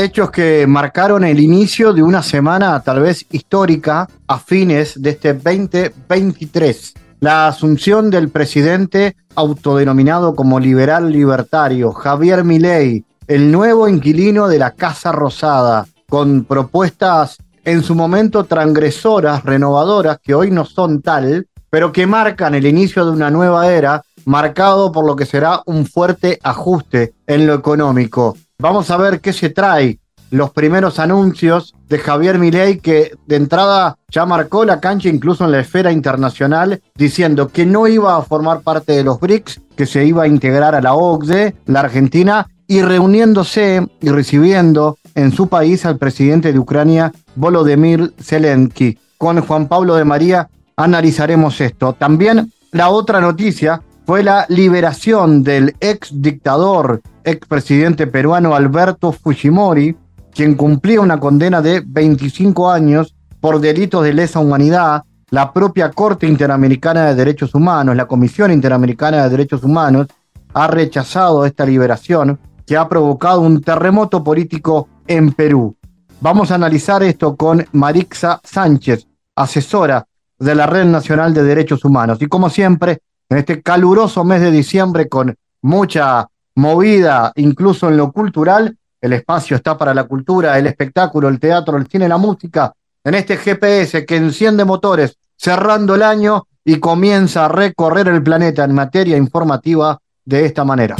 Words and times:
Hechos 0.00 0.30
que 0.30 0.64
marcaron 0.68 1.24
el 1.24 1.40
inicio 1.40 1.92
de 1.92 2.04
una 2.04 2.22
semana 2.22 2.80
tal 2.84 3.00
vez 3.00 3.26
histórica 3.32 4.08
a 4.28 4.38
fines 4.38 5.02
de 5.02 5.10
este 5.10 5.34
2023. 5.34 6.94
La 7.18 7.48
asunción 7.48 8.08
del 8.08 8.28
presidente 8.28 9.16
autodenominado 9.34 10.36
como 10.36 10.60
liberal 10.60 11.10
libertario, 11.10 11.90
Javier 11.90 12.44
Milei, 12.44 13.04
el 13.26 13.50
nuevo 13.50 13.88
inquilino 13.88 14.46
de 14.46 14.60
la 14.60 14.70
Casa 14.70 15.10
Rosada, 15.10 15.88
con 16.08 16.44
propuestas 16.44 17.38
en 17.64 17.82
su 17.82 17.96
momento 17.96 18.44
transgresoras, 18.44 19.42
renovadoras, 19.42 20.18
que 20.22 20.32
hoy 20.32 20.52
no 20.52 20.64
son 20.64 21.02
tal, 21.02 21.48
pero 21.70 21.90
que 21.90 22.06
marcan 22.06 22.54
el 22.54 22.68
inicio 22.68 23.04
de 23.04 23.10
una 23.10 23.32
nueva 23.32 23.68
era, 23.72 24.02
marcado 24.26 24.92
por 24.92 25.04
lo 25.04 25.16
que 25.16 25.26
será 25.26 25.60
un 25.66 25.86
fuerte 25.86 26.38
ajuste 26.44 27.14
en 27.26 27.48
lo 27.48 27.54
económico. 27.54 28.36
Vamos 28.60 28.90
a 28.90 28.96
ver 28.96 29.20
qué 29.20 29.32
se 29.32 29.50
trae. 29.50 30.00
Los 30.32 30.50
primeros 30.50 30.98
anuncios 30.98 31.76
de 31.88 32.00
Javier 32.00 32.40
Milei 32.40 32.80
que 32.80 33.12
de 33.24 33.36
entrada 33.36 33.96
ya 34.10 34.26
marcó 34.26 34.64
la 34.64 34.80
cancha 34.80 35.08
incluso 35.08 35.44
en 35.44 35.52
la 35.52 35.60
esfera 35.60 35.92
internacional 35.92 36.82
diciendo 36.96 37.50
que 37.50 37.64
no 37.64 37.86
iba 37.86 38.16
a 38.16 38.22
formar 38.22 38.62
parte 38.62 38.94
de 38.94 39.04
los 39.04 39.20
BRICS, 39.20 39.60
que 39.76 39.86
se 39.86 40.04
iba 40.04 40.24
a 40.24 40.26
integrar 40.26 40.74
a 40.74 40.80
la 40.80 40.94
OCDE, 40.94 41.54
la 41.66 41.80
Argentina, 41.80 42.48
y 42.66 42.82
reuniéndose 42.82 43.86
y 44.00 44.08
recibiendo 44.08 44.98
en 45.14 45.30
su 45.30 45.46
país 45.46 45.86
al 45.86 45.96
presidente 45.96 46.52
de 46.52 46.58
Ucrania, 46.58 47.12
Volodymyr 47.36 48.12
Zelensky. 48.20 48.98
Con 49.18 49.40
Juan 49.40 49.68
Pablo 49.68 49.94
de 49.94 50.04
María 50.04 50.50
analizaremos 50.76 51.60
esto. 51.60 51.92
También 51.92 52.52
la 52.72 52.90
otra 52.90 53.20
noticia 53.20 53.82
fue 54.08 54.22
la 54.22 54.46
liberación 54.48 55.42
del 55.42 55.76
ex 55.80 56.22
dictador, 56.22 57.02
ex 57.24 57.46
presidente 57.46 58.06
peruano 58.06 58.54
Alberto 58.54 59.12
Fujimori, 59.12 59.94
quien 60.32 60.54
cumplía 60.54 61.02
una 61.02 61.20
condena 61.20 61.60
de 61.60 61.82
25 61.86 62.70
años 62.70 63.14
por 63.38 63.60
delitos 63.60 64.02
de 64.02 64.14
lesa 64.14 64.40
humanidad. 64.40 65.02
La 65.28 65.52
propia 65.52 65.90
Corte 65.90 66.26
Interamericana 66.26 67.04
de 67.04 67.16
Derechos 67.16 67.54
Humanos, 67.54 67.96
la 67.96 68.06
Comisión 68.06 68.50
Interamericana 68.50 69.24
de 69.24 69.28
Derechos 69.28 69.62
Humanos, 69.62 70.06
ha 70.54 70.66
rechazado 70.68 71.44
esta 71.44 71.66
liberación 71.66 72.38
que 72.66 72.78
ha 72.78 72.88
provocado 72.88 73.42
un 73.42 73.60
terremoto 73.60 74.24
político 74.24 74.88
en 75.06 75.32
Perú. 75.32 75.76
Vamos 76.22 76.50
a 76.50 76.54
analizar 76.54 77.02
esto 77.02 77.36
con 77.36 77.62
Marixa 77.72 78.40
Sánchez, 78.42 79.06
asesora 79.36 80.06
de 80.38 80.54
la 80.54 80.66
Red 80.66 80.86
Nacional 80.86 81.34
de 81.34 81.42
Derechos 81.42 81.84
Humanos. 81.84 82.22
Y 82.22 82.26
como 82.26 82.48
siempre, 82.48 83.02
en 83.28 83.38
este 83.38 83.62
caluroso 83.62 84.24
mes 84.24 84.40
de 84.40 84.50
diciembre 84.50 85.08
con 85.08 85.34
mucha 85.62 86.26
movida, 86.54 87.32
incluso 87.36 87.88
en 87.88 87.96
lo 87.96 88.12
cultural. 88.12 88.76
El 89.00 89.12
espacio 89.12 89.56
está 89.56 89.78
para 89.78 89.94
la 89.94 90.04
cultura, 90.04 90.58
el 90.58 90.66
espectáculo, 90.66 91.28
el 91.28 91.38
teatro, 91.38 91.76
el 91.76 91.86
cine, 91.86 92.08
la 92.08 92.16
música. 92.16 92.72
En 93.04 93.14
este 93.14 93.36
GPS 93.36 94.04
que 94.04 94.16
enciende 94.16 94.64
motores 94.64 95.16
cerrando 95.36 95.94
el 95.94 96.02
año 96.02 96.46
y 96.64 96.80
comienza 96.80 97.44
a 97.44 97.48
recorrer 97.48 98.08
el 98.08 98.22
planeta 98.22 98.64
en 98.64 98.74
materia 98.74 99.16
informativa 99.16 99.98
de 100.24 100.44
esta 100.44 100.64
manera. 100.64 100.96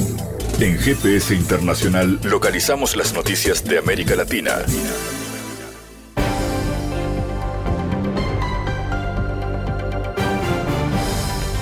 En 0.60 0.78
GPS 0.78 1.34
Internacional 1.34 2.18
localizamos 2.24 2.96
las 2.96 3.12
noticias 3.12 3.64
de 3.64 3.78
América 3.78 4.16
Latina. 4.16 4.52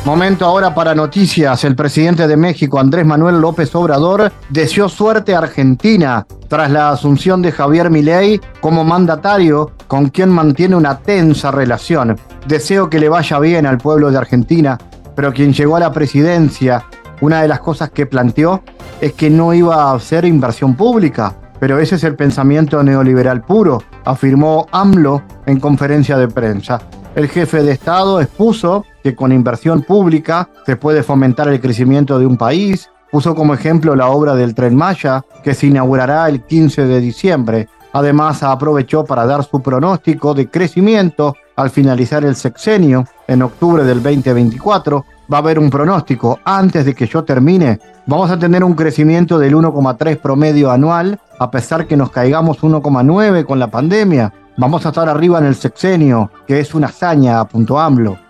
Momento 0.06 0.44
ahora 0.44 0.72
para 0.72 0.94
noticias. 0.94 1.64
El 1.64 1.74
presidente 1.74 2.28
de 2.28 2.36
México, 2.36 2.78
Andrés 2.78 3.04
Manuel 3.04 3.40
López 3.40 3.74
Obrador, 3.74 4.30
deseó 4.50 4.88
suerte 4.88 5.34
a 5.34 5.38
Argentina 5.38 6.24
tras 6.46 6.70
la 6.70 6.90
asunción 6.90 7.42
de 7.42 7.50
Javier 7.50 7.90
Milei 7.90 8.40
como 8.60 8.84
mandatario 8.84 9.72
con 9.88 10.10
quien 10.10 10.28
mantiene 10.28 10.76
una 10.76 10.98
tensa 10.98 11.50
relación. 11.50 12.16
Deseo 12.46 12.88
que 12.88 13.00
le 13.00 13.08
vaya 13.08 13.40
bien 13.40 13.66
al 13.66 13.78
pueblo 13.78 14.12
de 14.12 14.18
Argentina, 14.18 14.78
pero 15.16 15.32
quien 15.32 15.52
llegó 15.52 15.74
a 15.74 15.80
la 15.80 15.90
presidencia, 15.90 16.84
una 17.20 17.42
de 17.42 17.48
las 17.48 17.58
cosas 17.58 17.90
que 17.90 18.06
planteó 18.06 18.62
es 19.00 19.12
que 19.14 19.28
no 19.28 19.54
iba 19.54 19.90
a 19.90 19.96
hacer 19.96 20.24
inversión 20.24 20.76
pública. 20.76 21.34
Pero 21.58 21.80
ese 21.80 21.96
es 21.96 22.04
el 22.04 22.14
pensamiento 22.14 22.80
neoliberal 22.80 23.42
puro, 23.42 23.82
afirmó 24.04 24.68
AMLO 24.70 25.24
en 25.46 25.58
conferencia 25.58 26.16
de 26.16 26.28
prensa. 26.28 26.80
El 27.16 27.28
jefe 27.28 27.62
de 27.62 27.72
Estado 27.72 28.20
expuso 28.20 28.84
que 29.06 29.14
con 29.14 29.30
inversión 29.30 29.82
pública 29.82 30.48
se 30.66 30.74
puede 30.74 31.04
fomentar 31.04 31.46
el 31.46 31.60
crecimiento 31.60 32.18
de 32.18 32.26
un 32.26 32.36
país. 32.36 32.90
Puso 33.12 33.36
como 33.36 33.54
ejemplo 33.54 33.94
la 33.94 34.08
obra 34.08 34.34
del 34.34 34.52
tren 34.52 34.74
Maya, 34.74 35.24
que 35.44 35.54
se 35.54 35.68
inaugurará 35.68 36.28
el 36.28 36.42
15 36.42 36.86
de 36.86 37.00
diciembre. 37.00 37.68
Además, 37.92 38.42
aprovechó 38.42 39.04
para 39.04 39.24
dar 39.24 39.44
su 39.44 39.62
pronóstico 39.62 40.34
de 40.34 40.50
crecimiento 40.50 41.36
al 41.54 41.70
finalizar 41.70 42.24
el 42.24 42.34
sexenio 42.34 43.04
en 43.28 43.42
octubre 43.42 43.84
del 43.84 44.02
2024. 44.02 45.04
Va 45.32 45.36
a 45.36 45.40
haber 45.40 45.60
un 45.60 45.70
pronóstico 45.70 46.40
antes 46.44 46.84
de 46.84 46.92
que 46.92 47.06
yo 47.06 47.22
termine. 47.22 47.78
Vamos 48.06 48.32
a 48.32 48.38
tener 48.40 48.64
un 48.64 48.74
crecimiento 48.74 49.38
del 49.38 49.54
1,3 49.54 50.18
promedio 50.18 50.72
anual, 50.72 51.20
a 51.38 51.48
pesar 51.48 51.86
que 51.86 51.96
nos 51.96 52.10
caigamos 52.10 52.58
1,9 52.58 53.46
con 53.46 53.60
la 53.60 53.70
pandemia. 53.70 54.32
Vamos 54.56 54.84
a 54.84 54.88
estar 54.88 55.08
arriba 55.08 55.38
en 55.38 55.44
el 55.44 55.54
sexenio, 55.54 56.32
que 56.44 56.58
es 56.58 56.74
una 56.74 56.88
hazaña, 56.88 57.38
apuntó 57.38 57.78
AMLO. 57.78 58.25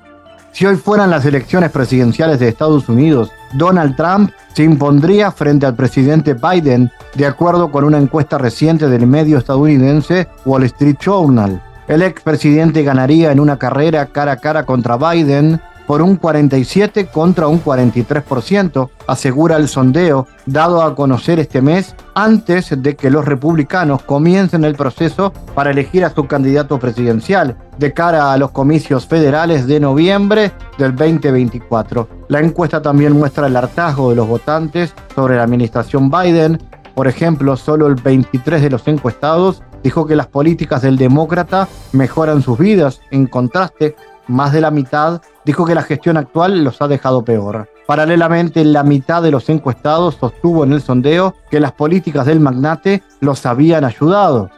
Si 0.57 0.65
hoy 0.65 0.77
fueran 0.77 1.11
las 1.11 1.27
elecciones 1.27 1.71
presidenciales 1.71 2.41
de 2.41 2.49
Estados 2.49 2.89
Unidos, 2.89 3.31
Donald 3.53 3.95
Trump 3.95 4.31
se 4.55 4.63
impondría 4.63 5.31
frente 5.31 5.67
al 5.67 5.75
presidente 5.75 6.33
Biden, 6.33 6.91
de 7.15 7.27
acuerdo 7.27 7.71
con 7.71 7.85
una 7.85 7.99
encuesta 7.99 8.39
reciente 8.39 8.89
del 8.89 9.07
medio 9.07 9.37
estadounidense 9.37 10.29
Wall 10.47 10.63
Street 10.63 10.97
Journal. 10.99 11.63
El 11.89 12.01
expresidente 12.01 12.83
ganaría 12.83 13.33
en 13.33 13.41
una 13.41 13.59
carrera 13.59 14.07
cara 14.07 14.33
a 14.33 14.37
cara 14.39 14.65
contra 14.65 14.97
Biden 14.97 15.61
por 15.87 16.01
un 16.01 16.17
47 16.17 17.09
contra 17.09 17.49
un 17.49 17.63
43%, 17.63 18.89
asegura 19.07 19.57
el 19.57 19.69
sondeo 19.69 20.27
dado 20.47 20.81
a 20.83 20.95
conocer 20.95 21.39
este 21.39 21.61
mes 21.61 21.95
antes 22.15 22.83
de 22.83 22.97
que 22.97 23.11
los 23.11 23.27
republicanos 23.27 24.01
comiencen 24.05 24.65
el 24.65 24.75
proceso 24.75 25.35
para 25.55 25.71
elegir 25.71 26.03
a 26.07 26.15
su 26.15 26.27
candidato 26.27 26.79
presidencial 26.79 27.59
de 27.79 27.93
cara 27.93 28.33
a 28.33 28.39
los 28.39 28.51
comicios 28.51 29.07
federales 29.07 29.67
de 29.67 29.81
noviembre 29.81 30.53
del 30.79 30.95
2024. 30.95 32.09
La 32.29 32.41
encuesta 32.41 32.81
también 32.81 33.13
muestra 33.13 33.47
el 33.47 33.57
hartazgo 33.57 34.11
de 34.11 34.17
los 34.17 34.29
votantes 34.29 34.95
sobre 35.15 35.37
la 35.37 35.43
administración 35.43 36.11
Biden. 36.11 36.63
Por 36.95 37.07
ejemplo, 37.09 37.57
solo 37.57 37.87
el 37.87 37.97
23 37.97 38.63
de 38.63 38.71
los 38.71 38.87
encuestados 38.89 39.63
dijo 39.83 40.07
que 40.07 40.17
las 40.17 40.27
políticas 40.27 40.83
del 40.83 40.97
demócrata 40.97 41.69
mejoran 41.93 42.43
sus 42.43 42.59
vidas. 42.59 43.01
En 43.11 43.27
contraste, 43.27 43.95
más 44.29 44.53
de 44.53 44.61
la 44.61 44.71
mitad 44.71 45.21
dijo 45.45 45.65
que 45.65 45.75
la 45.75 45.83
gestión 45.83 46.17
actual 46.17 46.65
los 46.65 46.83
ha 46.83 46.89
dejado 46.89 47.25
peor. 47.25 47.69
Paralelamente, 47.87 48.65
la 48.65 48.83
mitad 48.83 49.23
de 49.23 49.31
los 49.31 49.49
encuestados 49.49 50.17
sostuvo 50.17 50.65
en 50.65 50.73
el 50.73 50.83
sondeo 50.83 51.35
que 51.51 51.61
las 51.61 51.73
políticas 51.73 52.27
del 52.27 52.41
magnate 52.41 53.03
los 53.21 53.47
habían 53.47 53.85
ayudado. 53.85 54.51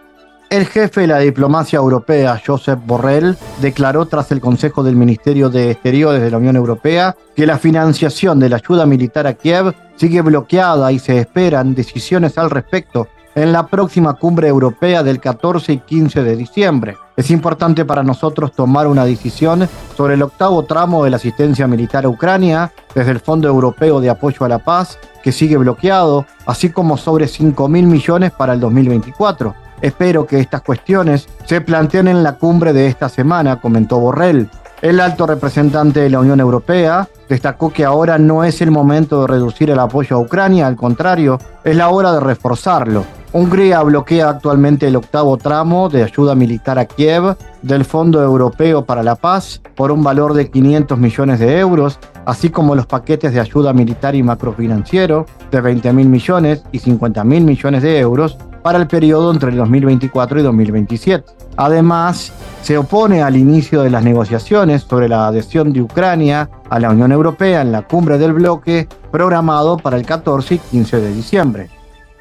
El 0.51 0.65
jefe 0.65 1.03
de 1.03 1.09
la 1.09 1.19
diplomacia 1.19 1.77
europea, 1.77 2.41
Josep 2.45 2.81
Borrell, 2.87 3.37
declaró 3.61 4.07
tras 4.07 4.33
el 4.33 4.41
Consejo 4.41 4.83
del 4.83 4.97
Ministerio 4.97 5.51
de 5.51 5.73
Exteriores 5.73 6.23
de 6.23 6.31
la 6.31 6.39
Unión 6.39 6.57
Europea 6.57 7.15
que 7.37 7.47
la 7.47 7.59
financiación 7.59 8.41
de 8.41 8.49
la 8.49 8.57
ayuda 8.57 8.87
militar 8.87 9.27
a 9.27 9.35
Kiev 9.35 9.75
sigue 9.97 10.23
bloqueada 10.23 10.91
y 10.91 11.01
se 11.01 11.19
esperan 11.19 11.75
decisiones 11.75 12.39
al 12.39 12.49
respecto 12.49 13.09
en 13.35 13.53
la 13.53 13.67
próxima 13.67 14.15
cumbre 14.15 14.49
europea 14.49 15.03
del 15.03 15.21
14 15.21 15.71
y 15.71 15.79
15 15.81 16.23
de 16.23 16.35
diciembre. 16.35 16.97
Es 17.15 17.31
importante 17.31 17.85
para 17.85 18.03
nosotros 18.03 18.53
tomar 18.53 18.87
una 18.87 19.05
decisión 19.05 19.69
sobre 19.99 20.15
el 20.15 20.23
octavo 20.23 20.65
tramo 20.65 21.05
de 21.05 21.11
la 21.11 21.17
asistencia 21.17 21.67
militar 21.67 22.07
a 22.07 22.09
Ucrania 22.09 22.73
desde 22.95 23.11
el 23.11 23.21
Fondo 23.21 23.49
Europeo 23.49 24.01
de 24.01 24.09
Apoyo 24.09 24.47
a 24.47 24.49
la 24.49 24.61
Paz, 24.61 24.99
que 25.23 25.31
sigue 25.31 25.59
bloqueado, 25.59 26.25
así 26.47 26.71
como 26.71 26.97
sobre 26.97 27.29
5 27.29 27.69
mil 27.69 27.87
millones 27.87 28.33
para 28.33 28.55
el 28.55 28.61
2024. 28.61 29.68
Espero 29.81 30.27
que 30.27 30.41
estas 30.41 30.63
cuestiones 30.63 31.29
se 31.45 31.61
planteen 31.61 32.09
en 32.09 32.23
la 32.23 32.35
cumbre 32.35 32.73
de 32.73 32.87
esta 32.87 33.09
semana, 33.09 33.61
comentó 33.61 33.99
Borrell. 33.99 34.51
El 34.83 35.01
alto 35.01 35.27
representante 35.27 36.01
de 36.01 36.11
la 36.11 36.21
Unión 36.21 36.41
Europea 36.41 37.09
destacó 37.29 37.73
que 37.73 37.85
ahora 37.85 38.19
no 38.19 38.45
es 38.45 38.61
el 38.61 38.71
momento 38.71 39.23
de 39.23 39.27
reducir 39.27 39.71
el 39.71 39.79
apoyo 39.79 40.17
a 40.17 40.21
Ucrania, 40.21 40.67
al 40.67 40.77
contrario, 40.77 41.39
es 41.65 41.77
la 41.77 41.89
hora 41.89 42.13
de 42.13 42.21
reforzarlo 42.21 43.05
Hungría 43.31 43.83
bloquea 43.83 44.31
actualmente 44.31 44.89
el 44.89 44.97
octavo 44.97 45.37
tramo 45.37 45.91
de 45.91 46.03
ayuda 46.03 46.35
militar 46.35 46.79
a 46.79 46.87
Kiev 46.87 47.37
del 47.61 47.85
Fondo 47.85 48.23
Europeo 48.23 48.87
para 48.87 49.03
la 49.03 49.17
Paz 49.17 49.61
por 49.75 49.93
un 49.93 50.03
valor 50.03 50.33
de 50.33 50.51
500 50.51 50.99
millones 50.99 51.39
de 51.39 51.59
euros, 51.59 51.99
así 52.25 52.49
como 52.49 52.75
los 52.75 52.87
paquetes 52.87 53.35
de 53.35 53.41
ayuda 53.41 53.75
militar 53.75 54.15
y 54.15 54.23
macrofinanciero 54.23 55.27
de 55.51 55.61
20 55.61 55.93
mil 55.93 56.09
millones 56.09 56.63
y 56.73 56.79
50 56.79 57.23
mil 57.25 57.45
millones 57.45 57.83
de 57.83 57.99
euros 57.99 58.39
para 58.63 58.79
el 58.79 58.87
periodo 58.87 59.33
entre 59.33 59.51
el 59.51 59.57
2024 59.57 60.41
y 60.41 60.43
2027. 60.43 61.25
Además, 61.57 62.33
se 62.63 62.79
opone 62.79 63.23
al 63.23 63.37
inicio 63.37 63.83
de 63.83 63.91
las 63.91 64.05
negociaciones 64.05 64.83
sobre 64.83 65.09
la 65.09 65.27
adhesión 65.27 65.73
de 65.73 65.83
Ucrania 65.83 66.49
a 66.71 66.79
la 66.79 66.91
Unión 66.91 67.13
Europea 67.13 67.63
en 67.63 67.73
la 67.73 67.83
cumbre 67.83 68.19
del 68.19 68.33
bloque 68.33 68.89
programado 69.11 69.77
para 69.77 69.97
el 69.97 70.07
14 70.07 70.55
y 70.55 70.59
15 70.59 71.01
de 71.01 71.13
diciembre. 71.13 71.71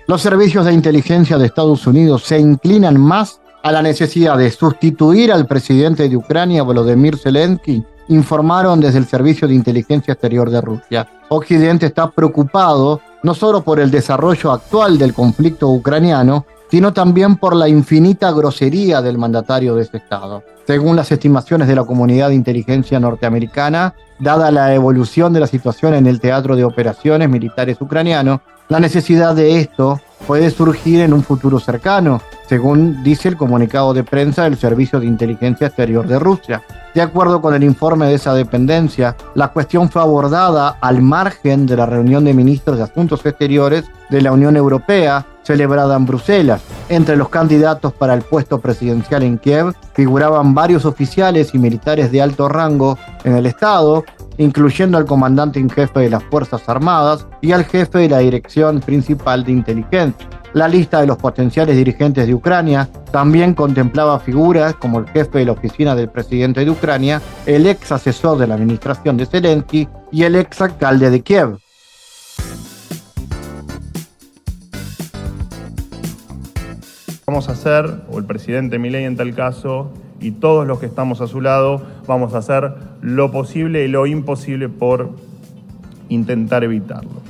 Los 0.07 0.22
servicios 0.22 0.66
de 0.66 0.74
inteligencia 0.74 1.38
de 1.38 1.45
Estados 1.45 1.86
Unidos 1.86 2.24
se 2.24 2.39
inclinan 2.39 3.00
más 3.00 3.42
a 3.67 3.71
la 3.73 3.81
necesidad 3.81 4.37
de 4.37 4.49
sustituir 4.49 5.29
al 5.29 5.45
presidente 5.45 6.07
de 6.07 6.15
Ucrania, 6.15 6.63
Volodymyr 6.63 7.17
Zelensky, 7.17 7.83
informaron 8.07 8.79
desde 8.79 8.99
el 8.99 9.05
Servicio 9.05 9.45
de 9.45 9.55
Inteligencia 9.55 10.13
Exterior 10.13 10.49
de 10.49 10.61
Rusia. 10.61 11.05
Occidente 11.27 11.87
está 11.87 12.09
preocupado 12.09 13.01
no 13.23 13.33
solo 13.33 13.65
por 13.65 13.81
el 13.81 13.91
desarrollo 13.91 14.53
actual 14.53 14.97
del 14.97 15.13
conflicto 15.13 15.67
ucraniano, 15.67 16.45
sino 16.71 16.93
también 16.93 17.35
por 17.35 17.57
la 17.57 17.67
infinita 17.67 18.31
grosería 18.31 19.01
del 19.01 19.17
mandatario 19.17 19.75
de 19.75 19.81
este 19.81 19.97
Estado. 19.97 20.43
Según 20.65 20.95
las 20.95 21.11
estimaciones 21.11 21.67
de 21.67 21.75
la 21.75 21.83
comunidad 21.83 22.29
de 22.29 22.35
inteligencia 22.35 23.01
norteamericana, 23.01 23.95
dada 24.17 24.49
la 24.49 24.73
evolución 24.73 25.33
de 25.33 25.41
la 25.41 25.47
situación 25.47 25.93
en 25.93 26.07
el 26.07 26.21
teatro 26.21 26.55
de 26.55 26.63
operaciones 26.63 27.27
militares 27.29 27.75
ucraniano, 27.81 28.41
la 28.69 28.79
necesidad 28.79 29.35
de 29.35 29.59
esto 29.59 30.01
puede 30.25 30.51
surgir 30.51 31.01
en 31.01 31.13
un 31.13 31.23
futuro 31.23 31.59
cercano, 31.59 32.21
según 32.49 33.03
dice 33.03 33.29
el 33.29 33.37
comunicado 33.37 33.93
de 33.93 34.03
prensa 34.03 34.43
del 34.43 34.57
Servicio 34.57 34.99
de 34.99 35.05
Inteligencia 35.05 35.67
Exterior 35.67 36.05
de 36.07 36.19
Rusia. 36.19 36.63
De 36.93 37.01
acuerdo 37.01 37.41
con 37.41 37.53
el 37.53 37.63
informe 37.63 38.07
de 38.07 38.15
esa 38.15 38.33
dependencia, 38.33 39.15
la 39.35 39.49
cuestión 39.49 39.89
fue 39.89 40.01
abordada 40.01 40.77
al 40.81 41.01
margen 41.01 41.65
de 41.65 41.77
la 41.77 41.85
reunión 41.85 42.25
de 42.25 42.33
ministros 42.33 42.77
de 42.77 42.83
Asuntos 42.83 43.25
Exteriores 43.25 43.85
de 44.09 44.21
la 44.21 44.31
Unión 44.31 44.57
Europea 44.57 45.25
celebrada 45.43 45.95
en 45.95 46.05
Bruselas. 46.05 46.61
Entre 46.89 47.15
los 47.15 47.29
candidatos 47.29 47.93
para 47.93 48.13
el 48.13 48.21
puesto 48.21 48.59
presidencial 48.59 49.23
en 49.23 49.37
Kiev 49.37 49.73
figuraban 49.93 50.53
varios 50.53 50.85
oficiales 50.85 51.53
y 51.53 51.57
militares 51.57 52.11
de 52.11 52.21
alto 52.21 52.49
rango 52.49 52.97
en 53.23 53.35
el 53.35 53.45
Estado, 53.45 54.03
incluyendo 54.38 54.98
al 54.98 55.06
comandante 55.06 55.60
en 55.60 55.69
jefe 55.69 56.01
de 56.01 56.10
las 56.10 56.24
Fuerzas 56.24 56.68
Armadas 56.68 57.28
y 57.42 57.51
al 57.51 57.66
jefe 57.66 58.00
de 58.00 58.10
la 58.10 58.19
Dirección 58.19 58.80
Principal 58.80 59.44
de 59.44 59.51
Inteligencia. 59.51 60.28
La 60.54 60.68
lista 60.68 61.01
de 61.01 61.07
los 61.07 61.18
potenciales 61.18 61.75
dirigentes 61.75 62.25
de 62.25 62.34
Ucrania 62.34 62.89
también 63.12 63.54
contemplaba 63.54 64.19
figuras 64.19 64.75
como 64.75 65.00
el 65.00 65.07
jefe 65.10 65.39
de 65.39 65.45
la 65.45 65.51
oficina 65.51 65.94
del 65.94 66.10
presidente 66.10 66.63
de 66.63 66.72
Ucrania, 66.72 67.22
el 67.45 67.68
ex 67.68 67.92
asesor 67.92 68.38
de 68.38 68.48
la 68.48 68.56
administración 68.56 69.18
de 69.18 69.25
Zelensky 69.25 69.88
y 70.12 70.24
el 70.24 70.36
ex 70.36 70.62
alcalde 70.62 71.10
de 71.10 71.22
Kiev. 71.22 71.57
Vamos 77.28 77.50
a 77.50 77.51
hacer, 77.51 78.06
o 78.10 78.18
el 78.19 78.25
presidente 78.25 78.80
Milei 78.80 79.04
en 79.04 79.18
tal 79.18 79.36
caso, 79.36 79.92
y 80.19 80.31
todos 80.31 80.65
los 80.65 80.79
que 80.79 80.85
estamos 80.85 81.21
a 81.21 81.27
su 81.27 81.41
lado, 81.41 81.81
vamos 82.07 82.33
a 82.33 82.39
hacer 82.39 82.73
lo 83.01 83.31
posible 83.31 83.85
y 83.85 83.87
lo 83.87 84.05
imposible 84.07 84.69
por 84.69 85.11
intentar 86.09 86.63
evitarlo. 86.63 87.21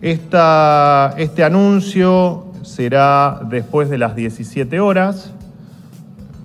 este 0.00 1.44
anuncio 1.44 2.46
será 2.62 3.40
después 3.48 3.90
de 3.90 3.98
las 3.98 4.16
17 4.16 4.80
horas, 4.80 5.32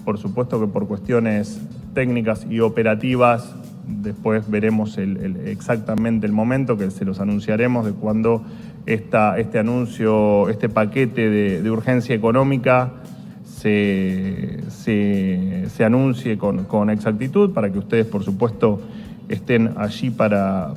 por 0.04 0.18
supuesto 0.18 0.60
que 0.60 0.68
por 0.68 0.88
cuestiones 0.88 1.60
técnicas 1.94 2.46
y 2.50 2.60
operativas, 2.60 3.54
después 3.88 4.50
veremos 4.50 4.98
exactamente 4.98 6.26
el 6.26 6.34
momento 6.34 6.78
que 6.78 6.92
se 6.92 7.06
los 7.06 7.20
anunciaremos 7.20 7.86
de 7.86 7.94
cuando 7.94 8.44
este 8.86 9.60
anuncio, 9.60 10.50
este 10.50 10.70
paquete 10.70 11.30
de 11.62 11.72
urgencia 11.72 12.16
económica 12.16 12.92
se, 13.58 14.64
anuncie 15.84 16.38
con, 16.38 16.90
exactitud 16.90 17.52
para 17.52 17.72
que 17.72 17.80
ustedes, 17.80 18.06
por 18.06 18.24
supuesto, 18.24 18.80
estén 19.30 19.74
allí 19.78 20.10
para, 20.12 20.74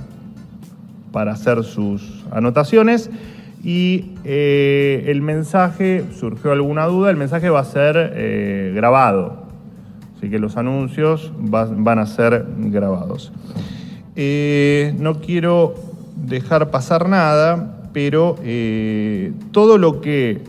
para 1.13 1.33
hacer 1.33 1.63
sus 1.65 2.25
anotaciones. 2.31 3.11
Y 3.63 4.13
eh, 4.25 5.05
el 5.09 5.21
mensaje, 5.21 6.05
surgió 6.19 6.53
alguna 6.53 6.87
duda, 6.87 7.11
el 7.11 7.19
mensaje 7.19 7.51
va 7.51 7.61
a 7.61 7.65
ser 7.65 8.13
eh, 8.15 8.73
grabado. 8.75 9.45
Así 10.17 10.31
que 10.31 10.39
los 10.39 10.57
anuncios 10.57 11.33
van 11.39 11.99
a 11.99 12.07
ser 12.07 12.47
grabados. 12.57 13.33
Eh, 14.17 14.95
no 14.99 15.21
quiero 15.21 15.75
dejar 16.17 16.71
pasar 16.71 17.09
nada, 17.09 17.83
pero 17.93 18.37
todo 19.53 19.79
lo 19.79 20.01
que 20.01 20.41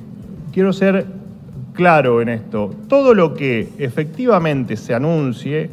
quiero 0.51 0.73
ser 0.73 1.20
claro 1.81 2.21
en 2.21 2.29
esto. 2.29 2.69
Todo 2.87 3.15
lo 3.15 3.33
que 3.33 3.69
efectivamente 3.79 4.77
se 4.77 4.93
anuncie 4.93 5.71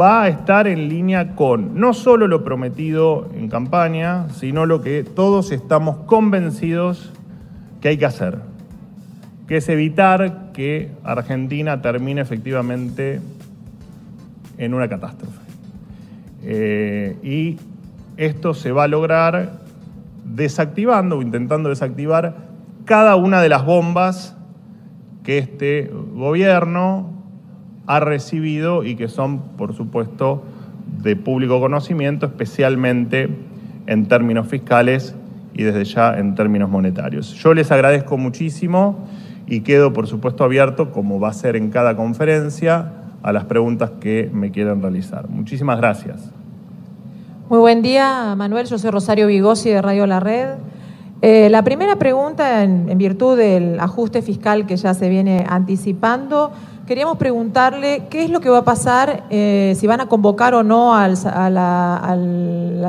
va 0.00 0.22
a 0.22 0.28
estar 0.28 0.66
en 0.66 0.88
línea 0.88 1.36
con 1.36 1.78
no 1.78 1.92
solo 1.92 2.26
lo 2.26 2.42
prometido 2.42 3.28
en 3.36 3.50
campaña, 3.50 4.30
sino 4.30 4.64
lo 4.64 4.80
que 4.80 5.04
todos 5.04 5.52
estamos 5.52 6.06
convencidos 6.06 7.12
que 7.82 7.88
hay 7.88 7.98
que 7.98 8.06
hacer, 8.06 8.38
que 9.46 9.58
es 9.58 9.68
evitar 9.68 10.52
que 10.54 10.90
Argentina 11.04 11.82
termine 11.82 12.22
efectivamente 12.22 13.20
en 14.56 14.72
una 14.72 14.88
catástrofe. 14.88 15.38
Eh, 16.44 17.16
y 17.22 17.58
esto 18.16 18.54
se 18.54 18.72
va 18.72 18.84
a 18.84 18.88
lograr 18.88 19.60
desactivando 20.24 21.18
o 21.18 21.22
intentando 21.22 21.68
desactivar 21.68 22.49
cada 22.90 23.14
una 23.14 23.40
de 23.40 23.48
las 23.48 23.64
bombas 23.64 24.34
que 25.22 25.38
este 25.38 25.92
gobierno 26.12 27.08
ha 27.86 28.00
recibido 28.00 28.82
y 28.82 28.96
que 28.96 29.06
son, 29.06 29.38
por 29.56 29.76
supuesto, 29.76 30.42
de 31.00 31.14
público 31.14 31.60
conocimiento, 31.60 32.26
especialmente 32.26 33.28
en 33.86 34.08
términos 34.08 34.48
fiscales 34.48 35.14
y 35.54 35.62
desde 35.62 35.84
ya 35.84 36.18
en 36.18 36.34
términos 36.34 36.68
monetarios. 36.68 37.32
Yo 37.34 37.54
les 37.54 37.70
agradezco 37.70 38.18
muchísimo 38.18 39.06
y 39.46 39.60
quedo, 39.60 39.92
por 39.92 40.08
supuesto, 40.08 40.42
abierto, 40.42 40.90
como 40.90 41.20
va 41.20 41.28
a 41.28 41.32
ser 41.32 41.54
en 41.54 41.70
cada 41.70 41.94
conferencia, 41.94 42.90
a 43.22 43.32
las 43.32 43.44
preguntas 43.44 43.92
que 44.00 44.28
me 44.34 44.50
quieran 44.50 44.82
realizar. 44.82 45.28
Muchísimas 45.28 45.78
gracias. 45.78 46.32
Muy 47.48 47.60
buen 47.60 47.82
día, 47.82 48.34
Manuel. 48.36 48.66
Yo 48.66 48.78
soy 48.78 48.90
Rosario 48.90 49.28
Vigosi 49.28 49.70
de 49.70 49.80
Radio 49.80 50.08
La 50.08 50.18
Red. 50.18 50.69
Eh, 51.22 51.50
la 51.50 51.62
primera 51.62 51.96
pregunta, 51.96 52.62
en, 52.62 52.96
virtud 52.96 53.36
del 53.36 53.78
ajuste 53.78 54.22
fiscal 54.22 54.66
que 54.66 54.76
ya 54.76 54.94
se 54.94 55.10
viene 55.10 55.44
anticipando, 55.46 56.50
queríamos 56.86 57.18
preguntarle 57.18 58.04
qué 58.08 58.24
es 58.24 58.30
lo 58.30 58.40
que 58.40 58.48
va 58.48 58.58
a 58.58 58.64
pasar 58.64 59.24
eh, 59.28 59.74
si 59.76 59.86
van 59.86 60.00
a 60.00 60.06
convocar 60.06 60.54
o 60.54 60.62
no 60.62 60.94
al, 60.94 61.18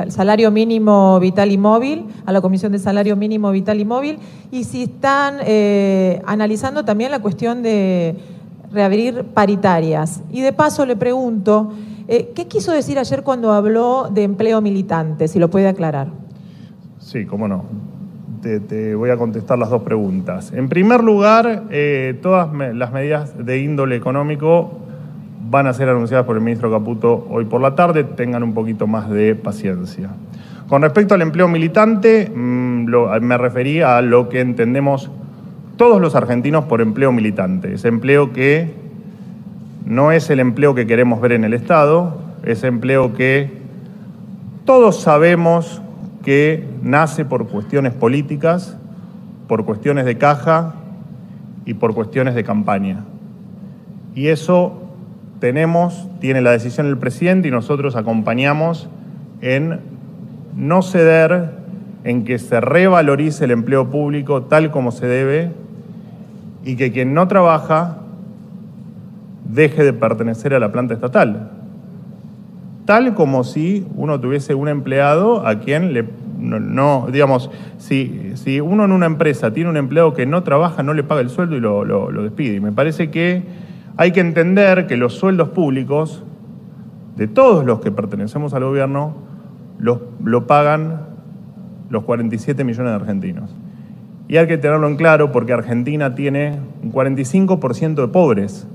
salario 0.08 0.50
mínimo 0.50 1.20
vital 1.20 1.52
y 1.52 1.58
móvil, 1.58 2.06
a 2.24 2.32
la 2.32 2.40
Comisión 2.40 2.72
de 2.72 2.78
Salario 2.78 3.16
Mínimo 3.16 3.50
Vital 3.50 3.78
y 3.80 3.84
Móvil, 3.84 4.18
y 4.50 4.64
si 4.64 4.84
están 4.84 5.36
eh, 5.44 6.22
analizando 6.24 6.86
también 6.86 7.10
la 7.10 7.20
cuestión 7.20 7.62
de 7.62 8.16
reabrir 8.72 9.24
paritarias. 9.24 10.22
Y 10.32 10.40
de 10.40 10.54
paso 10.54 10.86
le 10.86 10.96
pregunto, 10.96 11.72
¿qué 12.08 12.46
quiso 12.48 12.72
decir 12.72 12.98
ayer 12.98 13.22
cuando 13.22 13.52
habló 13.52 14.08
de 14.10 14.22
empleo 14.22 14.62
militante? 14.62 15.28
Si 15.28 15.38
lo 15.38 15.50
puede 15.50 15.68
aclarar. 15.68 16.08
Sí, 16.98 17.26
cómo 17.26 17.46
no 17.46 17.91
te, 18.42 18.94
voy 18.94 19.10
a 19.10 19.16
contestar 19.16 19.58
las 19.58 19.70
dos 19.70 19.82
preguntas. 19.82 20.52
En 20.52 20.68
primer 20.68 21.02
lugar, 21.02 21.64
eh, 21.70 22.18
todas 22.20 22.52
las 22.74 22.92
medidas 22.92 23.44
de 23.44 23.60
índole 23.60 23.96
económico 23.96 24.78
van 25.48 25.66
a 25.66 25.72
ser 25.72 25.88
anunciadas 25.88 26.26
por 26.26 26.36
el 26.36 26.42
ministro 26.42 26.70
Caputo 26.70 27.26
hoy 27.30 27.44
por 27.44 27.60
la 27.60 27.74
tarde. 27.74 28.04
Tengan 28.04 28.42
un 28.42 28.54
poquito 28.54 28.86
más 28.86 29.08
de 29.10 29.34
paciencia. 29.34 30.10
Con 30.68 30.82
respecto 30.82 31.14
al 31.14 31.22
empleo 31.22 31.48
militante, 31.48 32.30
mm, 32.34 32.86
me 33.20 33.38
refería 33.38 33.96
a 33.96 34.02
lo 34.02 34.28
que 34.28 34.40
entendemos 34.40 35.10
todos 35.76 36.00
los 36.00 36.14
argentinos 36.14 36.64
por 36.64 36.80
empleo 36.80 37.12
militante. 37.12 37.74
Ese 37.74 37.88
empleo 37.88 38.32
que 38.32 38.72
no 39.84 40.12
es 40.12 40.30
el 40.30 40.40
empleo 40.40 40.74
que 40.74 40.86
queremos 40.86 41.20
ver 41.20 41.32
en 41.32 41.44
el 41.44 41.54
Estado, 41.54 42.16
ese 42.44 42.66
empleo 42.66 43.14
que 43.14 43.50
todos 44.64 45.00
sabemos 45.00 45.82
que 46.22 46.66
nace 46.82 47.24
por 47.24 47.48
cuestiones 47.48 47.92
políticas, 47.92 48.76
por 49.48 49.64
cuestiones 49.64 50.04
de 50.04 50.18
caja 50.18 50.74
y 51.64 51.74
por 51.74 51.94
cuestiones 51.94 52.34
de 52.34 52.44
campaña. 52.44 53.04
Y 54.14 54.28
eso 54.28 54.82
tenemos, 55.40 56.08
tiene 56.20 56.40
la 56.40 56.52
decisión 56.52 56.86
del 56.86 56.98
presidente 56.98 57.48
y 57.48 57.50
nosotros 57.50 57.96
acompañamos 57.96 58.88
en 59.40 59.80
no 60.56 60.82
ceder 60.82 61.50
en 62.04 62.24
que 62.24 62.38
se 62.38 62.60
revalorice 62.60 63.44
el 63.44 63.50
empleo 63.50 63.90
público 63.90 64.42
tal 64.42 64.70
como 64.70 64.92
se 64.92 65.06
debe 65.06 65.50
y 66.64 66.76
que 66.76 66.92
quien 66.92 67.14
no 67.14 67.26
trabaja 67.28 67.98
deje 69.44 69.84
de 69.84 69.92
pertenecer 69.92 70.54
a 70.54 70.58
la 70.58 70.72
planta 70.72 70.94
estatal. 70.94 71.50
Tal 72.84 73.14
como 73.14 73.44
si 73.44 73.86
uno 73.94 74.20
tuviese 74.20 74.54
un 74.54 74.68
empleado 74.68 75.46
a 75.46 75.60
quien 75.60 75.92
le 75.92 76.04
no, 76.42 77.06
digamos, 77.12 77.50
si, 77.78 78.32
si, 78.34 78.60
uno 78.60 78.84
en 78.84 78.90
una 78.90 79.06
empresa 79.06 79.52
tiene 79.52 79.70
un 79.70 79.76
empleado 79.76 80.12
que 80.12 80.26
no 80.26 80.42
trabaja, 80.42 80.82
no 80.82 80.92
le 80.92 81.04
paga 81.04 81.20
el 81.20 81.30
sueldo 81.30 81.56
y 81.56 81.60
lo, 81.60 81.84
lo 81.84 82.22
despide. 82.22 82.56
Y 82.56 82.60
me 82.60 82.72
parece 82.72 83.10
que 83.10 83.44
hay 83.96 84.10
que 84.10 84.18
entender 84.18 84.88
que 84.88 84.96
los 84.96 85.14
sueldos 85.14 85.50
públicos 85.50 86.24
de 87.16 87.28
todos 87.28 87.64
los 87.64 87.80
que 87.80 87.92
pertenecemos 87.92 88.54
al 88.54 88.64
gobierno 88.64 89.14
los, 89.78 90.00
lo 90.22 90.46
pagan 90.46 91.02
los 91.90 92.04
47 92.04 92.64
millones 92.64 92.90
de 92.90 92.96
argentinos. 92.96 93.54
Y 94.28 94.38
hay 94.38 94.46
que 94.46 94.56
tenerlo 94.56 94.88
en 94.88 94.96
claro 94.96 95.30
porque 95.30 95.52
Argentina 95.52 96.14
tiene 96.14 96.58
un 96.82 96.92
45% 96.92 97.94
de 97.94 98.08
pobres. 98.08 98.66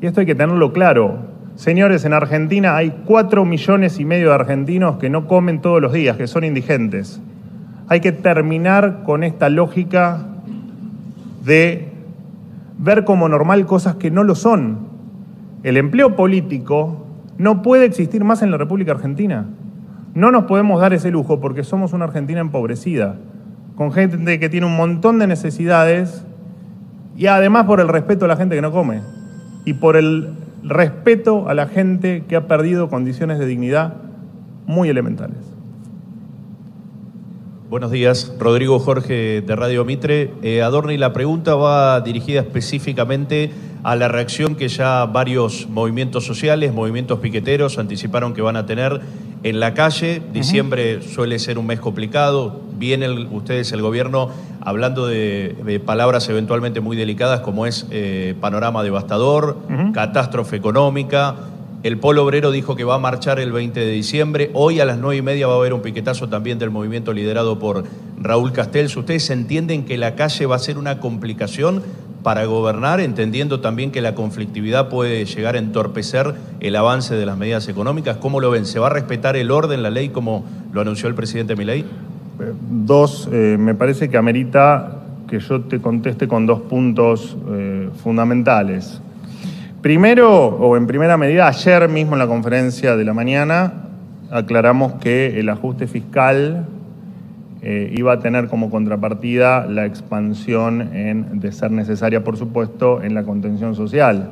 Y 0.00 0.06
esto 0.06 0.20
hay 0.20 0.26
que 0.26 0.34
tenerlo 0.34 0.72
claro. 0.72 1.29
Señores, 1.60 2.06
en 2.06 2.14
Argentina 2.14 2.74
hay 2.74 3.02
4 3.04 3.44
millones 3.44 4.00
y 4.00 4.06
medio 4.06 4.28
de 4.28 4.34
argentinos 4.34 4.96
que 4.96 5.10
no 5.10 5.28
comen 5.28 5.60
todos 5.60 5.82
los 5.82 5.92
días, 5.92 6.16
que 6.16 6.26
son 6.26 6.42
indigentes. 6.42 7.20
Hay 7.86 8.00
que 8.00 8.12
terminar 8.12 9.02
con 9.04 9.22
esta 9.22 9.50
lógica 9.50 10.24
de 11.44 11.92
ver 12.78 13.04
como 13.04 13.28
normal 13.28 13.66
cosas 13.66 13.96
que 13.96 14.10
no 14.10 14.24
lo 14.24 14.36
son. 14.36 14.88
El 15.62 15.76
empleo 15.76 16.16
político 16.16 17.04
no 17.36 17.60
puede 17.60 17.84
existir 17.84 18.24
más 18.24 18.40
en 18.40 18.50
la 18.50 18.56
República 18.56 18.92
Argentina. 18.92 19.44
No 20.14 20.30
nos 20.30 20.44
podemos 20.44 20.80
dar 20.80 20.94
ese 20.94 21.10
lujo 21.10 21.40
porque 21.40 21.62
somos 21.62 21.92
una 21.92 22.06
Argentina 22.06 22.40
empobrecida, 22.40 23.16
con 23.76 23.92
gente 23.92 24.40
que 24.40 24.48
tiene 24.48 24.64
un 24.64 24.78
montón 24.78 25.18
de 25.18 25.26
necesidades 25.26 26.24
y 27.18 27.26
además 27.26 27.66
por 27.66 27.80
el 27.80 27.88
respeto 27.88 28.24
a 28.24 28.28
la 28.28 28.36
gente 28.36 28.54
que 28.54 28.62
no 28.62 28.72
come 28.72 29.02
y 29.66 29.74
por 29.74 29.98
el 29.98 30.40
respeto 30.62 31.48
a 31.48 31.54
la 31.54 31.66
gente 31.66 32.24
que 32.28 32.36
ha 32.36 32.46
perdido 32.46 32.88
condiciones 32.88 33.38
de 33.38 33.46
dignidad 33.46 33.94
muy 34.66 34.88
elementales. 34.88 35.38
Buenos 37.70 37.92
días, 37.92 38.34
Rodrigo 38.38 38.80
Jorge 38.80 39.42
de 39.42 39.56
Radio 39.56 39.84
Mitre. 39.84 40.32
Eh, 40.42 40.60
Adorni, 40.60 40.96
la 40.96 41.12
pregunta 41.12 41.54
va 41.54 42.00
dirigida 42.00 42.40
específicamente 42.40 43.52
a 43.84 43.94
la 43.94 44.08
reacción 44.08 44.56
que 44.56 44.68
ya 44.68 45.06
varios 45.06 45.68
movimientos 45.68 46.26
sociales, 46.26 46.74
movimientos 46.74 47.20
piqueteros 47.20 47.78
anticiparon 47.78 48.34
que 48.34 48.42
van 48.42 48.56
a 48.56 48.66
tener 48.66 49.00
en 49.42 49.60
la 49.60 49.74
calle. 49.74 50.22
Diciembre 50.32 51.02
suele 51.02 51.38
ser 51.38 51.58
un 51.58 51.66
mes 51.66 51.80
complicado. 51.80 52.60
Vienen 52.78 53.28
ustedes, 53.32 53.72
el 53.72 53.82
gobierno, 53.82 54.30
hablando 54.60 55.06
de, 55.06 55.82
palabras 55.84 56.28
eventualmente 56.28 56.80
muy 56.80 56.96
delicadas 56.96 57.40
como 57.40 57.66
es 57.66 57.86
eh, 57.90 58.34
panorama 58.40 58.82
devastador, 58.82 59.58
catástrofe 59.92 60.56
económica. 60.56 61.36
El 61.82 61.98
Polo 61.98 62.24
Obrero 62.24 62.50
dijo 62.50 62.76
que 62.76 62.84
va 62.84 62.96
a 62.96 62.98
marchar 62.98 63.40
el 63.40 63.52
20 63.52 63.80
de 63.80 63.90
diciembre. 63.90 64.50
Hoy 64.52 64.80
a 64.80 64.84
las 64.84 64.98
9 64.98 65.16
y 65.16 65.22
media 65.22 65.46
va 65.46 65.54
a 65.54 65.56
haber 65.56 65.72
un 65.72 65.80
piquetazo 65.80 66.28
también 66.28 66.58
del 66.58 66.70
movimiento 66.70 67.14
liderado 67.14 67.58
por 67.58 67.84
Raúl 68.18 68.52
Castells. 68.52 68.94
¿Ustedes 68.98 69.30
entienden 69.30 69.86
que 69.86 69.96
la 69.96 70.14
calle 70.14 70.44
va 70.44 70.56
a 70.56 70.58
ser 70.58 70.76
una 70.76 71.00
complicación 71.00 71.82
para 72.22 72.44
gobernar, 72.44 73.00
entendiendo 73.00 73.60
también 73.60 73.90
que 73.90 74.00
la 74.00 74.14
conflictividad 74.14 74.88
puede 74.88 75.24
llegar 75.24 75.54
a 75.54 75.58
entorpecer 75.58 76.34
el 76.60 76.76
avance 76.76 77.14
de 77.14 77.26
las 77.26 77.38
medidas 77.38 77.68
económicas. 77.68 78.16
¿Cómo 78.18 78.40
lo 78.40 78.50
ven? 78.50 78.66
¿Se 78.66 78.78
va 78.78 78.88
a 78.88 78.90
respetar 78.90 79.36
el 79.36 79.50
orden, 79.50 79.82
la 79.82 79.90
ley, 79.90 80.10
como 80.10 80.44
lo 80.72 80.80
anunció 80.80 81.08
el 81.08 81.14
presidente 81.14 81.56
Milei? 81.56 81.84
Dos, 82.70 83.28
eh, 83.32 83.56
me 83.58 83.74
parece 83.74 84.08
que 84.08 84.16
amerita 84.16 84.96
que 85.28 85.40
yo 85.40 85.60
te 85.62 85.80
conteste 85.80 86.26
con 86.26 86.46
dos 86.46 86.60
puntos 86.60 87.36
eh, 87.50 87.88
fundamentales. 88.02 89.00
Primero, 89.80 90.46
o 90.46 90.76
en 90.76 90.86
primera 90.86 91.16
medida, 91.16 91.48
ayer 91.48 91.88
mismo 91.88 92.14
en 92.14 92.18
la 92.18 92.26
conferencia 92.26 92.96
de 92.96 93.04
la 93.04 93.14
mañana 93.14 93.72
aclaramos 94.30 94.94
que 94.94 95.40
el 95.40 95.48
ajuste 95.48 95.86
fiscal 95.86 96.66
eh, 97.62 97.92
iba 97.94 98.14
a 98.14 98.18
tener 98.20 98.48
como 98.48 98.70
contrapartida 98.70 99.66
la 99.66 99.84
expansión 99.84 100.88
de 101.34 101.52
ser 101.52 101.70
necesaria, 101.70 102.24
por 102.24 102.38
supuesto, 102.38 103.02
en 103.02 103.14
la 103.14 103.24
contención 103.24 103.74
social. 103.74 104.30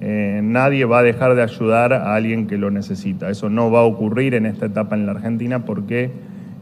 Eh, 0.00 0.40
nadie 0.42 0.86
va 0.86 1.00
a 1.00 1.02
dejar 1.02 1.34
de 1.34 1.42
ayudar 1.42 1.92
a 1.92 2.14
alguien 2.14 2.46
que 2.46 2.56
lo 2.56 2.70
necesita. 2.70 3.28
Eso 3.28 3.50
no 3.50 3.70
va 3.70 3.80
a 3.80 3.82
ocurrir 3.82 4.34
en 4.34 4.46
esta 4.46 4.66
etapa 4.66 4.96
en 4.96 5.04
la 5.04 5.12
Argentina 5.12 5.64
porque 5.66 6.10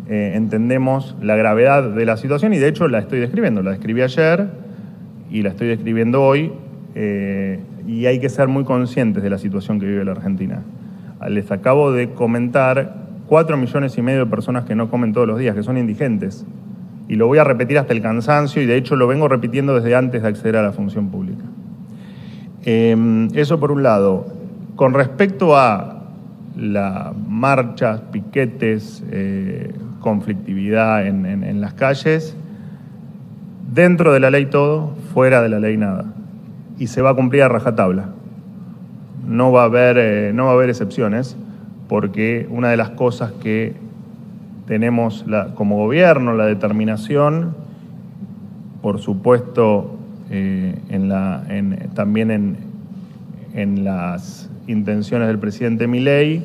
eh, 0.08 0.32
entendemos 0.34 1.16
la 1.22 1.36
gravedad 1.36 1.88
de 1.90 2.04
la 2.04 2.16
situación 2.16 2.54
y 2.54 2.58
de 2.58 2.68
hecho 2.68 2.88
la 2.88 2.98
estoy 2.98 3.20
describiendo. 3.20 3.62
La 3.62 3.70
describí 3.70 4.02
ayer 4.02 4.48
y 5.30 5.42
la 5.42 5.50
estoy 5.50 5.68
describiendo 5.68 6.22
hoy 6.22 6.52
y 7.86 8.06
hay 8.06 8.18
que 8.18 8.28
ser 8.28 8.48
muy 8.48 8.64
conscientes 8.64 9.22
de 9.22 9.30
la 9.30 9.38
situación 9.38 9.78
que 9.78 9.86
vive 9.86 10.04
la 10.04 10.10
Argentina. 10.10 10.64
Les 11.28 11.50
acabo 11.52 11.92
de 11.92 12.10
comentar 12.10 13.09
4 13.30 13.56
millones 13.56 13.96
y 13.96 14.02
medio 14.02 14.24
de 14.24 14.26
personas 14.26 14.64
que 14.64 14.74
no 14.74 14.90
comen 14.90 15.12
todos 15.12 15.28
los 15.28 15.38
días, 15.38 15.54
que 15.54 15.62
son 15.62 15.78
indigentes. 15.78 16.44
Y 17.06 17.14
lo 17.14 17.28
voy 17.28 17.38
a 17.38 17.44
repetir 17.44 17.78
hasta 17.78 17.92
el 17.92 18.02
cansancio 18.02 18.60
y 18.60 18.66
de 18.66 18.76
hecho 18.76 18.96
lo 18.96 19.06
vengo 19.06 19.28
repitiendo 19.28 19.72
desde 19.76 19.94
antes 19.94 20.22
de 20.22 20.28
acceder 20.28 20.56
a 20.56 20.62
la 20.62 20.72
función 20.72 21.10
pública. 21.10 21.44
Em, 22.64 23.28
eso 23.36 23.60
por 23.60 23.70
un 23.70 23.84
lado. 23.84 24.26
Con 24.74 24.94
respecto 24.94 25.56
a 25.56 26.06
las 26.56 27.16
marchas, 27.28 28.00
piquetes, 28.10 29.04
eh, 29.12 29.74
conflictividad 30.00 31.06
en, 31.06 31.60
las 31.60 31.74
calles, 31.74 32.36
dentro 33.72 34.12
de 34.12 34.18
la 34.18 34.32
ley 34.32 34.46
todo, 34.46 34.96
fuera 35.14 35.40
de 35.40 35.50
la 35.50 35.60
ley 35.60 35.76
nada. 35.76 36.04
Y 36.80 36.88
se 36.88 37.00
va 37.00 37.10
a 37.10 37.14
cumplir 37.14 37.44
a 37.44 37.48
rajatabla. 37.48 38.08
No 39.24 39.52
va 39.52 39.62
a 39.62 39.66
haber, 39.66 39.98
eh, 39.98 40.32
no 40.34 40.46
va 40.46 40.50
a 40.50 40.54
haber 40.54 40.68
excepciones 40.68 41.36
porque 41.90 42.46
una 42.50 42.68
de 42.68 42.76
las 42.76 42.90
cosas 42.90 43.32
que 43.32 43.72
tenemos 44.68 45.24
como 45.56 45.76
gobierno, 45.76 46.34
la 46.34 46.46
determinación, 46.46 47.56
por 48.80 49.00
supuesto, 49.00 49.98
eh, 50.30 50.76
también 51.94 52.56
en, 53.54 53.84
las 53.84 54.48
intenciones 54.68 55.26
del 55.26 55.40
presidente 55.40 55.88
Milei, 55.88 56.44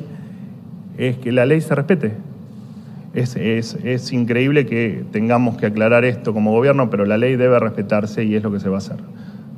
es 0.98 1.16
que 1.18 1.30
la 1.30 1.46
ley 1.46 1.60
se 1.60 1.76
respete. 1.76 2.14
Es, 3.14 3.36
es, 3.36 4.12
increíble 4.12 4.66
que 4.66 5.04
tengamos 5.12 5.58
que 5.58 5.66
aclarar 5.66 6.04
esto 6.04 6.34
como 6.34 6.50
gobierno, 6.50 6.90
pero 6.90 7.04
la 7.04 7.18
ley 7.18 7.36
debe 7.36 7.60
respetarse 7.60 8.24
y 8.24 8.34
es 8.34 8.42
lo 8.42 8.50
que 8.50 8.58
se 8.58 8.68
va 8.68 8.74
a 8.74 8.78
hacer. 8.78 8.96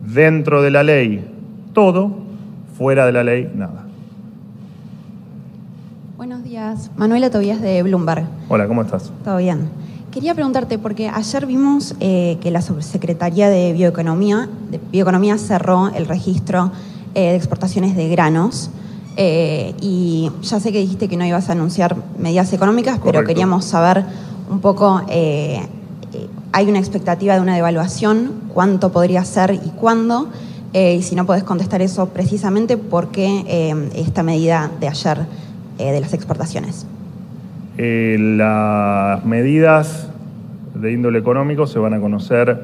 Dentro 0.04 0.60
de 0.60 0.70
la 0.70 0.82
ley, 0.82 1.24
todo, 1.72 2.14
fuera 2.76 3.06
de 3.06 3.12
la 3.12 3.24
ley, 3.24 3.50
nada. 3.54 3.87
Manuela 6.96 7.30
Tobías 7.30 7.60
de 7.60 7.82
Bloomberg. 7.84 8.24
Hola, 8.48 8.66
¿cómo 8.66 8.82
estás? 8.82 9.12
Todo 9.24 9.36
bien. 9.36 9.68
Quería 10.10 10.34
preguntarte, 10.34 10.76
porque 10.78 11.08
ayer 11.08 11.46
vimos 11.46 11.94
eh, 12.00 12.36
que 12.40 12.50
la 12.50 12.62
Subsecretaría 12.62 13.48
de 13.48 13.72
Bioeconomía, 13.72 14.48
de 14.68 14.80
Bioeconomía 14.90 15.38
cerró 15.38 15.88
el 15.88 16.06
registro 16.06 16.72
eh, 17.14 17.30
de 17.30 17.36
exportaciones 17.36 17.94
de 17.94 18.08
granos. 18.08 18.70
Eh, 19.16 19.74
y 19.80 20.32
ya 20.42 20.58
sé 20.58 20.72
que 20.72 20.80
dijiste 20.80 21.08
que 21.08 21.16
no 21.16 21.24
ibas 21.24 21.48
a 21.48 21.52
anunciar 21.52 21.96
medidas 22.18 22.52
económicas, 22.52 22.98
pero 23.04 23.22
queríamos 23.24 23.64
saber 23.64 24.04
un 24.50 24.60
poco, 24.60 25.02
hay 26.52 26.68
una 26.68 26.78
expectativa 26.78 27.34
de 27.34 27.40
una 27.40 27.54
devaluación, 27.54 28.32
cuánto 28.52 28.90
podría 28.90 29.24
ser 29.24 29.54
y 29.54 29.70
cuándo, 29.70 30.28
y 30.72 31.02
si 31.02 31.16
no 31.16 31.26
puedes 31.26 31.42
contestar 31.42 31.82
eso 31.82 32.06
precisamente, 32.10 32.76
¿por 32.76 33.08
qué 33.08 33.74
esta 33.94 34.22
medida 34.22 34.70
de 34.80 34.86
ayer 34.86 35.26
eh, 35.78 35.92
de 35.92 36.00
las 36.00 36.14
exportaciones? 36.14 36.86
Eh, 37.76 38.16
las 38.18 39.24
medidas 39.24 40.10
de 40.74 40.92
índole 40.92 41.18
económico 41.18 41.66
se 41.66 41.78
van 41.78 41.94
a 41.94 42.00
conocer 42.00 42.58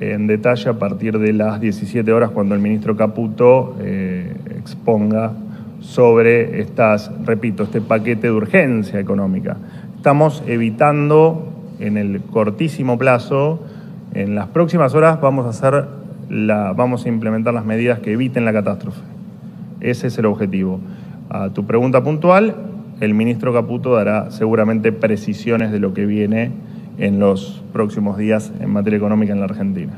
en 0.00 0.26
detalle 0.26 0.70
a 0.70 0.78
partir 0.78 1.18
de 1.18 1.32
las 1.32 1.60
17 1.60 2.12
horas 2.12 2.30
cuando 2.30 2.54
el 2.54 2.60
ministro 2.60 2.96
Caputo 2.96 3.76
eh, 3.80 4.34
exponga 4.58 5.32
sobre 5.80 6.60
estas, 6.60 7.10
repito, 7.24 7.64
este 7.64 7.80
paquete 7.80 8.28
de 8.28 8.32
urgencia 8.32 8.98
económica. 8.98 9.56
Estamos 9.96 10.42
evitando 10.46 11.52
en 11.78 11.96
el 11.96 12.20
cortísimo 12.22 12.98
plazo, 12.98 13.60
en 14.14 14.34
las 14.34 14.48
próximas 14.48 14.94
horas 14.94 15.20
vamos 15.20 15.46
a 15.46 15.50
hacer 15.50 15.86
la, 16.28 16.72
vamos 16.72 17.04
a 17.04 17.08
implementar 17.08 17.54
las 17.54 17.64
medidas 17.64 18.00
que 18.00 18.12
eviten 18.12 18.44
la 18.44 18.52
catástrofe. 18.52 19.00
Ese 19.80 20.06
es 20.08 20.18
el 20.18 20.26
objetivo. 20.26 20.80
A 21.34 21.48
tu 21.48 21.64
pregunta 21.64 22.04
puntual, 22.04 22.54
el 23.00 23.14
ministro 23.14 23.54
Caputo 23.54 23.94
dará 23.94 24.30
seguramente 24.30 24.92
precisiones 24.92 25.72
de 25.72 25.78
lo 25.78 25.94
que 25.94 26.04
viene 26.04 26.50
en 26.98 27.20
los 27.20 27.62
próximos 27.72 28.18
días 28.18 28.52
en 28.60 28.68
materia 28.68 28.98
económica 28.98 29.32
en 29.32 29.38
la 29.38 29.46
Argentina. 29.46 29.94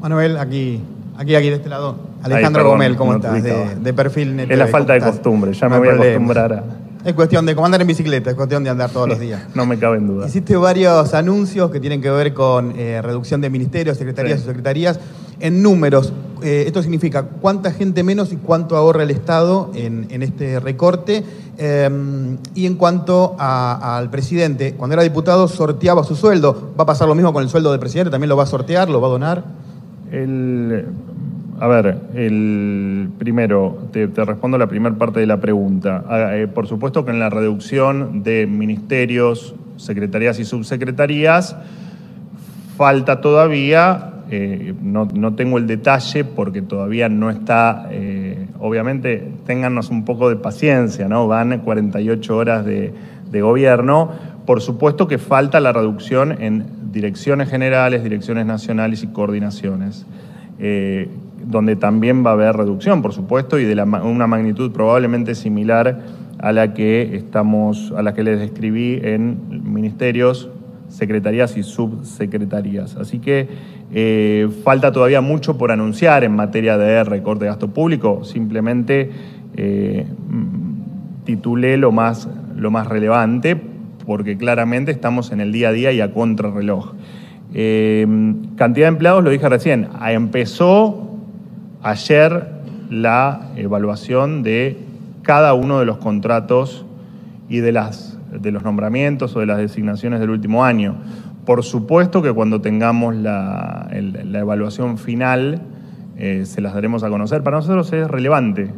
Manuel, 0.00 0.36
aquí, 0.36 0.80
aquí, 1.18 1.34
aquí 1.34 1.48
de 1.48 1.56
este 1.56 1.68
lado. 1.68 1.96
Alejandro 2.22 2.64
Gómez, 2.64 2.94
¿cómo 2.94 3.16
estás? 3.16 3.42
De, 3.42 3.92
perfil 3.92 4.38
Es 4.38 4.56
la 4.56 4.68
falta 4.68 4.92
de 4.92 5.00
costumbre, 5.00 5.52
ya 5.52 5.68
me 5.68 5.78
voy 5.78 5.88
a 5.88 5.94
acostumbrar 5.94 6.52
a... 6.52 6.64
Es 7.04 7.14
cuestión 7.14 7.44
de 7.44 7.56
comandar 7.56 7.80
en 7.80 7.88
bicicleta, 7.88 8.30
es 8.30 8.36
cuestión 8.36 8.62
de 8.62 8.70
andar 8.70 8.90
todos 8.90 9.08
los 9.08 9.18
días. 9.18 9.42
No 9.56 9.66
me 9.66 9.80
cabe 9.80 9.96
en 9.96 10.06
duda. 10.06 10.28
Hiciste 10.28 10.54
varios 10.56 11.12
anuncios 11.12 11.72
que 11.72 11.80
tienen 11.80 12.00
que 12.00 12.10
ver 12.10 12.34
con 12.34 12.74
eh, 12.78 13.02
reducción 13.02 13.40
de 13.40 13.50
ministerios, 13.50 13.96
secretarías 13.96 14.38
Sí. 14.38 14.44
y 14.44 14.46
secretarías. 14.46 15.00
En 15.40 15.60
números, 15.60 16.12
eh, 16.42 16.64
esto 16.66 16.82
significa 16.82 17.22
cuánta 17.22 17.72
gente 17.72 18.02
menos 18.02 18.32
y 18.32 18.36
cuánto 18.36 18.76
ahorra 18.76 19.02
el 19.02 19.10
Estado 19.10 19.70
en, 19.74 20.22
este 20.22 20.60
recorte. 20.60 21.24
Eh, 21.58 21.90
y 22.54 22.66
en 22.66 22.76
cuanto 22.76 23.36
al 23.38 24.10
presidente, 24.10 24.74
cuando 24.74 24.94
era 24.94 25.02
diputado 25.02 25.48
sorteaba 25.48 26.04
su 26.04 26.16
sueldo. 26.16 26.72
¿Va 26.78 26.84
a 26.84 26.86
pasar 26.86 27.08
lo 27.08 27.14
mismo 27.14 27.32
con 27.32 27.42
el 27.42 27.48
sueldo 27.48 27.70
del 27.70 27.80
presidente? 27.80 28.10
¿También 28.10 28.28
lo 28.28 28.36
va 28.36 28.44
a 28.44 28.46
sortear? 28.46 28.88
¿Lo 28.88 29.00
va 29.00 29.08
a 29.08 29.10
donar? 29.10 29.44
El, 30.10 30.86
a 31.60 31.66
ver, 31.68 31.98
el 32.14 33.10
primero, 33.18 33.78
te, 33.92 34.08
te 34.08 34.24
respondo 34.24 34.56
la 34.56 34.66
primera 34.66 34.94
parte 34.96 35.20
de 35.20 35.26
la 35.26 35.40
pregunta. 35.40 36.04
Ah, 36.08 36.36
eh, 36.36 36.48
por 36.48 36.66
supuesto 36.66 37.04
que 37.04 37.10
en 37.10 37.18
la 37.18 37.28
reducción 37.28 38.22
de 38.22 38.46
ministerios, 38.46 39.54
secretarías 39.76 40.38
y 40.38 40.46
subsecretarías, 40.46 41.56
falta 42.78 43.20
todavía, 43.20 44.19
eh, 44.32 44.74
no, 44.80 45.06
no 45.06 45.34
tengo 45.34 45.58
el 45.58 45.66
detalle 45.66 46.24
porque 46.24 46.62
todavía 46.62 47.08
no 47.08 47.30
está, 47.30 47.88
eh, 47.90 48.46
obviamente, 48.60 49.28
téngannos 49.44 49.90
un 49.90 50.04
poco 50.04 50.28
de 50.28 50.36
paciencia, 50.36 51.08
¿no? 51.08 51.26
Van 51.26 51.58
48 51.58 52.36
horas 52.36 52.64
de, 52.64 52.94
de 53.30 53.42
gobierno. 53.42 54.10
Por 54.46 54.60
supuesto 54.60 55.08
que 55.08 55.18
falta 55.18 55.58
la 55.58 55.72
reducción 55.72 56.40
en 56.40 56.80
direcciones 56.92 57.48
generales, 57.48 58.02
direcciones 58.02 58.46
nacionales 58.46 59.02
y 59.02 59.08
coordinaciones, 59.08 60.06
eh, 60.58 61.08
donde 61.44 61.76
también 61.76 62.24
va 62.24 62.30
a 62.30 62.32
haber 62.34 62.56
reducción, 62.56 63.02
por 63.02 63.12
supuesto, 63.12 63.58
y 63.58 63.64
de 63.64 63.74
la 63.74 63.84
una 63.84 64.26
magnitud 64.26 64.70
probablemente 64.72 65.34
similar 65.34 66.00
a 66.38 66.52
la 66.52 66.72
que 66.72 67.16
estamos, 67.16 67.92
a 67.96 68.02
la 68.02 68.14
que 68.14 68.22
les 68.22 68.38
describí 68.38 69.00
en 69.02 69.72
ministerios, 69.72 70.50
secretarías 70.90 71.56
y 71.56 71.62
subsecretarías. 71.62 72.96
Así 72.96 73.18
que 73.18 73.48
eh, 73.92 74.48
falta 74.62 74.92
todavía 74.92 75.22
mucho 75.22 75.56
por 75.56 75.72
anunciar 75.72 76.22
en 76.24 76.36
materia 76.36 76.76
de 76.76 77.02
recorte 77.04 77.44
de 77.44 77.50
gasto 77.50 77.68
público. 77.68 78.24
Simplemente 78.24 79.10
eh, 79.56 80.06
mm, 80.28 81.24
titulé 81.24 81.78
lo 81.78 81.90
más, 81.92 82.28
lo 82.56 82.70
más 82.70 82.86
relevante 82.86 83.58
porque 84.06 84.36
claramente 84.36 84.90
estamos 84.90 85.32
en 85.32 85.40
el 85.40 85.52
día 85.52 85.68
a 85.68 85.72
día 85.72 85.92
y 85.92 86.00
a 86.00 86.12
contrarreloj. 86.12 86.94
Eh, 87.54 88.06
cantidad 88.56 88.86
de 88.86 88.88
empleados, 88.88 89.24
lo 89.24 89.30
dije 89.30 89.48
recién, 89.48 89.88
empezó 90.04 91.16
ayer 91.82 92.48
la 92.90 93.50
evaluación 93.56 94.42
de 94.42 94.78
cada 95.22 95.54
uno 95.54 95.78
de 95.78 95.86
los 95.86 95.98
contratos 95.98 96.84
y 97.48 97.58
de, 97.58 97.72
las, 97.72 98.18
de 98.38 98.52
los 98.52 98.62
nombramientos 98.62 99.34
o 99.36 99.40
de 99.40 99.46
las 99.46 99.58
designaciones 99.58 100.20
del 100.20 100.30
último 100.30 100.64
año. 100.64 100.96
Por 101.44 101.64
supuesto 101.64 102.22
que 102.22 102.32
cuando 102.32 102.60
tengamos 102.60 103.14
la, 103.14 103.88
evaluación 103.92 104.98
final, 104.98 105.62
eh, 106.16 106.44
se 106.46 106.60
las 106.60 106.74
daremos 106.74 107.02
a 107.02 107.08
conocer. 107.08 107.42
Para 107.42 107.56
nosotros 107.56 107.92
es 107.92 108.08
relevante. 108.08 108.70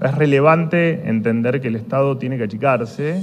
Es 0.00 0.14
relevante 0.14 1.08
entender 1.08 1.60
que 1.60 1.68
el 1.68 1.76
Estado 1.76 2.18
tiene 2.18 2.38
que 2.38 2.44
achicarse 2.44 3.20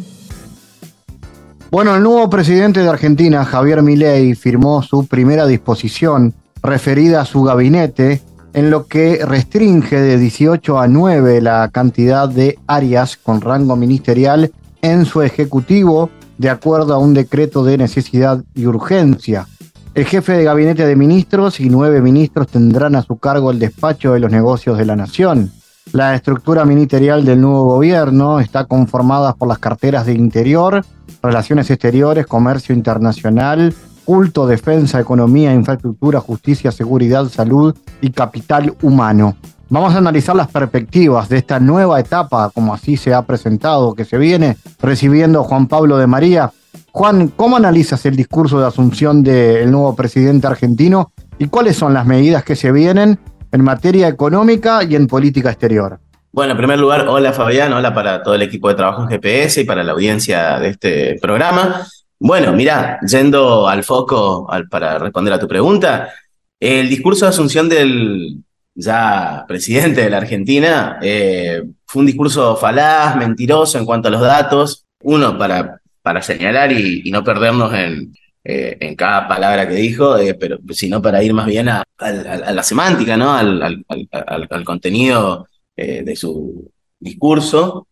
Bueno, 1.72 1.96
el 1.96 2.04
nuevo 2.04 2.30
presidente 2.30 2.82
de 2.82 2.90
Argentina, 2.90 3.46
Javier 3.46 3.82
Milei, 3.82 4.36
firmó 4.36 4.82
su 4.82 5.08
primera 5.08 5.46
disposición 5.48 6.34
referida 6.62 7.22
a 7.22 7.26
su 7.26 7.44
gabinete, 7.44 8.22
en 8.54 8.72
lo 8.72 8.88
que 8.88 9.26
restringe 9.26 10.00
de 10.00 10.18
18 10.18 10.80
a 10.80 10.88
9 10.88 11.42
la 11.42 11.70
cantidad 11.72 12.28
de 12.28 12.58
áreas 12.68 13.18
con 13.18 13.42
rango 13.42 13.76
ministerial 13.76 14.52
en 14.92 15.06
su 15.06 15.24
ejecutivo, 15.24 16.12
de 16.38 16.50
acuerdo 16.50 16.94
a 16.94 17.00
un 17.00 17.14
decreto 17.14 17.64
de 17.64 17.78
necesidad 17.78 18.44
y 18.54 18.68
urgencia. 18.68 19.48
El 19.96 20.06
jefe 20.06 20.34
de 20.34 20.44
gabinete 20.44 20.86
de 20.86 20.96
ministros 20.96 21.60
y 21.60 21.70
nueve 21.70 22.02
ministros 22.02 22.48
tendrán 22.48 22.96
a 22.96 23.02
su 23.02 23.18
cargo 23.18 23.50
el 23.50 23.58
despacho 23.58 24.14
de 24.14 24.20
los 24.20 24.32
negocios 24.32 24.78
de 24.78 24.86
la 24.86 24.96
nación. 24.96 25.52
La 25.92 26.14
estructura 26.14 26.66
ministerial 26.66 27.26
del 27.26 27.42
nuevo 27.42 27.64
gobierno 27.64 28.40
está 28.40 28.66
conformada 28.66 29.34
por 29.34 29.48
las 29.48 29.60
carteras 29.60 30.06
de 30.06 30.14
Interior, 30.14 30.86
Relaciones 31.24 31.72
Exteriores, 31.72 32.28
Comercio 32.28 32.76
Internacional, 32.76 33.74
Culto, 34.04 34.46
Defensa, 34.46 35.00
Economía, 35.00 35.54
Infraestructura, 35.54 36.20
Justicia, 36.20 36.72
Seguridad, 36.72 37.28
Salud 37.30 37.76
y 38.02 38.12
Capital 38.12 38.76
Humano. 38.84 39.36
Vamos 39.68 39.96
a 39.96 39.98
analizar 39.98 40.36
las 40.36 40.52
perspectivas 40.52 41.28
de 41.28 41.38
esta 41.38 41.60
nueva 41.60 42.00
etapa, 42.00 42.52
como 42.54 42.74
así 42.74 42.98
se 42.98 43.16
ha 43.16 43.24
presentado, 43.24 43.96
que 43.96 44.06
se 44.06 44.20
viene 44.20 44.58
recibiendo 44.80 45.44
Juan 45.44 45.68
Pablo 45.68 45.98
de 45.98 46.06
María. 46.06 46.52
Juan, 46.92 47.30
¿cómo 47.30 47.58
analizas 47.58 48.06
el 48.06 48.16
discurso 48.16 48.60
de 48.60 48.68
asunción 48.68 49.24
del 49.24 49.72
nuevo 49.72 49.96
presidente 49.96 50.46
argentino 50.46 51.12
y 51.40 51.48
cuáles 51.48 51.78
son 51.78 51.96
las 51.96 52.06
medidas 52.06 52.44
que 52.44 52.56
se 52.56 52.72
vienen 52.72 53.18
en 53.52 53.64
materia 53.64 54.08
económica 54.08 54.84
y 54.84 54.96
en 54.96 55.08
política 55.08 55.50
exterior? 55.50 56.00
Bueno, 56.32 56.52
en 56.52 56.58
primer 56.58 56.78
lugar, 56.78 57.08
hola 57.08 57.34
Fabián, 57.34 57.74
hola 57.74 57.92
para 57.92 58.22
todo 58.22 58.36
el 58.36 58.44
equipo 58.44 58.70
de 58.70 58.76
trabajo 58.76 59.02
en 59.02 59.10
GPS 59.10 59.62
y 59.62 59.64
para 59.64 59.84
la 59.84 59.94
audiencia 59.94 60.60
de 60.60 60.70
este 60.70 61.18
programa. 61.20 61.88
Bueno, 62.20 62.54
mira, 62.54 63.00
yendo 63.02 63.68
al 63.68 63.84
foco 63.84 64.48
para 64.70 65.00
responder 65.00 65.34
a 65.34 65.40
tu 65.40 65.48
pregunta, 65.48 66.10
el 66.60 66.88
discurso 66.88 67.26
de 67.26 67.30
asunción 67.30 67.68
del 67.68 68.45
ya 68.76 69.46
presidente 69.48 70.02
de 70.02 70.10
la 70.10 70.18
Argentina 70.18 71.00
eh, 71.02 71.64
fue 71.86 72.02
un 72.02 72.06
discurso 72.08 72.56
falaz, 72.58 73.16
mentiroso 73.16 73.78
en 73.78 73.86
cuanto 73.86 74.10
a 74.10 74.12
los 74.12 74.22
datos. 74.22 74.86
Uno, 75.02 75.38
para, 75.38 75.80
para 76.02 76.22
señalar 76.22 76.72
y, 76.72 77.10
no 77.10 77.24
perdernos 77.24 77.74
en, 77.74 78.14
eh, 78.44 78.78
en 78.80 78.96
cada 78.96 79.28
palabra 79.28 79.68
que 79.68 79.76
dijo, 79.76 80.18
eh, 80.18 80.34
pero 80.34 80.60
sino 80.72 81.02
para 81.02 81.24
ir 81.24 81.34
más 81.34 81.46
bien 81.46 81.70
a, 81.70 81.84
la 82.00 82.64
semántica, 82.64 83.16
¿no? 83.16 83.34
Al, 83.34 83.62
al- 83.88 84.66
contenido 84.66 85.48
de 85.78 86.16
su 86.16 86.70
discurso. 87.00 87.88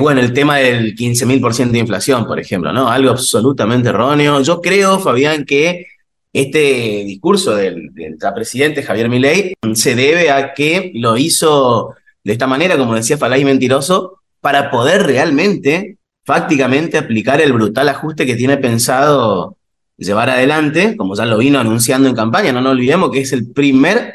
Bueno, 0.00 0.20
el 0.20 0.32
tema 0.32 0.56
del 0.56 0.94
15.000% 0.94 1.70
de 1.70 1.78
inflación, 1.78 2.26
por 2.26 2.38
ejemplo, 2.40 2.72
¿no? 2.72 2.88
Algo 2.88 3.10
absolutamente 3.10 3.88
erróneo. 3.90 4.40
Yo 4.42 4.60
creo, 4.60 4.98
Fabián, 4.98 5.44
que 5.44 5.86
este 6.36 7.04
discurso 7.06 7.56
del, 7.56 7.90
presidente 8.34 8.82
Javier 8.82 9.08
Milei 9.08 9.54
se 9.72 9.94
debe 9.94 10.30
a 10.30 10.52
que 10.52 10.92
lo 10.94 11.16
hizo 11.16 11.94
de 12.24 12.32
esta 12.32 12.46
manera, 12.46 12.76
como 12.76 12.94
decía 12.94 13.16
Falay 13.16 13.42
Mentiroso, 13.42 14.20
para 14.42 14.70
poder 14.70 15.04
realmente, 15.04 15.96
fácticamente, 16.26 16.98
aplicar 16.98 17.40
el 17.40 17.54
brutal 17.54 17.88
ajuste 17.88 18.26
que 18.26 18.36
tiene 18.36 18.58
pensado 18.58 19.56
llevar 19.96 20.28
adelante, 20.28 20.94
como 20.98 21.16
ya 21.16 21.24
lo 21.24 21.38
vino 21.38 21.58
anunciando 21.58 22.06
en 22.06 22.14
campaña. 22.14 22.52
No 22.52 22.60
nos 22.60 22.72
olvidemos 22.72 23.10
que 23.10 23.22
es 23.22 23.32
el 23.32 23.50
primer 23.52 24.12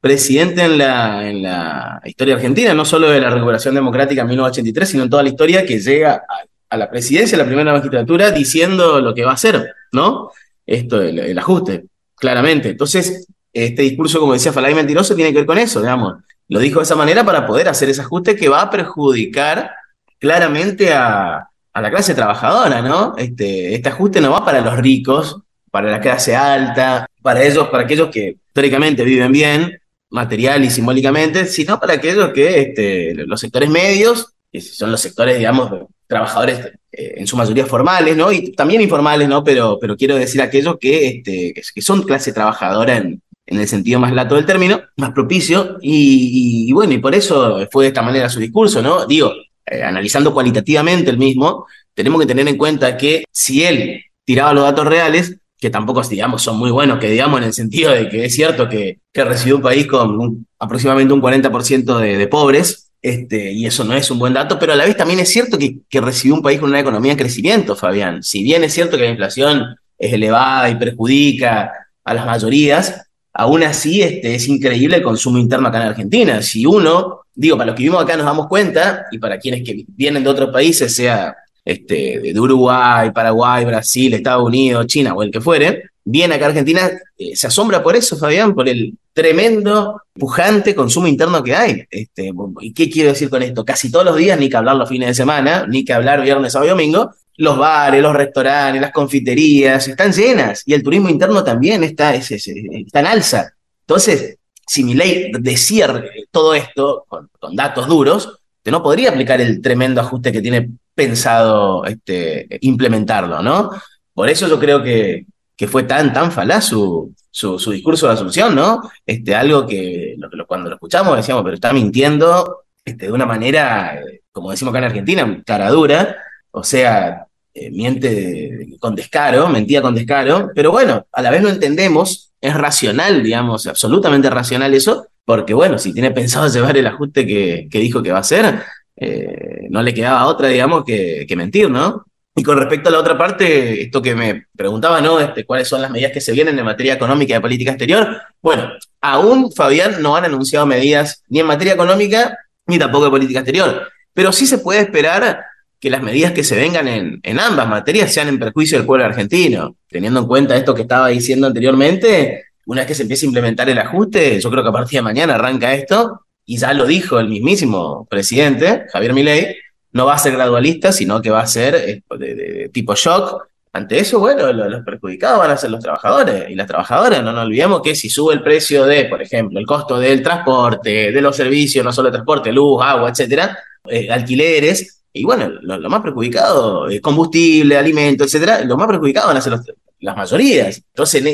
presidente 0.00 0.64
en 0.64 0.76
la, 0.76 1.30
en 1.30 1.42
la 1.42 2.00
historia 2.04 2.34
argentina, 2.34 2.74
no 2.74 2.84
solo 2.84 3.10
de 3.10 3.20
la 3.20 3.30
recuperación 3.30 3.76
democrática 3.76 4.22
en 4.22 4.28
1983, 4.28 4.88
sino 4.88 5.04
en 5.04 5.10
toda 5.10 5.22
la 5.22 5.28
historia 5.28 5.64
que 5.64 5.78
llega 5.78 6.14
a, 6.14 6.24
a 6.68 6.76
la 6.76 6.90
presidencia, 6.90 7.36
a 7.36 7.42
la 7.42 7.46
primera 7.46 7.72
magistratura, 7.72 8.32
diciendo 8.32 9.00
lo 9.00 9.14
que 9.14 9.24
va 9.24 9.30
a 9.30 9.34
hacer, 9.34 9.72
¿no? 9.92 10.32
Esto, 10.70 11.02
el, 11.02 11.36
ajuste, 11.36 11.86
claramente. 12.14 12.70
Entonces, 12.70 13.26
este 13.52 13.82
discurso, 13.82 14.20
como 14.20 14.34
decía 14.34 14.52
Falay 14.52 14.72
Mentiroso, 14.72 15.16
tiene 15.16 15.32
que 15.32 15.38
ver 15.38 15.46
con 15.46 15.58
eso, 15.58 15.80
digamos. 15.80 16.22
Lo 16.46 16.60
dijo 16.60 16.78
de 16.78 16.84
esa 16.84 16.94
manera 16.94 17.24
para 17.24 17.44
poder 17.44 17.68
hacer 17.68 17.88
ese 17.88 18.02
ajuste 18.02 18.36
que 18.36 18.48
va 18.48 18.62
a 18.62 18.70
perjudicar 18.70 19.72
claramente 20.20 20.92
a, 20.92 21.48
a 21.72 21.80
la 21.80 21.90
clase 21.90 22.14
trabajadora, 22.14 22.82
¿no? 22.82 23.16
Este, 23.16 23.74
este 23.74 23.88
ajuste 23.88 24.20
no 24.20 24.30
va 24.30 24.44
para 24.44 24.60
los 24.60 24.76
ricos, 24.78 25.42
para 25.72 25.90
la 25.90 26.00
clase 26.00 26.36
alta, 26.36 27.04
para 27.20 27.42
ellos, 27.42 27.66
para 27.68 27.82
aquellos 27.82 28.08
que 28.08 28.36
históricamente 28.46 29.02
viven 29.02 29.32
bien, 29.32 29.80
material 30.10 30.64
y 30.64 30.70
simbólicamente, 30.70 31.46
sino 31.46 31.80
para 31.80 31.94
aquellos 31.94 32.32
que 32.32 32.60
este, 32.60 33.14
los 33.26 33.40
sectores 33.40 33.70
medios, 33.70 34.34
que 34.52 34.60
son 34.60 34.90
los 34.90 35.00
sectores, 35.00 35.38
digamos, 35.38 35.70
trabajadores 36.06 36.72
eh, 36.92 37.14
en 37.16 37.26
su 37.26 37.36
mayoría 37.36 37.66
formales, 37.66 38.16
¿no? 38.16 38.32
Y 38.32 38.52
también 38.52 38.80
informales, 38.80 39.28
¿no? 39.28 39.44
Pero, 39.44 39.78
pero 39.80 39.96
quiero 39.96 40.16
decir 40.16 40.42
aquellos 40.42 40.76
que, 40.80 41.06
este, 41.08 41.52
que, 41.54 41.62
que 41.74 41.82
son 41.82 42.02
clase 42.02 42.32
trabajadora 42.32 42.96
en, 42.96 43.22
en 43.50 43.58
el 43.58 43.68
sentido 43.68 43.98
más 43.98 44.12
lato 44.12 44.36
del 44.36 44.46
término, 44.46 44.80
más 44.96 45.10
propicio, 45.10 45.78
y, 45.82 46.72
bueno, 46.72 46.92
y 46.92 46.98
por 46.98 47.14
eso 47.14 47.66
fue 47.70 47.84
de 47.84 47.88
esta 47.88 48.00
manera 48.00 48.28
su 48.28 48.38
discurso, 48.38 48.80
¿no? 48.80 49.06
Digo, 49.06 49.32
eh, 49.66 49.82
analizando 49.82 50.32
cualitativamente 50.32 51.10
el 51.10 51.18
mismo, 51.18 51.66
tenemos 51.92 52.20
que 52.20 52.26
tener 52.28 52.46
en 52.46 52.56
cuenta 52.56 52.96
que 52.96 53.24
si 53.32 53.64
él 53.64 54.04
tiraba 54.24 54.54
los 54.54 54.62
datos 54.62 54.86
reales, 54.86 55.36
que 55.58 55.68
tampoco, 55.68 56.00
digamos, 56.02 56.42
son 56.42 56.58
muy 56.58 56.70
buenos, 56.70 57.00
que 57.00 57.10
digamos 57.10 57.40
en 57.40 57.46
el 57.48 57.52
sentido 57.52 57.92
de 57.92 58.08
que 58.08 58.24
es 58.24 58.34
cierto 58.34 58.68
que, 58.68 59.00
que 59.12 59.24
recibió 59.24 59.56
un 59.56 59.62
país 59.62 59.86
con 59.88 60.46
aproximadamente 60.58 61.12
un 61.12 61.20
40% 61.20 61.98
de, 61.98 62.16
de 62.16 62.26
pobres, 62.28 62.89
este, 63.02 63.52
y 63.52 63.66
eso 63.66 63.84
no 63.84 63.94
es 63.94 64.10
un 64.10 64.18
buen 64.18 64.34
dato, 64.34 64.58
pero 64.58 64.72
a 64.72 64.76
la 64.76 64.84
vez 64.84 64.96
también 64.96 65.20
es 65.20 65.30
cierto 65.30 65.58
que, 65.58 65.78
que 65.88 66.00
recibió 66.00 66.34
un 66.34 66.42
país 66.42 66.60
con 66.60 66.70
una 66.70 66.80
economía 66.80 67.12
en 67.12 67.18
crecimiento, 67.18 67.76
Fabián. 67.76 68.22
Si 68.22 68.42
bien 68.42 68.64
es 68.64 68.74
cierto 68.74 68.96
que 68.96 69.04
la 69.04 69.10
inflación 69.10 69.76
es 69.98 70.12
elevada 70.12 70.68
y 70.68 70.76
perjudica 70.76 71.72
a 72.04 72.14
las 72.14 72.26
mayorías, 72.26 73.06
aún 73.32 73.62
así 73.62 74.02
este, 74.02 74.34
es 74.34 74.48
increíble 74.48 74.96
el 74.96 75.02
consumo 75.02 75.38
interno 75.38 75.68
acá 75.68 75.80
en 75.82 75.88
Argentina. 75.88 76.42
Si 76.42 76.66
uno 76.66 77.20
digo, 77.40 77.56
para 77.56 77.68
los 77.68 77.74
que 77.74 77.84
vivimos 77.84 78.02
acá 78.02 78.16
nos 78.16 78.26
damos 78.26 78.48
cuenta, 78.48 79.06
y 79.10 79.18
para 79.18 79.38
quienes 79.38 79.62
que 79.62 79.84
vienen 79.88 80.22
de 80.22 80.28
otros 80.28 80.50
países, 80.50 80.94
sea 80.94 81.34
este, 81.64 82.20
de 82.20 82.38
Uruguay, 82.40 83.10
Paraguay, 83.12 83.64
Brasil, 83.64 84.12
Estados 84.12 84.44
Unidos, 84.44 84.86
China 84.86 85.14
o 85.14 85.22
el 85.22 85.30
que 85.30 85.40
fuere, 85.40 85.84
viene 86.10 86.34
acá 86.34 86.46
Argentina, 86.46 86.90
eh, 87.16 87.36
se 87.36 87.46
asombra 87.46 87.82
por 87.82 87.96
eso, 87.96 88.16
Fabián, 88.16 88.54
por 88.54 88.68
el 88.68 88.94
tremendo, 89.12 90.02
pujante 90.12 90.74
consumo 90.74 91.06
interno 91.06 91.42
que 91.42 91.54
hay. 91.54 91.84
Este, 91.90 92.32
¿Y 92.60 92.72
qué 92.72 92.90
quiero 92.90 93.10
decir 93.10 93.30
con 93.30 93.42
esto? 93.42 93.64
Casi 93.64 93.90
todos 93.90 94.04
los 94.04 94.16
días, 94.16 94.38
ni 94.38 94.48
que 94.48 94.56
hablar 94.56 94.76
los 94.76 94.88
fines 94.88 95.08
de 95.08 95.14
semana, 95.14 95.66
ni 95.68 95.84
que 95.84 95.92
hablar 95.92 96.22
viernes, 96.22 96.52
sábado 96.52 96.68
y 96.68 96.70
domingo, 96.70 97.10
los 97.36 97.56
bares, 97.56 98.02
los 98.02 98.14
restaurantes, 98.14 98.82
las 98.82 98.92
confiterías 98.92 99.88
están 99.88 100.12
llenas 100.12 100.62
y 100.66 100.74
el 100.74 100.82
turismo 100.82 101.08
interno 101.08 101.42
también 101.42 101.82
está, 101.84 102.14
está 102.14 103.00
en 103.00 103.06
alza. 103.06 103.54
Entonces, 103.80 104.36
si 104.66 104.84
mi 104.84 104.94
ley 104.94 105.32
decía 105.40 106.04
todo 106.30 106.54
esto 106.54 107.04
con, 107.08 107.30
datos 107.52 107.88
duros, 107.88 108.40
te 108.62 108.70
no 108.70 108.82
podría 108.82 109.10
aplicar 109.10 109.40
el 109.40 109.60
tremendo 109.60 110.00
ajuste 110.00 110.32
que 110.32 110.42
tiene 110.42 110.70
pensado 110.94 111.84
este, 111.86 112.46
implementarlo, 112.60 113.42
¿no? 113.42 113.70
Por 114.12 114.28
eso 114.28 114.46
yo 114.46 114.58
creo 114.58 114.82
que, 114.82 115.24
que 115.60 115.68
fue 115.68 115.82
tan, 115.82 116.10
tan 116.10 116.32
falaz 116.32 116.68
su, 116.68 117.14
su, 117.30 117.70
discurso 117.70 118.06
de 118.06 118.14
Asunción, 118.14 118.54
¿no? 118.54 118.80
Este, 119.04 119.34
algo 119.34 119.66
que 119.66 120.16
cuando 120.46 120.70
lo 120.70 120.76
escuchamos 120.76 121.14
decíamos, 121.14 121.44
pero 121.44 121.54
está 121.54 121.70
mintiendo 121.74 122.62
este, 122.82 123.04
de 123.08 123.12
una 123.12 123.26
manera, 123.26 124.02
como 124.32 124.52
decimos 124.52 124.72
acá 124.72 124.78
en 124.78 124.84
Argentina, 124.84 125.42
cara 125.44 125.68
dura, 125.68 126.16
o 126.50 126.64
sea, 126.64 127.26
eh, 127.52 127.70
miente 127.70 128.68
con 128.78 128.94
descaro, 128.94 129.50
mentía 129.50 129.82
con 129.82 129.94
descaro, 129.94 130.50
pero 130.54 130.72
bueno, 130.72 131.06
a 131.12 131.20
la 131.20 131.30
vez 131.30 131.42
lo 131.42 131.50
entendemos, 131.50 132.32
es 132.40 132.54
racional, 132.54 133.22
digamos, 133.22 133.66
absolutamente 133.66 134.30
racional 134.30 134.72
eso, 134.72 135.08
porque 135.26 135.52
bueno, 135.52 135.76
si 135.78 135.92
tiene 135.92 136.10
pensado 136.10 136.48
llevar 136.50 136.78
el 136.78 136.86
ajuste 136.86 137.26
que, 137.26 137.68
dijo 137.70 138.02
que 138.02 138.12
va 138.12 138.16
a 138.16 138.22
hacer, 138.22 138.60
eh, 138.96 139.66
no 139.68 139.82
le 139.82 139.92
quedaba 139.92 140.24
otra, 140.24 140.48
digamos, 140.48 140.86
que, 140.86 141.26
que 141.28 141.36
mentir, 141.36 141.68
¿no? 141.68 142.06
Y 142.34 142.42
con 142.42 142.58
respecto 142.58 142.88
a 142.88 142.92
la 142.92 143.00
otra 143.00 143.18
parte, 143.18 143.82
esto 143.82 144.00
que 144.00 144.14
me 144.14 144.46
preguntaba, 144.56 145.00
¿no? 145.00 145.18
Este, 145.18 145.44
¿Cuáles 145.44 145.66
son 145.68 145.82
las 145.82 145.90
medidas 145.90 146.12
que 146.12 146.20
se 146.20 146.32
vienen 146.32 146.58
en 146.58 146.64
materia 146.64 146.94
económica 146.94 147.32
y 147.32 147.34
de 147.34 147.40
política 147.40 147.72
exterior? 147.72 148.20
Bueno, 148.40 148.70
aún, 149.00 149.52
Fabián, 149.52 150.00
no 150.00 150.16
han 150.16 150.24
anunciado 150.24 150.64
medidas 150.64 151.22
ni 151.28 151.40
en 151.40 151.46
materia 151.46 151.74
económica 151.74 152.38
ni 152.66 152.78
tampoco 152.78 153.06
de 153.06 153.10
política 153.10 153.40
exterior. 153.40 153.88
Pero 154.14 154.32
sí 154.32 154.46
se 154.46 154.58
puede 154.58 154.80
esperar 154.80 155.44
que 155.80 155.90
las 155.90 156.02
medidas 156.02 156.32
que 156.32 156.44
se 156.44 156.56
vengan 156.56 156.86
en, 156.86 157.20
en 157.22 157.40
ambas 157.40 157.68
materias 157.68 158.12
sean 158.12 158.28
en 158.28 158.38
perjuicio 158.38 158.78
del 158.78 158.86
pueblo 158.86 159.04
argentino. 159.04 159.76
Teniendo 159.88 160.20
en 160.20 160.26
cuenta 160.26 160.56
esto 160.56 160.74
que 160.74 160.82
estaba 160.82 161.08
diciendo 161.08 161.46
anteriormente, 161.46 162.44
una 162.66 162.82
vez 162.82 162.88
que 162.88 162.94
se 162.94 163.02
empiece 163.02 163.26
a 163.26 163.28
implementar 163.28 163.68
el 163.68 163.78
ajuste, 163.78 164.40
yo 164.40 164.50
creo 164.50 164.62
que 164.62 164.68
a 164.68 164.72
partir 164.72 164.98
de 164.98 165.02
mañana 165.02 165.34
arranca 165.34 165.74
esto, 165.74 166.26
y 166.44 166.58
ya 166.58 166.72
lo 166.74 166.86
dijo 166.86 167.18
el 167.18 167.28
mismísimo 167.28 168.06
presidente, 168.10 168.86
Javier 168.92 169.14
Milei, 169.14 169.56
no 169.92 170.06
va 170.06 170.14
a 170.14 170.18
ser 170.18 170.32
gradualista, 170.32 170.92
sino 170.92 171.20
que 171.20 171.30
va 171.30 171.40
a 171.40 171.46
ser 171.46 171.74
eh, 171.74 172.02
de, 172.18 172.70
tipo 172.72 172.94
shock. 172.94 173.48
Ante 173.72 174.00
eso, 174.00 174.18
bueno, 174.18 174.52
los, 174.52 174.82
perjudicados 174.84 175.38
van 175.38 175.52
a 175.52 175.56
ser 175.56 175.70
los 175.70 175.80
trabajadores 175.80 176.50
y 176.50 176.56
las 176.56 176.66
trabajadoras. 176.66 177.22
No 177.22 177.32
nos 177.32 177.44
olvidemos 177.44 177.82
que 177.82 177.94
si 177.94 178.08
sube 178.08 178.34
el 178.34 178.42
precio 178.42 178.84
de, 178.84 179.04
por 179.04 179.22
ejemplo, 179.22 179.60
el 179.60 179.66
costo 179.66 179.98
del 179.98 180.22
transporte, 180.22 181.12
de 181.12 181.20
los 181.20 181.36
servicios, 181.36 181.84
no 181.84 181.92
solo 181.92 182.08
de 182.08 182.14
transporte, 182.14 182.52
luz, 182.52 182.82
agua, 182.82 183.10
etcétera, 183.10 183.56
eh, 183.88 184.10
alquileres, 184.10 185.00
y 185.12 185.24
bueno, 185.24 185.48
lo, 185.62 185.90
más 185.90 186.02
perjudicado, 186.02 186.88
es 186.88 187.00
combustible, 187.00 187.76
alimento, 187.76 188.24
etcétera, 188.24 188.64
lo 188.64 188.76
más 188.76 188.86
perjudicado 188.86 189.28
van 189.28 189.36
a 189.36 189.40
ser 189.40 189.58
las 190.00 190.16
mayorías. 190.16 190.82
Entonces, 190.88 191.24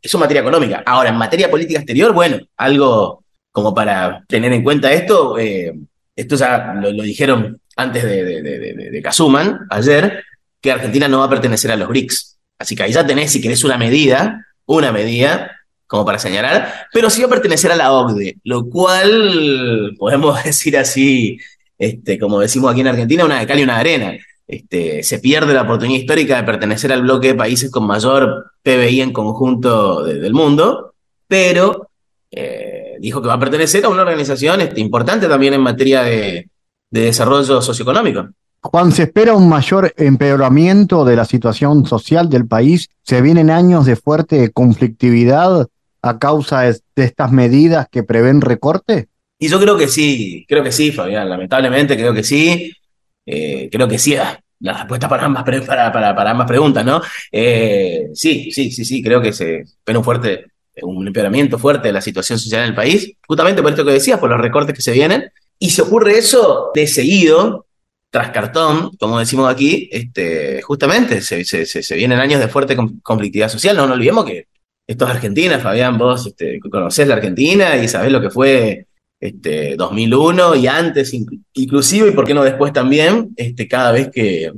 eso 0.00 0.16
en 0.16 0.20
materia 0.20 0.40
económica. 0.40 0.82
Ahora, 0.84 1.10
en 1.10 1.16
materia 1.16 1.50
política 1.50 1.80
exterior, 1.80 2.12
bueno, 2.12 2.38
algo 2.56 3.24
como 3.50 3.74
para 3.74 4.24
tener 4.28 4.52
en 4.52 4.62
cuenta 4.62 4.92
esto, 4.92 5.38
eh, 5.38 5.72
esto 6.14 6.36
ya 6.36 6.74
lo, 6.74 6.90
dijeron 6.90 7.60
antes 7.76 8.04
de, 8.04 8.24
de, 8.24 8.42
de, 8.42 9.02
ayer, 9.70 10.24
que 10.60 10.72
Argentina 10.72 11.08
no 11.08 11.20
va 11.20 11.26
a 11.26 11.30
pertenecer 11.30 11.70
a 11.70 11.76
los 11.76 11.88
BRICS. 11.88 12.38
Así 12.58 12.76
que 12.76 12.84
ahí 12.84 12.92
ya 12.92 13.06
tenés, 13.06 13.32
si 13.32 13.40
querés, 13.40 13.64
una 13.64 13.76
medida, 13.76 14.46
una 14.66 14.92
medida 14.92 15.50
como 15.86 16.04
para 16.06 16.18
señalar, 16.18 16.86
pero 16.92 17.10
sí 17.10 17.20
va 17.20 17.26
a 17.26 17.30
pertenecer 17.30 17.70
a 17.70 17.76
la 17.76 17.92
OCDE, 17.92 18.38
lo 18.44 18.64
cual 18.70 19.94
podemos 19.98 20.42
decir 20.44 20.78
así, 20.78 21.38
este, 21.78 22.18
como 22.18 22.40
decimos 22.40 22.72
aquí 22.72 22.80
en 22.80 22.88
Argentina, 22.88 23.24
una 23.24 23.40
de 23.40 23.46
cal 23.46 23.58
y 23.58 23.62
una 23.64 23.74
de 23.74 23.80
arena. 23.80 24.18
Este, 24.46 25.02
se 25.02 25.18
pierde 25.18 25.54
la 25.54 25.62
oportunidad 25.62 26.00
histórica 26.00 26.36
de 26.36 26.44
pertenecer 26.44 26.92
al 26.92 27.02
bloque 27.02 27.28
de 27.28 27.34
países 27.34 27.70
con 27.70 27.86
mayor 27.86 28.52
PBI 28.62 29.00
en 29.00 29.12
conjunto 29.12 30.02
del 30.04 30.32
mundo, 30.32 30.94
pero 31.26 31.90
eh, 32.30 32.96
dijo 32.98 33.20
que 33.20 33.28
va 33.28 33.34
a 33.34 33.40
pertenecer 33.40 33.84
a 33.84 33.88
una 33.88 34.02
organización 34.02 34.60
este, 34.60 34.80
importante 34.80 35.28
también 35.28 35.54
en 35.54 35.60
materia 35.60 36.02
de, 36.02 36.48
de 36.92 37.00
desarrollo 37.06 37.60
socioeconómico. 37.60 38.28
Juan, 38.60 38.92
¿se 38.92 39.04
espera 39.04 39.34
un 39.34 39.48
mayor 39.48 39.92
empeoramiento 39.96 41.04
de 41.04 41.16
la 41.16 41.24
situación 41.24 41.84
social 41.84 42.28
del 42.28 42.46
país? 42.46 42.90
¿Se 43.02 43.20
vienen 43.20 43.50
años 43.50 43.86
de 43.86 43.96
fuerte 43.96 44.52
conflictividad 44.52 45.66
a 46.00 46.18
causa 46.18 46.60
de, 46.60 46.80
estas 46.96 47.32
medidas 47.32 47.88
que 47.90 48.04
prevén 48.04 48.40
recorte? 48.40 49.08
Y 49.38 49.48
yo 49.48 49.58
creo 49.58 49.76
que 49.76 49.88
sí, 49.88 50.44
creo 50.46 50.62
que 50.62 50.70
sí, 50.70 50.92
Fabián, 50.92 51.28
lamentablemente 51.28 51.96
creo 51.96 52.14
que 52.14 52.22
sí. 52.22 52.72
Eh, 53.26 53.68
creo 53.72 53.88
que 53.88 53.98
sí, 53.98 54.14
ah, 54.14 54.38
la 54.60 54.74
respuesta 54.74 55.08
para 55.08 55.24
ambas, 55.24 55.42
para, 55.42 55.90
para, 55.90 56.14
para 56.14 56.30
ambas 56.30 56.46
preguntas, 56.46 56.84
¿no? 56.84 57.02
Eh, 57.32 58.10
sí, 58.14 58.52
sí, 58.52 58.70
sí, 58.70 58.84
sí, 58.84 59.02
creo 59.02 59.20
que 59.20 59.32
se 59.32 59.60
espera 59.60 59.98
un 59.98 60.04
fuerte, 60.04 60.52
un 60.82 61.04
empeoramiento 61.06 61.58
fuerte 61.58 61.88
de 61.88 61.94
la 61.94 62.00
situación 62.00 62.38
social 62.38 62.62
en 62.62 62.68
el 62.68 62.74
país, 62.74 63.12
justamente 63.26 63.60
por 63.60 63.72
esto 63.72 63.84
que 63.84 63.92
decías, 63.92 64.20
por 64.20 64.30
los 64.30 64.40
recortes 64.40 64.74
que 64.74 64.82
se 64.82 64.92
vienen, 64.92 65.24
y 65.62 65.70
se 65.70 65.82
ocurre 65.82 66.18
eso 66.18 66.72
de 66.74 66.88
seguido, 66.88 67.66
tras 68.10 68.30
cartón, 68.30 68.90
como 68.98 69.20
decimos 69.20 69.48
aquí, 69.48 69.88
este, 69.92 70.60
justamente 70.60 71.20
se, 71.22 71.94
vienen 71.94 72.18
años 72.18 72.40
de 72.40 72.48
fuerte 72.48 72.76
conflictividad 73.00 73.48
social. 73.48 73.76
No 73.76 73.86
nos 73.86 73.94
olvidemos 73.94 74.24
que 74.24 74.48
esto 74.84 75.04
es 75.04 75.10
Argentina, 75.12 75.60
Fabián, 75.60 75.96
vos 75.98 76.26
este, 76.26 76.58
conocés 76.68 77.06
la 77.06 77.14
Argentina 77.14 77.76
y 77.76 77.86
sabés 77.86 78.10
lo 78.10 78.20
que 78.20 78.30
fue 78.30 78.88
este, 79.20 79.76
2001 79.76 80.56
y 80.56 80.66
antes 80.66 81.14
inclusive, 81.52 82.08
y 82.08 82.10
por 82.12 82.26
qué 82.26 82.34
no 82.34 82.42
después 82.42 82.72
también, 82.72 83.32
este, 83.36 83.68
cada 83.68 83.92
vez 83.92 84.10
que, 84.12 84.52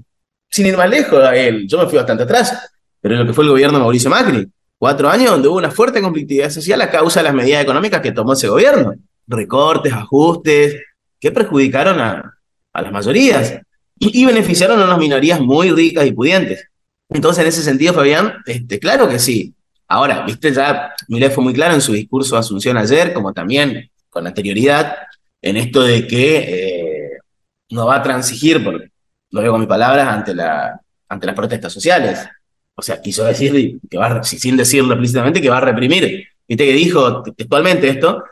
sin 0.51 0.65
ir 0.65 0.79
más 0.79 0.89
lejos, 0.89 1.21
él, 1.35 1.67
yo 1.69 1.77
me 1.77 1.87
fui 1.87 1.99
bastante 1.99 2.23
atrás, 2.23 2.73
pero 2.99 3.15
lo 3.17 3.27
que 3.27 3.35
fue 3.35 3.45
el 3.45 3.51
gobierno 3.51 3.77
de 3.77 3.83
Mauricio 3.85 4.09
Macri, 4.09 4.49
cuatro 4.79 5.11
años 5.11 5.33
donde 5.33 5.49
hubo 5.49 5.59
una 5.59 5.71
fuerte 5.71 6.01
conflictividad 6.01 6.49
social 6.49 6.81
a 6.81 6.91
causa 6.91 7.21
de 7.21 7.25
las 7.25 7.35
medidas 7.35 7.63
económicas 7.63 8.01
que 8.01 8.13
tomó 8.13 8.33
ese 8.33 8.49
gobierno, 8.49 8.95
recortes, 9.27 9.93
ajustes, 9.93 10.77
que 11.25 11.33
perjudicaron 11.33 11.99
a, 12.01 12.39
las 12.75 12.93
mayorías 12.93 13.59
y, 13.99 14.27
beneficiaron 14.27 14.79
a 14.79 14.85
unas 14.85 14.99
minorías 14.99 15.41
muy 15.41 15.71
ricas 15.71 16.05
y 16.07 16.13
pudientes. 16.13 16.69
Entonces, 17.09 17.41
en 17.41 17.49
ese 17.49 17.63
sentido, 17.63 17.95
Fabián, 17.95 18.35
este, 18.45 18.79
claro 18.79 19.09
que 19.09 19.19
sí. 19.19 19.55
Ahora, 19.89 20.23
viste, 20.27 20.53
ya 20.53 20.93
Milei 21.09 21.31
fue 21.31 21.43
muy 21.43 21.55
claro 21.55 21.73
en 21.73 21.81
su 21.81 21.95
discurso 21.95 22.35
de 22.35 22.41
Asunción 22.41 22.77
ayer, 22.77 23.15
como 23.15 23.33
también 23.33 23.91
con 24.11 24.27
anterioridad, 24.27 24.97
en 25.41 25.57
esto 25.57 25.83
de 25.83 26.07
que 26.07 26.37
eh, 26.37 27.11
no 27.71 27.87
va 27.87 27.97
a 27.97 28.03
transigir, 28.03 28.63
porque 28.63 28.91
lo 29.31 29.41
digo 29.41 29.53
con 29.55 29.61
mis 29.63 29.69
palabras, 29.69 30.07
ante, 30.07 30.35
la, 30.35 30.79
ante 31.09 31.27
las 31.27 31.35
protestas 31.35 31.73
sociales. 31.73 32.19
O 32.75 32.83
sea, 32.83 33.01
quiso 33.01 33.25
decir, 33.25 33.79
que 33.89 33.97
va, 33.97 34.23
sin 34.23 34.59
decirlo 34.59 34.93
explícitamente, 34.93 35.41
que 35.41 35.49
va 35.49 35.57
a 35.57 35.63
reprimir. 35.63 36.27
Viste 36.47 36.67
que 36.67 36.73
dijo 36.75 37.23
textualmente 37.23 37.89
esto, 37.89 38.25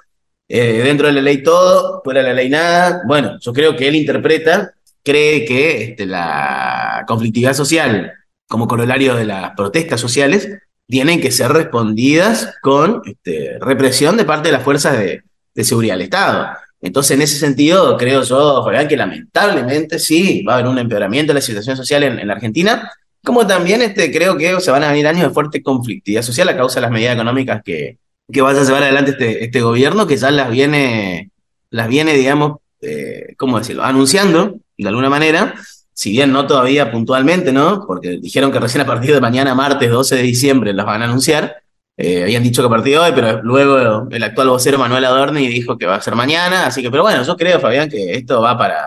eh, 0.49 0.83
dentro 0.85 1.07
de 1.07 1.15
la 1.15 1.23
ley 1.23 1.43
todo, 1.43 2.01
fuera 2.05 2.21
de 2.23 2.29
la 2.29 2.35
ley 2.35 2.49
nada. 2.49 3.03
Bueno, 3.07 3.39
yo 3.41 3.53
creo 3.53 3.77
que 3.77 3.89
él 3.89 3.97
interpreta, 3.97 4.73
cree 5.03 5.45
que 5.45 5.83
este, 5.85 6.07
la 6.07 7.05
conflictividad 7.07 7.55
social 7.55 8.13
como 8.49 8.69
corolario 8.69 9.15
de 9.15 9.25
las 9.25 9.53
protestas 9.53 10.01
sociales 10.01 10.49
tienen 10.87 11.21
que 11.21 11.31
ser 11.31 11.51
respondidas 11.53 12.55
con 12.61 13.03
este, 13.07 13.59
represión 13.61 14.17
de 14.17 14.25
parte 14.25 14.49
de 14.49 14.53
las 14.53 14.63
fuerzas 14.63 14.99
de, 14.99 15.23
seguridad 15.65 15.95
del 15.95 16.03
Estado. 16.03 16.49
Entonces, 16.81 17.13
en 17.13 17.23
ese 17.23 17.39
sentido, 17.39 17.97
creo 17.97 18.23
yo, 18.23 18.67
que 18.89 18.97
lamentablemente 18.97 19.99
sí 19.99 20.45
va 20.45 20.53
a 20.53 20.57
haber 20.57 20.69
un 20.69 20.79
empeoramiento 20.79 21.31
de 21.31 21.37
la 21.37 21.41
situación 21.41 21.77
social 21.77 22.03
en, 22.03 22.27
la 22.27 22.35
Argentina, 22.35 22.93
como 23.25 23.47
también 23.47 23.81
este, 23.81 24.13
creo 24.13 24.37
que 24.37 24.61
se 24.61 24.71
van 24.71 24.83
a 24.83 24.91
venir 24.91 25.07
años 25.07 25.29
de 25.29 25.31
fuerte 25.31 25.63
conflictividad 25.63 26.23
social 26.23 26.49
a 26.49 26.57
causa 26.57 26.77
de 26.77 26.83
las 26.83 26.91
medidas 26.91 27.15
económicas 27.15 27.63
que, 27.65 27.99
que 28.33 28.43
vaya 28.43 28.61
a 28.61 28.65
llevar 28.65 28.83
adelante 28.83 29.13
este, 29.13 29.45
este 29.45 29.61
gobierno 29.61 30.07
que 30.07 30.17
ya 30.17 30.31
las 30.31 30.51
viene, 30.51 31.31
las 31.71 31.89
viene, 31.89 32.15
digamos, 32.15 32.59
eh, 32.81 33.35
¿cómo 33.37 33.59
decirlo?, 33.59 33.85
anunciando 33.85 34.57
de 34.77 34.89
alguna 34.89 35.09
manera, 35.09 35.55
si 35.93 36.11
bien 36.11 36.33
no 36.33 36.47
todavía 36.47 36.91
puntualmente, 36.91 37.53
¿no? 37.53 37.85
Porque 37.87 38.19
dijeron 38.19 38.51
que 38.51 38.59
recién 38.59 38.83
a 38.83 38.87
partir 38.87 39.13
de 39.13 39.21
mañana, 39.21 39.55
martes 39.55 39.91
12 39.91 40.17
de 40.17 40.23
diciembre, 40.23 40.73
las 40.73 40.87
van 40.87 41.03
a 41.03 41.05
anunciar. 41.05 41.57
Eh, 41.97 42.23
habían 42.23 42.43
dicho 42.43 42.63
que 42.63 42.67
a 42.67 42.71
partir 42.71 42.95
de 42.95 42.99
hoy, 42.99 43.13
pero 43.15 43.43
luego 43.43 44.09
el 44.11 44.23
actual 44.23 44.49
vocero 44.49 44.79
Manuel 44.79 45.05
Adorni 45.05 45.47
dijo 45.47 45.77
que 45.77 45.87
va 45.87 45.97
a 45.97 46.01
ser 46.01 46.15
mañana. 46.15 46.67
Así 46.67 46.83
que, 46.83 46.91
pero 46.91 47.03
bueno, 47.03 47.23
yo 47.23 47.37
creo, 47.37 47.61
Fabián, 47.61 47.89
que 47.89 48.15
esto 48.15 48.41
va 48.41 48.57
para, 48.57 48.85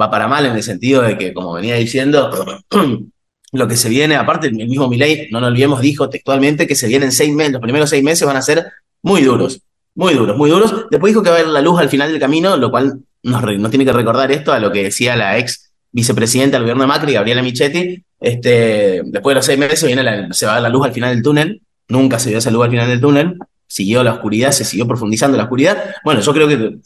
va 0.00 0.10
para 0.10 0.28
mal 0.28 0.46
en 0.46 0.52
el 0.52 0.62
sentido 0.62 1.02
de 1.02 1.18
que, 1.18 1.34
como 1.34 1.52
venía 1.52 1.74
diciendo, 1.74 2.30
lo 3.56 3.68
que 3.68 3.76
se 3.76 3.88
viene, 3.88 4.16
aparte 4.16 4.48
el 4.48 4.54
mismo 4.54 4.88
Milei, 4.88 5.28
no 5.30 5.40
nos 5.40 5.48
olvidemos, 5.48 5.80
dijo 5.80 6.08
textualmente 6.08 6.66
que 6.66 6.74
se 6.74 6.88
vienen 6.88 7.12
seis 7.12 7.32
meses, 7.34 7.54
los 7.54 7.62
primeros 7.62 7.90
seis 7.90 8.02
meses 8.02 8.26
van 8.26 8.36
a 8.36 8.42
ser 8.42 8.66
muy 9.02 9.22
duros, 9.22 9.60
muy 9.94 10.14
duros, 10.14 10.36
muy 10.36 10.50
duros. 10.50 10.86
Después 10.90 11.12
dijo 11.12 11.22
que 11.22 11.30
va 11.30 11.36
a 11.36 11.38
haber 11.40 11.50
la 11.50 11.60
luz 11.60 11.80
al 11.80 11.88
final 11.88 12.10
del 12.10 12.20
camino, 12.20 12.56
lo 12.56 12.70
cual 12.70 13.00
nos, 13.22 13.70
tiene 13.70 13.84
que 13.84 13.92
recordar 13.92 14.30
esto 14.32 14.52
a 14.52 14.60
lo 14.60 14.70
que 14.70 14.84
decía 14.84 15.16
la 15.16 15.38
ex 15.38 15.72
vicepresidenta 15.92 16.56
del 16.56 16.64
gobierno 16.64 16.82
de 16.82 16.88
Macri, 16.88 17.14
Gabriela 17.14 17.42
Michetti, 17.42 18.04
este, 18.20 19.02
después 19.04 19.32
de 19.32 19.34
los 19.34 19.46
seis 19.46 19.58
meses 19.58 19.84
viene 19.84 20.28
se 20.32 20.46
va 20.46 20.56
a 20.56 20.60
la 20.60 20.68
luz 20.68 20.86
al 20.86 20.92
final 20.92 21.14
del 21.14 21.22
túnel, 21.22 21.62
nunca 21.88 22.18
se 22.18 22.30
vio 22.30 22.38
esa 22.38 22.50
luz 22.50 22.64
al 22.64 22.70
final 22.70 22.88
del 22.88 23.00
túnel, 23.00 23.38
siguió 23.66 24.02
la 24.02 24.12
oscuridad, 24.12 24.52
se 24.52 24.64
siguió 24.64 24.86
profundizando 24.86 25.36
la 25.36 25.44
oscuridad. 25.44 25.94
Bueno, 26.04 26.20
yo 26.20 26.32
creo 26.32 26.48
que 26.48 26.78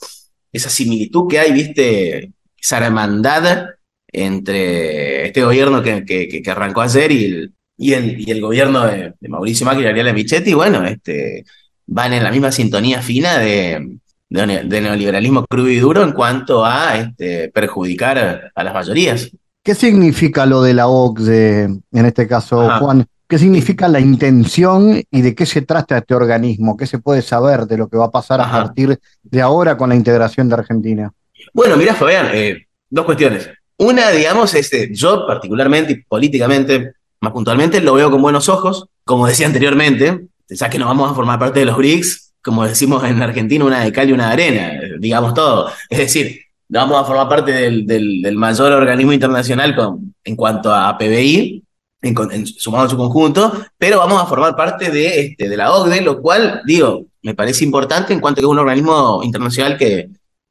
esa 0.53 0.71
similitud 0.71 1.29
que 1.29 1.39
hay, 1.39 1.53
viste, 1.53 2.33
esa 2.61 2.85
hermandad 2.85 3.67
entre 4.13 5.27
este 5.27 5.43
gobierno 5.43 5.83
que, 5.83 6.05
que- 6.05 6.29
que- 6.43 6.51
arrancó 6.51 6.81
ayer 6.83 7.11
y 7.13 7.25
el, 7.25 7.53
y 7.77 7.93
el, 7.95 8.21
y 8.21 8.31
el 8.31 8.41
gobierno 8.41 8.87
de, 8.87 9.15
de 9.19 9.29
Mauricio 9.29 9.65
Macri 9.67 9.83
y 9.83 9.85
Gabriela 9.85 10.13
Michetti, 10.13 10.53
bueno, 10.55 10.85
este, 10.85 11.45
van 11.87 12.13
en 12.13 12.23
la 12.25 12.31
misma 12.31 12.53
sintonía 12.53 13.01
fina 13.03 13.39
de, 13.39 13.99
de, 14.29 14.47
ne- 14.47 14.65
de 14.65 14.81
neoliberalismo 14.81 15.47
crudo 15.47 15.69
y 15.69 15.79
duro 15.79 16.03
en 16.03 16.13
cuanto 16.13 16.65
a 16.65 16.97
este, 16.99 17.49
perjudicar 17.51 18.51
a 18.55 18.65
las 18.65 18.75
mayorías. 18.75 19.31
¿Qué 19.63 19.75
significa 19.75 20.47
lo 20.47 20.63
de 20.63 20.75
la 20.75 20.89
OCDE, 20.89 21.65
en 21.93 22.07
este 22.07 22.27
caso, 22.27 22.63
Ajá. 22.63 22.79
Juan? 22.79 23.07
¿Qué 23.29 23.39
significa 23.39 23.87
la 23.87 24.01
intención 24.01 25.01
y 25.09 25.21
de 25.23 25.35
qué 25.37 25.47
se 25.47 25.63
trata 25.63 25.99
este 25.99 26.15
organismo? 26.15 26.77
¿Qué 26.77 26.87
se 26.87 26.99
puede 26.99 27.23
saber 27.23 27.67
de 27.67 27.77
lo 27.77 27.89
que 27.89 27.97
va 27.97 28.07
a 28.07 28.11
pasar 28.11 28.41
a 28.41 28.51
partir 28.51 28.99
de 29.23 29.41
ahora 29.41 29.77
con 29.77 29.91
la 29.91 29.95
integración 29.95 30.49
de 30.49 30.55
Argentina? 30.57 31.13
Bueno, 31.55 31.77
mira, 31.77 31.95
Fabián, 31.95 32.31
eh, 32.33 32.67
dos 32.89 33.05
cuestiones. 33.05 33.49
Una, 33.81 34.11
digamos, 34.11 34.55
es, 34.55 34.73
eh, 34.75 34.91
yo 34.93 35.27
particularmente 35.27 35.93
y 35.93 36.03
políticamente, 36.03 36.93
más 37.21 37.33
puntualmente, 37.33 37.81
lo 37.81 37.95
veo 37.95 38.11
con 38.11 38.21
buenos 38.21 38.49
ojos. 38.51 38.87
Como 39.05 39.27
decía 39.27 39.47
anteriormente, 39.47 40.27
ya 40.49 40.69
que 40.69 40.79
no 40.79 40.87
vamos 40.87 41.11
a 41.11 41.15
formar 41.15 41.39
parte 41.39 41.61
de 41.61 41.67
los 41.67 41.77
BRICS, 41.79 42.33
como 42.43 42.67
decimos 42.67 43.03
en 43.05 43.23
Argentina, 43.23 43.65
una 43.65 43.81
de 43.83 43.93
cal 43.93 44.09
y 44.09 44.13
una 44.13 44.27
de 44.29 44.33
arena, 44.33 44.73
digamos 44.99 45.33
todo. 45.35 45.71
Es 45.89 45.99
decir, 45.99 46.41
vamos 46.69 47.01
a 47.01 47.05
formar 47.05 47.29
parte 47.29 47.53
del, 47.53 47.87
del- 47.87 48.21
del 48.23 48.37
mayor 48.37 48.73
organismo 48.73 49.13
internacional 49.15 49.75
con, 49.75 50.15
en 50.25 50.37
cuanto 50.37 50.75
a 50.75 50.97
PBI, 50.99 51.65
en, 52.03 52.15
en- 52.33 52.47
sumado 52.47 52.85
en 52.85 52.91
su 52.91 52.97
conjunto, 52.99 53.53
pero 53.79 53.99
vamos 53.99 54.23
a 54.23 54.27
formar 54.27 54.55
parte 54.57 54.91
de, 54.91 55.21
este, 55.21 55.49
de 55.49 55.57
la 55.57 55.73
OCDE, 55.73 56.03
lo 56.03 56.21
cual, 56.21 56.61
digo, 56.67 57.07
me 57.23 57.35
parece 57.35 57.65
importante 57.65 58.13
en 58.13 58.21
cuanto 58.21 58.41
a 58.41 58.43
que 58.43 58.47
es 58.47 58.51
un 58.51 58.59
organismo 58.59 59.23
internacional 59.23 59.77
que, 59.79 60.09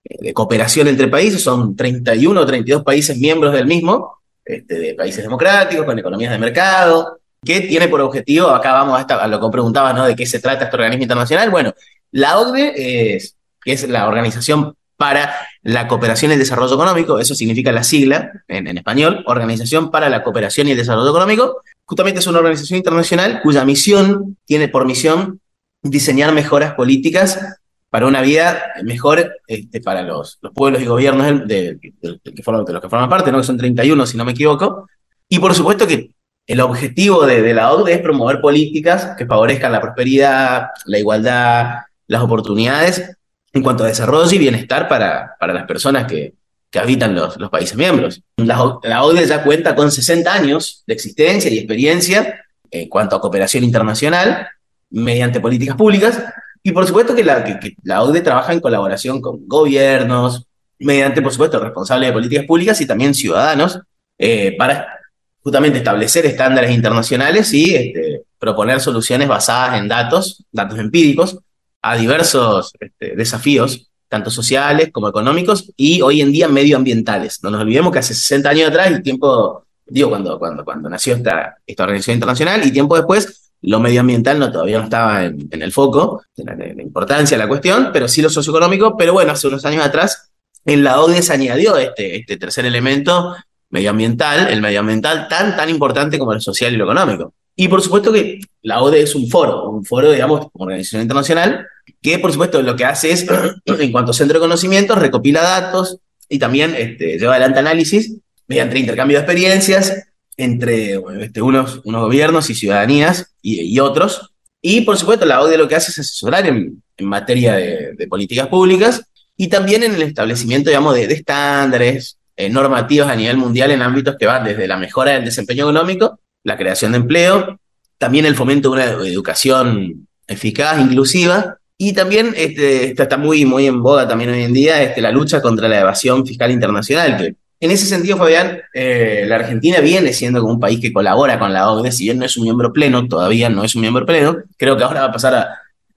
de 0.10 0.34
cooperación 0.34 0.88
entre 0.88 1.08
países, 1.08 1.42
son 1.44 1.76
31 1.76 2.42
o 2.42 2.46
32 2.46 2.84
países 2.84 3.18
miembros 3.18 3.54
del 3.54 3.68
mismo, 3.68 4.18
este, 4.44 4.80
de 4.80 4.94
países 4.96 5.24
democráticos, 5.24 5.86
con 5.86 5.98
economías 6.00 6.32
de 6.32 6.40
mercado, 6.40 7.20
que 7.46 7.62
tiene 7.62 7.88
por 7.88 8.02
objetivo, 8.02 8.48
acá 8.50 8.74
vamos 8.74 8.98
a, 8.98 9.02
esta- 9.02 9.28
lo 9.28 9.40
que 9.40 9.48
preguntaba, 9.52 9.94
¿no? 9.94 10.06
¿De 10.06 10.16
qué 10.16 10.26
se 10.26 10.40
trata 10.40 10.66
este 10.66 10.76
organismo 10.76 11.04
internacional? 11.04 11.50
Bueno, 11.52 11.74
la 12.12 12.40
OCDE 12.40 13.16
es, 13.16 13.36
es 13.66 13.88
la 13.88 14.08
Organización 14.08 14.74
para 14.98 15.34
la 15.62 15.88
Cooperación 15.88 16.32
y 16.32 16.34
el 16.34 16.40
Desarrollo 16.40 16.74
Económico, 16.74 17.20
eso 17.20 17.34
significa 17.36 17.72
la 17.72 17.84
sigla 17.84 18.32
en, 18.48 18.68
en 18.68 18.78
español, 18.80 19.24
Organización 19.28 19.92
para 19.92 20.10
la 20.10 20.24
Cooperación 20.24 20.68
y 20.68 20.72
el 20.72 20.78
Desarrollo 20.78 21.10
Económico, 21.12 21.62
justamente 21.86 22.20
es 22.20 22.28
una 22.28 22.40
organización 22.40 22.78
internacional 22.78 23.40
cuya 23.42 23.64
misión 23.64 24.38
tiene 24.46 24.68
por 24.68 24.86
misión 24.86 25.40
diseñar 25.82 26.34
mejoras 26.34 26.74
políticas 26.74 27.59
para 27.90 28.06
una 28.06 28.22
vida 28.22 28.74
mejor 28.84 29.38
este, 29.48 29.82
para 29.82 30.04
los, 30.04 30.38
los 30.42 30.54
pueblos 30.54 30.82
y 30.82 30.86
gobiernos 30.86 31.48
de, 31.48 31.80
los 32.02 32.20
que 32.24 32.44
forman 32.44 33.10
parte, 33.10 33.32
¿no? 33.32 33.40
que 33.40 33.44
son 33.44 33.58
31 33.58 34.06
si 34.06 34.18
no 34.18 34.26
me 34.26 34.32
equivoco. 34.32 34.88
Y 35.28 35.40
por 35.40 35.54
supuesto 35.54 35.88
que 35.88 36.12
el 36.46 36.62
objetivo 36.62 37.26
de, 37.26 37.54
la 37.54 37.72
OCDE 37.72 37.94
es 37.94 38.02
promover 38.02 38.42
políticas 38.42 39.16
que 39.18 39.26
favorezcan 39.26 39.72
la 39.72 39.82
prosperidad, 39.82 40.68
la 40.86 41.00
igualdad, 41.00 41.76
las 42.08 42.22
oportunidades 42.22 43.16
en 43.54 43.64
cuanto 43.64 43.84
a 43.84 43.88
desarrollo 43.88 44.32
y 44.34 44.40
bienestar 44.40 44.88
para, 44.88 45.36
para 45.40 45.54
las 45.54 45.66
personas 45.66 46.06
que, 46.08 46.34
que 46.70 46.80
habitan 46.80 47.16
los, 47.16 47.38
los 47.38 47.50
países 47.50 47.76
miembros. 47.76 48.22
La, 48.38 48.80
la 48.84 49.04
OCDE 49.04 49.26
ya 49.26 49.44
cuenta 49.44 49.76
con 49.76 49.92
60 49.92 50.32
años 50.32 50.84
de 50.86 50.94
existencia 50.94 51.52
y 51.52 51.58
experiencia 51.58 52.46
en 52.70 52.88
cuanto 52.88 53.16
a 53.16 53.22
cooperación 53.22 53.64
internacional 53.64 54.48
mediante 54.92 55.40
políticas 55.40 55.76
públicas 55.76 56.24
y 56.64 56.72
por 56.72 56.86
supuesto 56.86 57.16
que 57.16 57.24
la, 57.24 57.44
que, 57.44 57.76
trabaja 58.22 58.54
en 58.54 58.60
colaboración 58.60 59.22
con 59.22 59.48
gobiernos, 59.48 60.46
mediante, 60.80 61.22
por 61.22 61.32
supuesto, 61.32 61.60
responsables 61.60 62.10
de 62.10 62.14
políticas 62.14 62.46
públicas 62.46 62.80
y 62.82 62.86
también 62.86 63.14
ciudadanos, 63.14 63.80
eh, 64.18 64.56
para 64.58 65.00
justamente 65.42 65.78
establecer 65.78 66.26
estándares 66.26 66.72
internacionales 66.72 67.54
y 67.54 67.76
este, 67.76 68.24
proponer 68.38 68.80
soluciones 68.82 69.28
basadas 69.28 69.80
en 69.80 69.88
datos, 69.88 70.46
datos 70.52 70.78
empíricos, 70.80 71.40
a 71.82 71.96
diversos 71.96 72.74
este, 72.80 73.16
desafíos, 73.16 73.90
tanto 74.10 74.30
sociales 74.30 74.90
como 74.92 75.08
económicos 75.08 75.72
y 75.78 76.02
hoy 76.02 76.22
en 76.22 76.32
día 76.32 76.48
medioambientales. 76.48 77.42
No 77.44 77.52
nos 77.52 77.62
olvidemos 77.62 77.94
que 77.94 78.00
hace 78.00 78.14
60 78.14 78.50
años 78.50 78.70
atrás, 78.70 78.88
el 78.88 79.02
tiempo, 79.02 79.66
digo, 79.86 80.10
cuando, 80.10 80.38
cuando, 80.40 80.66
cuando 80.66 80.90
nació 80.90 81.16
esta, 81.16 81.58
esta 81.66 81.84
organización 81.84 82.16
internacional 82.16 82.66
y 82.66 82.72
tiempo 82.72 82.96
después, 82.96 83.49
lo 83.62 83.80
medioambiental 83.80 84.40
no, 84.40 84.52
todavía 84.52 84.78
no 84.78 84.86
estaba 84.86 85.26
en, 85.26 85.48
en 85.52 85.62
el 85.62 85.72
foco 85.72 86.24
la, 86.38 86.56
la 86.56 86.82
importancia 86.82 87.38
de 87.38 87.44
la 87.44 87.48
cuestión, 87.48 87.90
pero 87.92 88.08
sí 88.08 88.22
lo 88.22 88.30
socioeconómico, 88.30 88.96
pero 88.98 89.14
bueno, 89.14 89.34
hace 89.34 89.48
unos 89.48 89.66
años 89.66 89.86
atrás 89.86 90.32
en 90.66 90.84
la 90.84 91.02
OCDE 91.02 91.22
se 91.22 91.34
añadió 91.34 91.78
este, 91.78 92.18
este 92.18 92.38
tercer 92.38 92.66
elemento 92.66 93.36
medioambiental, 93.70 94.48
el 94.50 94.62
medioambiental 94.62 95.28
tan, 95.28 95.56
tan 95.56 95.70
importante 95.70 96.18
como 96.18 96.34
el 96.34 96.42
social 96.42 96.74
y 96.74 96.78
lo 96.78 96.86
económico. 96.86 97.34
Y 97.56 97.68
por 97.68 97.82
supuesto 97.82 98.12
que 98.12 98.40
la 98.62 98.82
OCDE 98.82 99.02
es 99.02 99.16
un 99.16 99.30
foro, 99.30 99.70
un 99.70 99.84
foro, 99.84 100.12
digamos, 100.12 100.50
como 100.52 100.66
organización 100.66 101.02
internacional, 101.02 101.68
que 102.02 102.20
por 102.20 102.32
supuesto 102.32 102.62
lo 102.62 102.76
que 102.76 102.86
hace 102.86 103.12
es, 103.12 103.28
en 103.66 103.92
cuanto 103.92 104.12
a 104.12 104.14
centro 104.14 104.40
de 104.40 104.46
conocimientos, 104.46 104.98
recopila 104.98 105.42
datos 105.42 105.98
y 106.28 106.40
también 106.40 106.76
este, 106.76 107.18
lleva 107.18 107.34
adelante 107.34 107.60
análisis 107.60 108.16
mediante 108.48 108.80
intercambio 108.80 109.18
de 109.18 109.24
experiencias 109.24 110.09
entre 110.40 111.02
este, 111.20 111.42
unos, 111.42 111.82
unos 111.84 112.02
gobiernos 112.02 112.50
y 112.50 112.56
ciudadanías 112.56 113.36
y, 113.42 113.78
otros. 113.80 114.32
Y 114.62 114.82
por 114.82 114.98
supuesto 114.98 115.26
la 115.26 115.42
OCDE 115.42 115.58
lo 115.58 115.68
que 115.68 115.76
hace 115.76 115.92
es 115.92 116.00
asesorar 116.00 116.48
en, 116.48 116.82
materia 117.02 117.56
de, 117.56 118.08
políticas 118.10 118.48
públicas 118.48 119.04
y 119.38 119.48
también 119.48 119.84
en 119.84 119.96
el 119.96 120.02
establecimiento, 120.02 120.70
digamos, 120.70 120.96
de, 120.96 121.04
estándares 121.06 122.18
eh, 122.38 122.50
normativos 122.50 123.10
a 123.10 123.16
nivel 123.16 123.36
mundial 123.36 123.72
en 123.72 123.82
ámbitos 123.82 124.16
que 124.18 124.26
van 124.26 124.46
desde 124.46 124.68
la 124.68 124.78
mejora 124.78 125.12
del 125.12 125.26
desempeño 125.26 125.66
económico, 125.66 126.20
la 126.44 126.58
creación 126.58 126.94
de 126.94 127.00
empleo, 127.00 127.60
también 127.98 128.26
el 128.26 128.36
fomento 128.36 128.70
de 128.70 128.76
una 128.76 128.86
educación 129.08 130.08
eficaz, 130.26 130.80
inclusiva, 130.80 131.58
y 131.78 131.94
también 131.94 132.34
este, 132.36 132.92
está 132.92 133.18
muy, 133.18 133.44
muy 133.46 133.66
en 133.66 133.82
boga 133.82 134.08
también 134.08 134.30
hoy 134.30 134.44
en 134.44 134.54
día, 134.54 134.82
este, 134.84 135.02
la 135.02 135.12
lucha 135.12 135.42
contra 135.42 135.68
la 135.68 135.82
evasión 135.82 136.26
fiscal 136.26 136.52
internacional, 136.52 137.18
que 137.18 137.36
en 137.62 137.72
ese 137.72 137.86
sentido, 137.86 138.18
Fabián, 138.18 138.62
eh, 138.74 139.26
la 139.28 139.36
Argentina 139.36 139.80
viene 139.82 140.14
siendo 140.14 140.40
como 140.42 140.54
un 140.54 140.60
país 140.60 140.80
que 140.80 140.94
colabora 140.94 141.38
con 141.38 141.52
la 141.52 141.70
OCDE, 141.72 141.92
si 141.92 142.06
bien 142.06 142.18
no 142.18 142.26
es 142.26 142.38
un 142.38 142.44
miembro 142.44 142.72
pleno, 142.72 143.08
todavía 143.08 143.50
no 143.50 143.64
es 143.64 143.76
un 143.76 143.82
miembro 143.82 144.06
pleno, 144.06 144.38
creo 144.58 144.78
que 144.78 144.84
ahora 144.84 145.02
va 145.02 145.08
a 145.08 145.12
pasar 145.12 145.36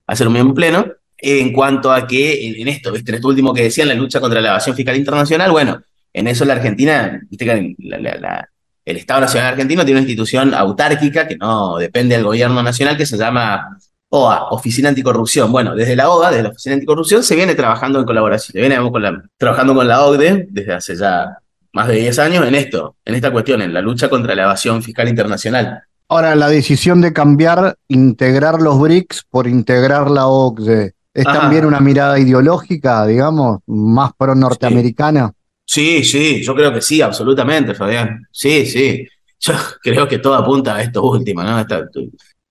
a, 0.07 0.17
ser 0.17 0.27
un 0.27 0.33
miembro 0.33 0.55
pleno, 0.55 0.87
en 1.19 1.53
cuanto 1.53 1.93
a 1.93 2.07
que 2.07 2.61
en, 2.61 2.67
esto, 2.67 2.91
¿viste? 2.91 3.13
en 3.13 3.15
esto 3.17 3.29
último 3.29 3.55
que 3.55 3.63
decían, 3.63 3.89
la 3.89 3.95
lucha 3.95 4.21
contra 4.21 4.41
la 4.41 4.49
evasión 4.51 4.75
fiscal 4.75 4.97
internacional, 4.97 5.53
bueno, 5.53 5.81
en 6.13 6.27
eso 6.27 6.45
la 6.45 6.55
Argentina, 6.55 7.21
viste 7.31 7.47
la, 7.79 8.49
el 8.85 8.97
Estado 8.97 9.21
Nacional 9.21 9.53
Argentino 9.53 9.85
tiene 9.85 10.01
una 10.01 10.09
institución 10.09 10.55
autárquica 10.55 11.29
que 11.29 11.37
no 11.37 11.77
depende 11.79 12.17
del 12.17 12.25
gobierno 12.25 12.63
nacional 12.63 12.97
que 12.97 13.07
se 13.07 13.17
llama 13.17 13.79
OA, 14.09 14.49
Oficina 14.51 14.89
Anticorrupción. 14.89 15.53
Bueno, 15.53 15.75
desde 15.75 15.95
la 15.95 16.11
OA, 16.11 16.31
desde 16.31 16.43
la 16.43 16.49
Oficina 16.51 16.75
Anticorrupción, 16.75 17.23
se 17.23 17.37
viene 17.37 17.55
trabajando 17.55 18.01
en 18.01 18.05
colaboración, 18.05 18.53
se 18.53 18.61
viene 18.61 18.77
trabajando 19.39 19.75
con 19.75 19.89
la 19.89 20.05
OCDE 20.05 20.49
desde 20.51 20.73
hace 20.75 20.97
ya 20.97 21.39
más 21.73 21.89
de 21.89 21.95
10 21.97 22.19
años 22.19 22.47
en 22.47 22.55
esto, 22.55 22.97
en 23.05 23.15
esta 23.15 23.31
cuestión, 23.33 23.63
en 23.63 23.73
la 23.73 23.81
lucha 23.81 24.09
contra 24.09 24.35
la 24.35 24.43
evasión 24.45 24.83
fiscal 24.83 25.09
internacional. 25.09 25.81
Ahora, 26.09 26.35
la 26.35 26.49
decisión 26.49 27.01
de 27.01 27.13
cambiar, 27.13 27.77
integrar 27.89 28.61
los 28.61 28.79
BRICS 28.79 29.25
por 29.31 29.47
integrar 29.47 30.11
la 30.11 30.27
OCDE, 30.27 30.93
¿es 31.15 31.27
Ajá. 31.27 31.41
también 31.41 31.65
una 31.65 31.81
mirada 31.81 32.19
ideológica, 32.19 33.07
digamos, 33.07 33.61
más 33.67 34.13
pro 34.19 34.35
norteamericana? 34.35 35.33
Sí, 35.65 36.05
sí, 36.05 36.43
yo 36.43 36.55
creo 36.55 36.73
que 36.73 36.83
sí, 36.83 37.01
absolutamente, 37.01 37.75
Fabián. 37.75 38.27
Sí, 38.31 38.67
sí. 38.67 39.07
Yo 39.41 39.55
creo 39.83 40.07
que 40.07 40.19
todo 40.19 40.35
apunta 40.35 40.77
a 40.77 40.83
esto 40.83 41.03
último, 41.03 41.43
¿no? 41.43 41.59
Esta- 41.61 41.89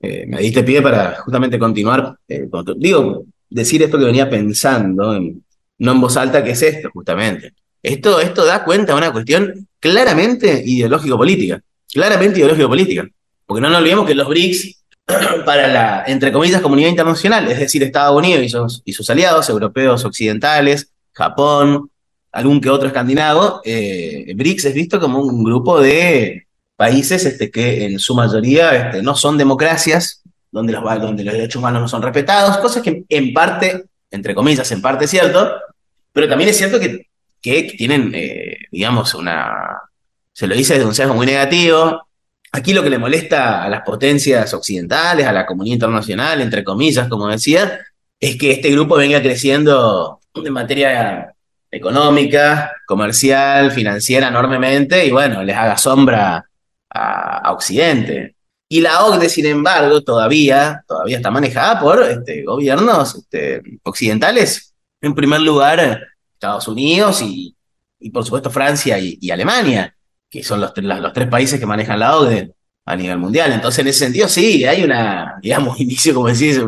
eh, 0.04 0.26
me 0.28 0.40
diste 0.40 0.64
pie 0.64 0.82
para 0.82 1.16
justamente 1.22 1.60
continuar. 1.60 2.16
eh, 2.28 2.48
con 2.50 2.66
tu- 2.66 2.74
digo, 2.76 3.26
decir 3.50 3.84
esto 3.84 4.00
que 4.00 4.06
venía 4.06 4.28
pensando, 4.30 5.16
en- 5.16 5.44
no 5.80 5.92
en 5.92 6.02
voz 6.02 6.18
alta, 6.18 6.44
que 6.44 6.52
es 6.52 6.62
esto, 6.64 6.90
justamente. 6.94 7.54
Esto, 7.84 8.20
esto 8.20 8.46
da 8.46 8.63
cuenta 8.63 8.94
de 8.94 8.98
una 8.98 9.12
cuestión 9.12 9.67
claramente 9.80 10.62
ideológico-política. 10.65 11.62
Claramente 11.91 12.39
ideológico-política. 12.39 13.08
Porque 13.46 13.62
no 13.62 13.70
nos 13.70 13.80
olvidemos 13.80 14.06
que 14.06 14.15
los 14.15 14.28
BRICS, 14.28 14.84
para 15.46 15.67
la, 15.67 16.04
entre 16.08 16.32
comillas, 16.32 16.62
comunidad 16.62 16.89
internacional, 16.89 17.52
es 17.52 17.60
decir, 17.60 17.84
Estados 17.84 18.17
Unidos 18.17 18.82
y 18.86 18.94
sus, 18.94 19.10
aliados, 19.10 19.50
europeos, 19.50 20.06
occidentales, 20.06 20.91
Japón, 21.12 21.89
algún 22.32 22.62
que 22.62 22.70
otro 22.70 22.88
escandinavo, 22.88 23.62
eh, 23.65 24.32
BRICS 24.36 24.65
es 24.65 24.74
visto 24.74 25.00
como 25.00 25.20
un 25.20 25.44
grupo 25.44 25.82
de 25.82 26.48
países 26.78 27.26
este, 27.26 27.52
que 27.52 27.86
en 27.86 28.00
su 28.00 28.15
mayoría 28.15 28.74
este, 28.76 29.04
no 29.04 29.15
son 29.15 29.38
democracias, 29.38 30.22
donde 30.52 30.74
los, 30.74 30.84
donde 30.84 31.24
los 31.24 31.34
derechos 31.34 31.58
humanos 31.58 31.82
no 31.82 31.88
son 31.88 32.02
respetados, 32.02 32.58
cosas 32.58 32.84
que 32.84 33.04
en 33.08 33.34
parte, 33.34 33.86
entre 34.12 34.36
comillas, 34.36 34.72
en 34.72 34.82
parte 34.82 35.06
es 35.06 35.12
cierto, 35.12 35.52
pero 36.13 36.28
también 36.28 36.50
es 36.50 36.58
cierto 36.58 36.80
que 36.80 37.11
que 37.42 37.64
tienen, 37.64 38.12
eh, 38.14 38.58
digamos, 38.72 39.14
una, 39.16 39.80
se 40.34 40.48
lo 40.48 40.56
dice 40.56 40.74
desde 40.74 40.88
un 40.88 40.96
sesgo 40.96 41.14
muy 41.14 41.26
negativo. 41.26 42.08
Aquí 42.52 42.74
lo 42.74 42.84
que 42.84 42.90
le 42.90 42.98
molesta 42.98 43.64
a 43.64 43.70
las 43.70 43.82
potencias 43.82 44.54
occidentales, 44.54 45.26
a 45.26 45.32
la 45.32 45.46
comunidad 45.46 45.76
internacional, 45.76 46.42
entre 46.42 46.64
comillas, 46.64 47.08
como 47.08 47.28
decía, 47.28 47.80
es 48.20 48.38
que 48.38 48.52
este 48.52 48.72
grupo 48.72 48.96
venga 48.96 49.22
creciendo 49.22 50.20
en 50.36 50.54
materia 50.54 51.34
económica, 51.72 52.74
comercial, 52.86 53.72
financiera 53.72 54.28
enormemente 54.28 55.06
y 55.06 55.12
bueno, 55.12 55.42
les 55.44 55.56
haga 55.56 55.78
sombra 55.78 56.46
a, 56.90 57.52
Occidente. 57.54 58.36
Y 58.70 58.82
la 58.82 59.04
OCDE, 59.06 59.30
sin 59.30 59.46
embargo, 59.48 60.02
todavía, 60.02 60.84
todavía 60.88 61.18
está 61.18 61.32
manejada 61.32 61.80
por 61.80 62.04
este, 62.04 62.44
gobiernos 62.44 63.16
este, 63.16 63.62
occidentales. 63.84 64.74
En 65.02 65.14
primer 65.14 65.42
lugar, 65.42 66.08
Estados 66.42 66.68
Unidos 66.68 67.22
y, 67.22 67.56
por 68.12 68.24
supuesto 68.24 68.50
Francia 68.50 68.98
y, 68.98 69.30
Alemania, 69.30 69.96
que 70.28 70.44
son 70.44 70.60
los, 70.60 70.74
los, 70.76 71.14
tres 71.14 71.28
países 71.28 71.60
que 71.60 71.68
manejan 71.68 72.00
la 72.00 72.18
OCDE 72.18 72.56
a 72.84 72.96
nivel 72.96 73.20
mundial. 73.20 73.52
Entonces, 73.54 73.80
en 73.80 73.88
ese 73.88 74.00
sentido, 74.06 74.28
sí, 74.28 74.66
hay 74.66 74.84
una, 74.84 75.36
digamos, 75.40 75.80
indicio, 75.80 76.16
como 76.16 76.28
decís, 76.28 76.60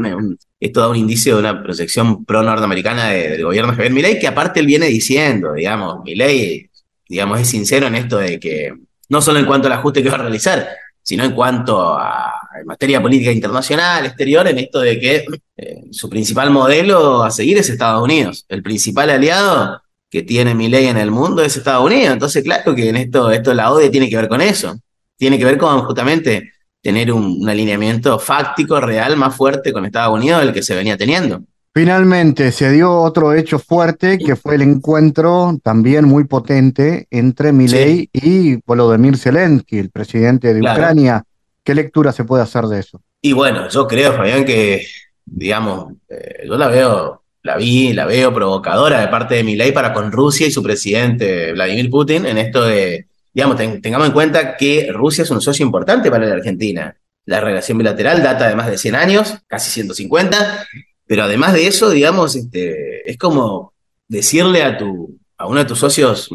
esto 0.59 0.79
da 0.79 0.89
un 0.89 0.95
indicio 0.95 1.33
de 1.33 1.39
una 1.39 1.63
proyección 1.63 2.23
pro-norteamericana 2.23 3.09
del 3.09 3.43
gobierno 3.43 3.71
de 3.71 3.77
Javier 3.77 3.93
Milei, 3.93 4.19
que 4.19 4.27
aparte 4.27 4.59
él 4.59 4.67
viene 4.67 4.85
diciendo, 4.85 5.53
digamos, 5.53 6.03
Milei, 6.03 6.69
digamos, 7.09 7.39
es 7.39 7.47
sincero 7.47 7.87
en 7.87 7.95
esto 7.95 8.17
de 8.17 8.39
que, 8.39 8.73
no 9.09 9.21
solo 9.23 9.39
en 9.39 9.45
cuanto 9.45 9.67
al 9.67 9.73
ajuste 9.73 10.03
que 10.03 10.09
va 10.09 10.15
a 10.15 10.19
realizar, 10.19 10.67
sino 11.01 11.23
en 11.23 11.31
cuanto 11.31 11.95
a 11.97 12.31
materia 12.65 13.01
política 13.01 13.31
internacional, 13.31 14.05
exterior, 14.05 14.47
en 14.47 14.59
esto 14.59 14.79
de 14.79 14.99
que 14.99 15.25
eh, 15.57 15.83
su 15.91 16.09
principal 16.09 16.49
modelo 16.51 17.23
a 17.23 17.31
seguir 17.31 17.57
es 17.57 17.69
Estados 17.69 18.03
Unidos. 18.03 18.45
El 18.49 18.63
principal 18.63 19.09
aliado 19.09 19.81
que 20.09 20.21
tiene 20.21 20.53
mi 20.53 20.69
ley 20.69 20.85
en 20.85 20.97
el 20.97 21.09
mundo 21.09 21.41
es 21.41 21.57
Estados 21.57 21.85
Unidos. 21.85 22.13
Entonces, 22.13 22.43
claro 22.43 22.75
que 22.75 22.89
en 22.89 22.97
esto, 22.97 23.31
esto 23.31 23.53
la 23.53 23.71
ODE 23.71 23.89
tiene 23.89 24.09
que 24.09 24.15
ver 24.15 24.27
con 24.27 24.41
eso. 24.41 24.77
Tiene 25.17 25.39
que 25.39 25.45
ver 25.45 25.57
con 25.57 25.79
justamente 25.85 26.51
tener 26.83 27.11
un, 27.11 27.47
alineamiento 27.49 28.19
fáctico, 28.19 28.79
real, 28.79 29.17
más 29.17 29.35
fuerte 29.35 29.73
con 29.73 29.85
Estados 29.85 30.15
Unidos 30.15 30.41
del 30.41 30.53
que 30.53 30.61
se 30.61 30.75
venía 30.75 30.97
teniendo. 30.97 31.41
Finalmente 31.73 32.51
se 32.51 32.71
dio 32.71 32.95
otro 33.01 33.33
hecho 33.33 33.57
fuerte 33.57 34.19
que 34.19 34.35
fue 34.35 34.55
el 34.55 34.61
encuentro 34.61 35.57
también 35.63 36.05
muy 36.05 36.25
potente 36.25 37.07
entre 37.09 37.51
Milei 37.51 38.07
y 38.13 38.57
Volodymyr 38.67 39.17
Zelensky, 39.17 39.79
el 39.79 39.89
presidente 39.89 40.53
de 40.53 40.59
Ucrania. 40.59 41.23
¿Qué 41.63 41.73
lectura 41.73 42.11
se 42.11 42.25
puede 42.25 42.43
hacer 42.43 42.65
de 42.65 42.79
eso? 42.79 43.01
Y 43.21 43.33
bueno, 43.33 43.69
yo 43.69 43.87
creo, 43.87 44.13
Fabián, 44.13 44.43
que, 44.43 44.85
digamos, 45.25 45.93
eh, 46.09 46.43
yo 46.45 46.57
la 46.57 46.67
veo, 46.67 47.23
la 47.41 47.57
vi, 47.57 47.93
la 47.93 48.05
veo 48.05 48.33
provocadora 48.33 48.99
de 48.99 49.07
parte 49.07 49.35
de 49.35 49.43
Milei 49.43 49.71
para 49.71 49.93
con 49.93 50.11
Rusia 50.11 50.45
y 50.45 50.51
su 50.51 50.61
presidente 50.61 51.53
Vladimir 51.53 51.89
Putin 51.89 52.25
en 52.25 52.37
esto 52.37 52.63
de, 52.63 53.07
digamos, 53.33 53.57
tengamos 53.81 54.07
en 54.07 54.13
cuenta 54.13 54.57
que 54.57 54.89
Rusia 54.91 55.23
es 55.23 55.31
un 55.31 55.41
socio 55.41 55.65
importante 55.65 56.11
para 56.11 56.25
la 56.25 56.35
Argentina. 56.35 56.95
La 57.25 57.39
relación 57.39 57.77
bilateral 57.77 58.21
data 58.21 58.49
de 58.49 58.55
más 58.55 58.67
de 58.69 58.77
100 58.77 58.95
años, 58.95 59.35
casi 59.47 59.71
150, 59.71 60.67
pero 61.07 61.23
además 61.23 61.53
de 61.53 61.67
eso, 61.67 61.89
digamos, 61.89 62.35
este, 62.35 63.09
es 63.09 63.17
como 63.17 63.73
decirle 64.09 64.63
a, 64.63 64.77
tu, 64.77 65.17
a 65.37 65.47
uno 65.47 65.59
de 65.59 65.65
tus 65.65 65.79
socios 65.79 66.29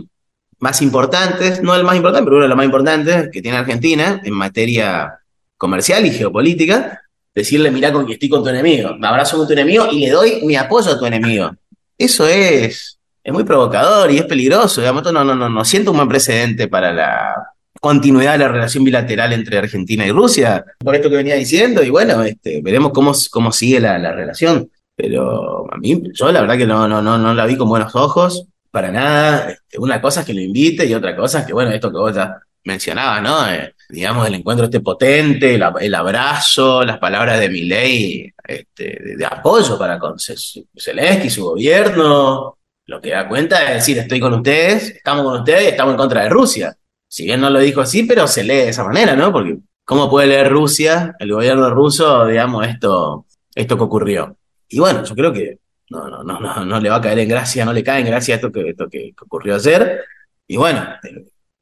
más 0.60 0.82
importantes, 0.82 1.62
no 1.62 1.74
el 1.74 1.84
más 1.84 1.96
importante, 1.96 2.24
pero 2.24 2.36
uno 2.36 2.44
de 2.44 2.48
los 2.48 2.56
más 2.56 2.66
importantes 2.66 3.28
que 3.32 3.42
tiene 3.42 3.58
Argentina 3.58 4.20
en 4.24 4.34
materia 4.34 5.20
comercial 5.56 6.04
y 6.06 6.10
geopolítica, 6.10 7.02
decirle, 7.34 7.70
mira 7.70 7.92
con 7.92 8.06
que 8.06 8.14
estoy 8.14 8.28
con 8.28 8.42
tu 8.42 8.48
enemigo, 8.48 8.96
me 8.96 9.06
abrazo 9.06 9.36
con 9.36 9.46
tu 9.46 9.52
enemigo 9.52 9.86
y 9.90 10.00
le 10.00 10.10
doy 10.10 10.40
mi 10.44 10.56
apoyo 10.56 10.90
a 10.90 10.98
tu 10.98 11.06
enemigo. 11.06 11.50
Eso 11.96 12.26
es, 12.26 12.98
es 13.22 13.32
muy 13.32 13.44
provocador 13.44 14.10
y 14.10 14.18
es 14.18 14.24
peligroso. 14.24 14.80
Digamos, 14.80 15.04
no, 15.12 15.24
no, 15.24 15.34
no, 15.34 15.48
no 15.48 15.64
siento 15.64 15.90
un 15.90 15.98
buen 15.98 16.08
precedente 16.08 16.68
para 16.68 16.92
la 16.92 17.34
continuidad 17.80 18.32
de 18.32 18.38
la 18.38 18.48
relación 18.48 18.82
bilateral 18.82 19.32
entre 19.32 19.58
Argentina 19.58 20.04
y 20.04 20.10
Rusia, 20.10 20.64
por 20.78 20.96
esto 20.96 21.08
que 21.08 21.16
venía 21.16 21.36
diciendo, 21.36 21.82
y 21.82 21.90
bueno, 21.90 22.24
este, 22.24 22.60
veremos 22.60 22.90
cómo, 22.92 23.12
cómo 23.30 23.52
sigue 23.52 23.78
la, 23.78 23.98
la 23.98 24.12
relación. 24.12 24.68
Pero 24.96 25.72
a 25.72 25.76
mí, 25.76 26.02
yo 26.12 26.32
la 26.32 26.40
verdad 26.40 26.56
que 26.56 26.66
no, 26.66 26.88
no, 26.88 27.00
no, 27.00 27.18
no 27.18 27.34
la 27.34 27.46
vi 27.46 27.56
con 27.56 27.68
buenos 27.68 27.94
ojos 27.94 28.48
para 28.78 28.92
nada. 28.92 29.50
Este, 29.50 29.78
una 29.78 30.00
cosa 30.00 30.20
es 30.20 30.26
que 30.26 30.34
lo 30.34 30.40
invite 30.40 30.86
y 30.86 30.94
otra 30.94 31.16
cosa 31.16 31.40
es 31.40 31.46
que, 31.46 31.52
bueno, 31.52 31.72
esto 31.72 31.90
que 31.90 31.98
vos 31.98 32.14
ya 32.14 32.40
mencionabas, 32.62 33.22
¿no? 33.22 33.50
Eh, 33.50 33.74
digamos, 33.88 34.24
el 34.28 34.36
encuentro 34.36 34.66
este 34.66 34.78
potente, 34.78 35.56
el, 35.56 35.94
abrazo, 35.94 36.84
las 36.84 36.98
palabras 36.98 37.40
de 37.40 37.48
Milei 37.48 38.32
este, 38.44 39.16
de, 39.16 39.26
apoyo 39.26 39.76
para 39.76 39.98
con 39.98 40.14
Zelensky 40.18 41.26
y 41.26 41.30
su 41.30 41.44
gobierno. 41.44 42.58
Lo 42.86 43.00
que 43.00 43.10
da 43.10 43.28
cuenta 43.28 43.64
es 43.64 43.74
decir, 43.74 43.98
estoy 43.98 44.20
con 44.20 44.34
ustedes, 44.34 44.90
estamos 44.90 45.24
con 45.24 45.40
ustedes 45.40 45.72
estamos 45.72 45.94
en 45.94 45.98
contra 45.98 46.22
de 46.22 46.28
Rusia. 46.28 46.76
Si 47.08 47.24
bien 47.24 47.40
no 47.40 47.50
lo 47.50 47.58
dijo 47.58 47.80
así, 47.80 48.04
pero 48.04 48.28
se 48.28 48.44
lee 48.44 48.54
de 48.54 48.68
esa 48.68 48.84
manera, 48.84 49.16
¿no? 49.16 49.32
Porque 49.32 49.58
¿cómo 49.84 50.08
puede 50.08 50.28
leer 50.28 50.50
Rusia, 50.50 51.16
el 51.18 51.32
gobierno 51.32 51.68
ruso, 51.70 52.26
digamos, 52.26 52.64
esto, 52.66 53.26
esto 53.54 53.76
que 53.76 53.82
ocurrió? 53.82 54.36
Y 54.68 54.78
bueno, 54.78 55.02
yo 55.02 55.14
creo 55.16 55.32
que 55.32 55.58
no, 55.90 56.08
no, 56.08 56.22
no, 56.22 56.40
no, 56.40 56.64
no 56.64 56.80
le 56.80 56.90
va 56.90 56.96
a 56.96 57.00
caer 57.00 57.18
en 57.20 57.28
gracia, 57.28 57.64
no 57.64 57.72
le 57.72 57.82
cae 57.82 58.00
en 58.00 58.06
gracia 58.06 58.34
esto 58.34 58.52
que, 58.52 58.70
esto 58.70 58.88
que, 58.88 59.14
ocurrió 59.20 59.54
ayer. 59.54 60.04
Y 60.46 60.56
bueno, 60.56 60.86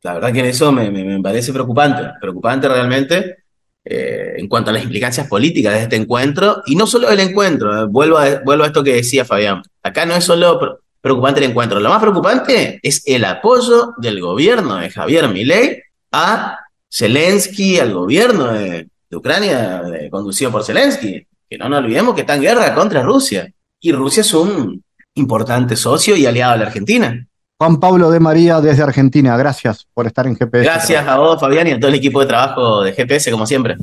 la 0.02 0.14
verdad 0.14 0.32
que 0.32 0.40
en 0.40 0.46
eso 0.46 0.72
me, 0.72 1.20
parece 1.20 1.52
preocupante, 1.52 2.02
preocupante 2.20 2.68
realmente 2.68 3.44
eh, 3.84 4.34
en 4.36 4.48
cuanto 4.48 4.70
a 4.70 4.72
las 4.72 4.82
implicancias 4.82 5.28
políticas 5.28 5.74
de 5.74 5.82
este 5.82 5.96
encuentro, 5.96 6.62
y 6.66 6.74
no 6.74 6.86
solo 6.86 7.08
el 7.08 7.20
encuentro, 7.20 7.82
eh, 7.82 7.86
vuelvo, 7.86 8.18
a, 8.18 8.40
vuelvo 8.40 8.64
a 8.64 8.66
esto 8.66 8.82
que 8.82 8.94
decía 8.94 9.24
Fabián, 9.24 9.62
acá 9.82 10.06
no 10.06 10.14
es 10.14 10.24
solo 10.24 10.80
preocupante 11.00 11.38
el 11.38 11.50
encuentro, 11.50 11.78
lo 11.78 11.88
más 11.88 12.00
preocupante 12.00 12.80
es 12.82 13.02
el 13.06 13.24
apoyo 13.24 13.94
del 13.98 14.20
gobierno 14.20 14.76
de 14.76 14.90
Javier 14.90 15.28
Milei 15.28 15.82
a 16.10 16.58
Zelensky, 16.92 17.78
al 17.78 17.94
gobierno 17.94 18.52
de, 18.52 18.88
de 19.08 19.16
Ucrania, 19.16 19.82
conducido 20.10 20.50
por 20.50 20.64
Zelensky, 20.64 21.24
que 21.48 21.58
no 21.58 21.68
nos 21.68 21.78
olvidemos 21.78 22.14
que 22.14 22.22
está 22.22 22.34
en 22.34 22.42
guerra 22.42 22.74
contra 22.74 23.02
Rusia 23.02 23.52
y 23.86 23.92
Rusia 23.92 24.22
es 24.22 24.34
un 24.34 24.82
importante 25.14 25.76
socio 25.76 26.16
y 26.16 26.26
aliado 26.26 26.52
de 26.52 26.58
la 26.58 26.66
Argentina. 26.66 27.26
Juan 27.58 27.78
Pablo 27.78 28.10
de 28.10 28.20
María 28.20 28.60
desde 28.60 28.82
Argentina, 28.82 29.36
gracias 29.36 29.86
por 29.94 30.06
estar 30.06 30.26
en 30.26 30.36
GPS. 30.36 30.64
Gracias 30.64 31.06
a 31.06 31.16
vos, 31.16 31.40
Fabián, 31.40 31.68
y 31.68 31.70
a 31.70 31.78
todo 31.78 31.88
el 31.88 31.94
equipo 31.94 32.20
de 32.20 32.26
trabajo 32.26 32.82
de 32.82 32.92
GPS, 32.92 33.30
como 33.30 33.46
siempre. 33.46 33.76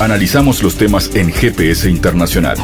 Analizamos 0.00 0.62
los 0.62 0.74
temas 0.76 1.14
en 1.14 1.32
GPS 1.32 1.88
Internacional. 1.88 2.58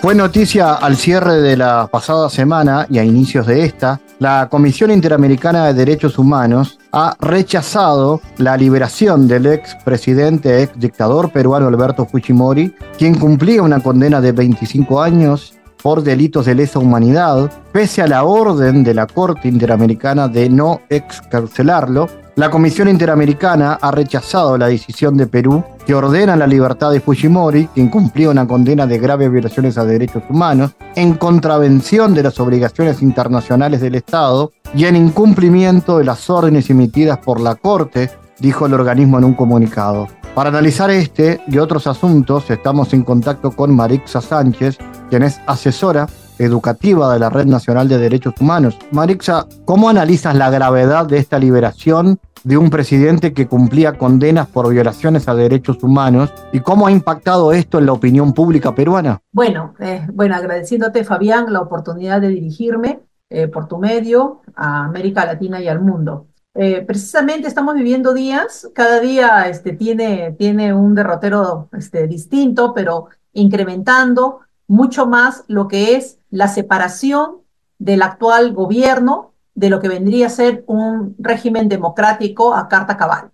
Fue 0.00 0.14
noticia 0.14 0.74
al 0.74 0.96
cierre 0.96 1.40
de 1.40 1.56
la 1.56 1.88
pasada 1.90 2.28
semana 2.28 2.86
y 2.90 2.98
a 2.98 3.04
inicios 3.04 3.46
de 3.46 3.64
esta, 3.64 4.00
la 4.18 4.48
Comisión 4.48 4.90
Interamericana 4.90 5.66
de 5.66 5.74
Derechos 5.74 6.18
Humanos 6.18 6.78
ha 6.92 7.16
rechazado 7.20 8.20
la 8.38 8.56
liberación 8.56 9.26
del 9.26 9.46
ex 9.46 9.74
presidente, 9.84 10.62
ex 10.62 10.78
dictador 10.78 11.30
peruano 11.30 11.66
Alberto 11.66 12.06
Fujimori, 12.06 12.74
quien 12.96 13.16
cumplía 13.16 13.62
una 13.62 13.80
condena 13.80 14.20
de 14.20 14.32
25 14.32 15.02
años 15.02 15.54
por 15.82 16.02
delitos 16.02 16.46
de 16.46 16.54
lesa 16.54 16.78
humanidad, 16.78 17.52
pese 17.72 18.00
a 18.02 18.06
la 18.06 18.24
orden 18.24 18.84
de 18.84 18.94
la 18.94 19.06
Corte 19.06 19.48
Interamericana 19.48 20.28
de 20.28 20.48
no 20.48 20.80
excarcelarlo 20.88 22.08
la 22.36 22.50
Comisión 22.50 22.88
Interamericana 22.88 23.78
ha 23.80 23.92
rechazado 23.92 24.58
la 24.58 24.66
decisión 24.66 25.16
de 25.16 25.28
Perú 25.28 25.62
que 25.86 25.94
ordena 25.94 26.34
la 26.34 26.48
libertad 26.48 26.90
de 26.90 27.00
Fujimori, 27.00 27.68
quien 27.68 27.88
cumplió 27.88 28.32
una 28.32 28.46
condena 28.46 28.88
de 28.88 28.98
graves 28.98 29.30
violaciones 29.30 29.78
a 29.78 29.84
derechos 29.84 30.24
humanos, 30.28 30.72
en 30.96 31.14
contravención 31.14 32.12
de 32.12 32.24
las 32.24 32.40
obligaciones 32.40 33.02
internacionales 33.02 33.80
del 33.80 33.94
Estado 33.94 34.50
y 34.74 34.86
en 34.86 34.96
incumplimiento 34.96 35.98
de 35.98 36.04
las 36.04 36.28
órdenes 36.28 36.68
emitidas 36.70 37.18
por 37.18 37.40
la 37.40 37.54
Corte, 37.54 38.10
dijo 38.40 38.66
el 38.66 38.74
organismo 38.74 39.18
en 39.18 39.24
un 39.24 39.34
comunicado. 39.34 40.08
Para 40.34 40.48
analizar 40.48 40.90
este 40.90 41.40
y 41.46 41.58
otros 41.58 41.86
asuntos, 41.86 42.50
estamos 42.50 42.92
en 42.92 43.04
contacto 43.04 43.52
con 43.52 43.76
Marixa 43.76 44.20
Sánchez, 44.20 44.78
quien 45.08 45.22
es 45.22 45.40
asesora 45.46 46.08
educativa 46.38 47.12
de 47.12 47.18
la 47.18 47.30
Red 47.30 47.46
Nacional 47.46 47.88
de 47.88 47.98
Derechos 47.98 48.34
Humanos. 48.40 48.76
Marixa, 48.90 49.46
¿cómo 49.64 49.88
analizas 49.88 50.34
la 50.36 50.50
gravedad 50.50 51.06
de 51.06 51.18
esta 51.18 51.38
liberación 51.38 52.18
de 52.44 52.58
un 52.58 52.70
presidente 52.70 53.32
que 53.32 53.46
cumplía 53.48 53.96
condenas 53.96 54.46
por 54.46 54.68
violaciones 54.70 55.28
a 55.28 55.34
derechos 55.34 55.82
humanos 55.82 56.32
y 56.52 56.60
cómo 56.60 56.86
ha 56.86 56.92
impactado 56.92 57.52
esto 57.52 57.78
en 57.78 57.86
la 57.86 57.92
opinión 57.92 58.34
pública 58.34 58.74
peruana? 58.74 59.20
Bueno, 59.32 59.74
eh, 59.80 60.06
bueno, 60.12 60.36
agradeciéndote 60.36 61.04
Fabián 61.04 61.52
la 61.52 61.62
oportunidad 61.62 62.20
de 62.20 62.28
dirigirme 62.28 63.00
eh, 63.30 63.48
por 63.48 63.66
tu 63.66 63.78
medio 63.78 64.42
a 64.54 64.84
América 64.84 65.24
Latina 65.24 65.60
y 65.60 65.68
al 65.68 65.80
mundo. 65.80 66.26
Eh, 66.54 66.82
precisamente 66.82 67.48
estamos 67.48 67.74
viviendo 67.74 68.14
días, 68.14 68.70
cada 68.74 69.00
día 69.00 69.48
este, 69.48 69.72
tiene, 69.72 70.36
tiene 70.38 70.72
un 70.72 70.94
derrotero 70.94 71.68
este, 71.72 72.06
distinto, 72.06 72.72
pero 72.72 73.06
incrementando 73.32 74.40
mucho 74.68 75.06
más 75.06 75.44
lo 75.48 75.66
que 75.66 75.96
es 75.96 76.18
la 76.34 76.48
separación 76.48 77.42
del 77.78 78.02
actual 78.02 78.52
gobierno 78.54 79.34
de 79.54 79.70
lo 79.70 79.78
que 79.80 79.88
vendría 79.88 80.26
a 80.26 80.30
ser 80.30 80.64
un 80.66 81.14
régimen 81.16 81.68
democrático 81.68 82.54
a 82.54 82.66
carta 82.68 82.96
cabal. 82.96 83.30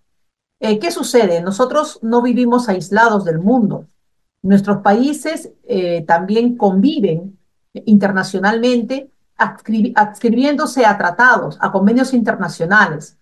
Eh, 0.61 0.79
¿Qué 0.79 0.91
sucede? 0.91 1.41
Nosotros 1.41 1.99
no 2.03 2.21
vivimos 2.21 2.69
aislados 2.69 3.25
del 3.25 3.39
mundo. 3.39 3.87
Nuestros 4.43 4.83
países 4.83 5.51
eh, 5.67 6.05
también 6.07 6.59
conviven 6.59 7.39
internacionalmente, 7.73 9.11
adscribiéndose 9.39 10.85
a 10.85 10.99
tratados, 10.99 11.57
a 11.59 11.73
convenios 11.73 12.13
internacionales, 12.13 13.17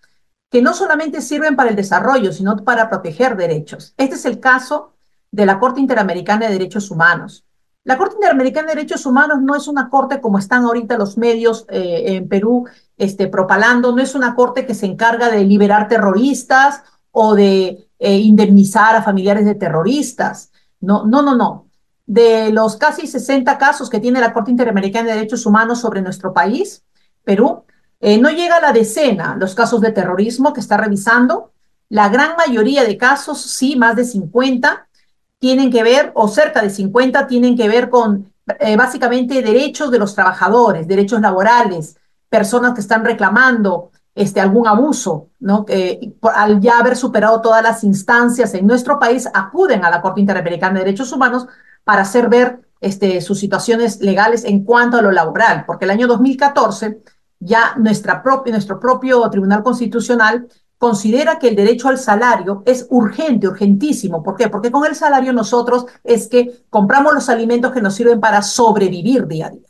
que 0.51 0.61
no 0.61 0.73
solamente 0.73 1.21
sirven 1.21 1.55
para 1.55 1.69
el 1.69 1.77
desarrollo, 1.77 2.33
sino 2.33 2.57
para 2.65 2.89
proteger 2.89 3.37
derechos. 3.37 3.93
Este 3.95 4.15
es 4.15 4.25
el 4.25 4.41
caso 4.41 4.91
de 5.31 5.45
la 5.45 5.57
Corte 5.57 5.79
Interamericana 5.79 6.47
de 6.47 6.53
Derechos 6.53 6.91
Humanos. 6.91 7.45
La 7.89 7.97
Corte 7.97 8.17
Interamericana 8.17 8.67
de 8.67 8.75
Derechos 8.75 9.07
Humanos 9.07 9.41
no 9.41 9.55
es 9.55 9.67
una 9.67 9.89
corte 9.89 10.21
como 10.21 10.37
están 10.37 10.63
ahorita 10.63 10.95
los 10.95 11.17
medios 11.17 11.65
eh, 11.69 12.03
en 12.17 12.29
Perú 12.29 12.67
este, 12.97 13.27
propalando, 13.27 13.95
no 13.95 13.99
es 13.99 14.13
una 14.13 14.35
corte 14.35 14.67
que 14.67 14.75
se 14.75 14.85
encarga 14.85 15.31
de 15.31 15.43
liberar 15.43 15.87
terroristas 15.87 16.83
o 17.11 17.33
de 17.33 17.89
eh, 17.97 18.17
indemnizar 18.19 18.95
a 18.95 19.01
familiares 19.01 19.43
de 19.43 19.55
terroristas. 19.55 20.51
No, 20.79 21.07
no, 21.07 21.23
no, 21.23 21.35
no. 21.35 21.65
De 22.05 22.51
los 22.51 22.75
casi 22.75 23.07
60 23.07 23.57
casos 23.57 23.89
que 23.89 23.99
tiene 23.99 24.19
la 24.19 24.33
Corte 24.33 24.51
Interamericana 24.51 25.07
de 25.07 25.15
Derechos 25.15 25.47
Humanos 25.47 25.81
sobre 25.81 26.03
nuestro 26.03 26.31
país, 26.31 26.83
Perú, 27.23 27.63
eh, 28.01 28.19
no 28.19 28.29
llega 28.29 28.57
a 28.57 28.61
la 28.61 28.71
decena 28.71 29.35
los 29.35 29.55
casos 29.55 29.81
de 29.81 29.91
terrorismo 29.91 30.53
que 30.53 30.59
está 30.59 30.77
revisando. 30.77 31.53
La 31.89 32.09
gran 32.09 32.35
mayoría 32.37 32.83
de 32.83 32.97
casos, 32.97 33.41
sí, 33.41 33.75
más 33.75 33.95
de 33.95 34.05
50, 34.05 34.88
tienen 35.39 35.71
que 35.71 35.83
ver, 35.83 36.11
o 36.15 36.27
cerca 36.27 36.61
de 36.61 36.69
50, 36.69 37.27
tienen 37.27 37.57
que 37.57 37.67
ver 37.67 37.89
con 37.89 38.31
eh, 38.59 38.75
básicamente 38.75 39.41
derechos 39.41 39.89
de 39.89 39.99
los 39.99 40.13
trabajadores, 40.13 40.87
derechos 40.87 41.21
laborales, 41.21 41.97
personas 42.29 42.73
que 42.73 42.81
están 42.81 43.03
reclamando 43.03 43.91
este, 44.13 44.41
algún 44.41 44.67
abuso, 44.67 45.29
¿no? 45.39 45.65
que 45.65 46.13
al 46.33 46.59
ya 46.59 46.79
haber 46.79 46.97
superado 46.97 47.41
todas 47.41 47.63
las 47.63 47.83
instancias 47.83 48.53
en 48.53 48.67
nuestro 48.67 48.99
país, 48.99 49.29
acuden 49.33 49.85
a 49.85 49.89
la 49.89 50.01
Corte 50.01 50.19
Interamericana 50.19 50.73
de 50.73 50.85
Derechos 50.85 51.11
Humanos 51.13 51.47
para 51.83 52.01
hacer 52.01 52.27
ver 52.27 52.59
este, 52.81 53.21
sus 53.21 53.39
situaciones 53.39 54.01
legales 54.01 54.43
en 54.43 54.63
cuanto 54.63 54.97
a 54.97 55.01
lo 55.01 55.11
laboral, 55.11 55.63
porque 55.65 55.85
el 55.85 55.91
año 55.91 56.07
2014 56.07 57.01
ya 57.39 57.75
nuestra 57.77 58.21
nuestro 58.45 58.79
propio 58.79 59.29
Tribunal 59.29 59.63
Constitucional 59.63 60.47
considera 60.79 61.37
que 61.37 61.49
el 61.49 61.55
derecho 61.57 61.89
al 61.89 61.99
salario 61.99 62.63
es 62.65 62.87
urgente, 62.89 63.47
urgentísimo. 63.47 64.23
¿Por 64.23 64.35
qué? 64.37 64.47
Porque 64.47 64.71
con 64.71 64.85
el 64.85 64.95
salario 64.95 65.33
nosotros 65.33 65.85
es 66.05 66.27
que 66.27 66.63
compramos 66.69 67.13
los 67.13 67.29
alimentos 67.29 67.73
que 67.73 67.81
nos 67.81 67.93
sirven 67.93 68.21
para 68.21 68.41
sobrevivir 68.41 69.27
día 69.27 69.47
a 69.47 69.49
día. 69.49 69.67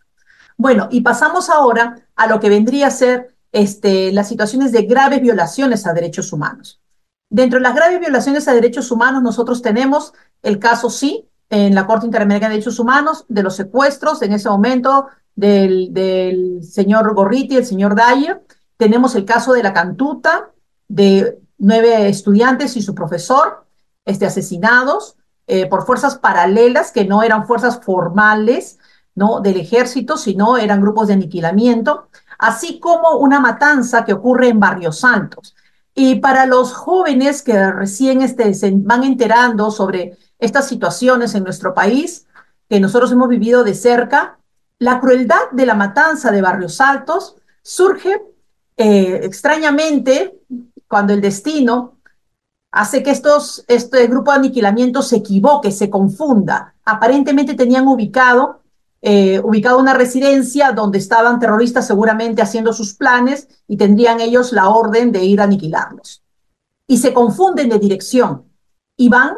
Bueno, 0.55 0.87
y 0.91 1.01
pasamos 1.01 1.49
ahora 1.49 1.95
a 2.15 2.27
lo 2.27 2.39
que 2.39 2.49
vendría 2.49 2.87
a 2.87 2.91
ser 2.91 3.35
este, 3.51 4.11
las 4.11 4.29
situaciones 4.29 4.71
de 4.71 4.83
graves 4.83 5.19
violaciones 5.21 5.87
a 5.87 5.93
derechos 5.93 6.31
humanos. 6.31 6.79
Dentro 7.27 7.57
de 7.57 7.63
las 7.63 7.75
graves 7.75 7.99
violaciones 7.99 8.47
a 8.47 8.53
derechos 8.53 8.91
humanos, 8.91 9.23
nosotros 9.23 9.63
tenemos 9.63 10.13
el 10.43 10.59
caso, 10.59 10.91
sí, 10.91 11.27
en 11.49 11.73
la 11.73 11.87
Corte 11.87 12.05
Interamericana 12.05 12.49
de 12.49 12.57
Derechos 12.57 12.79
Humanos, 12.79 13.25
de 13.27 13.41
los 13.41 13.55
secuestros 13.55 14.21
en 14.21 14.33
ese 14.33 14.47
momento 14.47 15.07
del, 15.35 15.91
del 15.91 16.63
señor 16.63 17.15
Gorriti, 17.15 17.57
el 17.57 17.65
señor 17.65 17.95
Dyer. 17.95 18.43
Tenemos 18.77 19.15
el 19.15 19.25
caso 19.25 19.53
de 19.53 19.63
la 19.63 19.73
Cantuta, 19.73 20.51
de 20.89 21.39
nueve 21.57 22.09
estudiantes 22.09 22.75
y 22.75 22.81
su 22.81 22.93
profesor 22.93 23.65
este, 24.03 24.25
asesinados 24.25 25.15
eh, 25.47 25.67
por 25.67 25.85
fuerzas 25.85 26.17
paralelas 26.17 26.91
que 26.91 27.05
no 27.05 27.23
eran 27.23 27.47
fuerzas 27.47 27.79
formales 27.81 28.77
¿no? 29.15 29.39
del 29.39 29.57
ejército, 29.57 30.17
sino 30.17 30.57
eran 30.57 30.81
grupos 30.81 31.07
de 31.07 31.13
aniquilamiento, 31.13 32.07
así 32.37 32.79
como 32.79 33.17
una 33.17 33.39
matanza 33.39 34.05
que 34.05 34.13
ocurre 34.13 34.49
en 34.49 34.59
Barrios 34.59 34.99
Santos. 34.99 35.55
Y 35.93 36.15
para 36.15 36.45
los 36.45 36.73
jóvenes 36.73 37.41
que 37.41 37.71
recién 37.71 38.21
este, 38.21 38.53
se 38.53 38.71
van 38.75 39.03
enterando 39.03 39.71
sobre 39.71 40.17
estas 40.37 40.67
situaciones 40.67 41.35
en 41.35 41.43
nuestro 41.43 41.73
país, 41.73 42.25
que 42.69 42.79
nosotros 42.79 43.11
hemos 43.11 43.27
vivido 43.27 43.63
de 43.63 43.73
cerca, 43.73 44.37
la 44.77 44.99
crueldad 44.99 45.51
de 45.51 45.65
la 45.65 45.73
matanza 45.73 46.31
de 46.31 46.41
Barrios 46.41 46.79
Altos 46.79 47.35
surge 47.61 48.21
eh, 48.77 49.19
extrañamente 49.23 50.39
cuando 50.89 51.13
el 51.13 51.21
destino 51.21 51.99
hace 52.71 53.01
que 53.03 53.11
estos, 53.11 53.63
este 53.67 54.07
grupo 54.07 54.31
de 54.31 54.39
aniquilamiento 54.39 55.01
se 55.01 55.17
equivoque, 55.17 55.71
se 55.71 55.89
confunda. 55.89 56.73
Aparentemente 56.83 57.53
tenían 57.53 57.87
ubicado, 57.87 58.61
eh, 59.01 59.39
ubicado 59.39 59.77
una 59.77 59.93
residencia 59.93 60.71
donde 60.71 60.97
estaban 60.97 61.39
terroristas 61.39 61.85
seguramente 61.87 62.41
haciendo 62.41 62.73
sus 62.73 62.95
planes 62.95 63.47
y 63.67 63.77
tendrían 63.77 64.19
ellos 64.19 64.51
la 64.51 64.69
orden 64.69 65.11
de 65.11 65.23
ir 65.23 65.39
a 65.39 65.45
aniquilarlos. 65.45 66.23
Y 66.87 66.97
se 66.97 67.13
confunden 67.13 67.69
de 67.69 67.79
dirección 67.79 68.45
y 68.97 69.09
van 69.09 69.37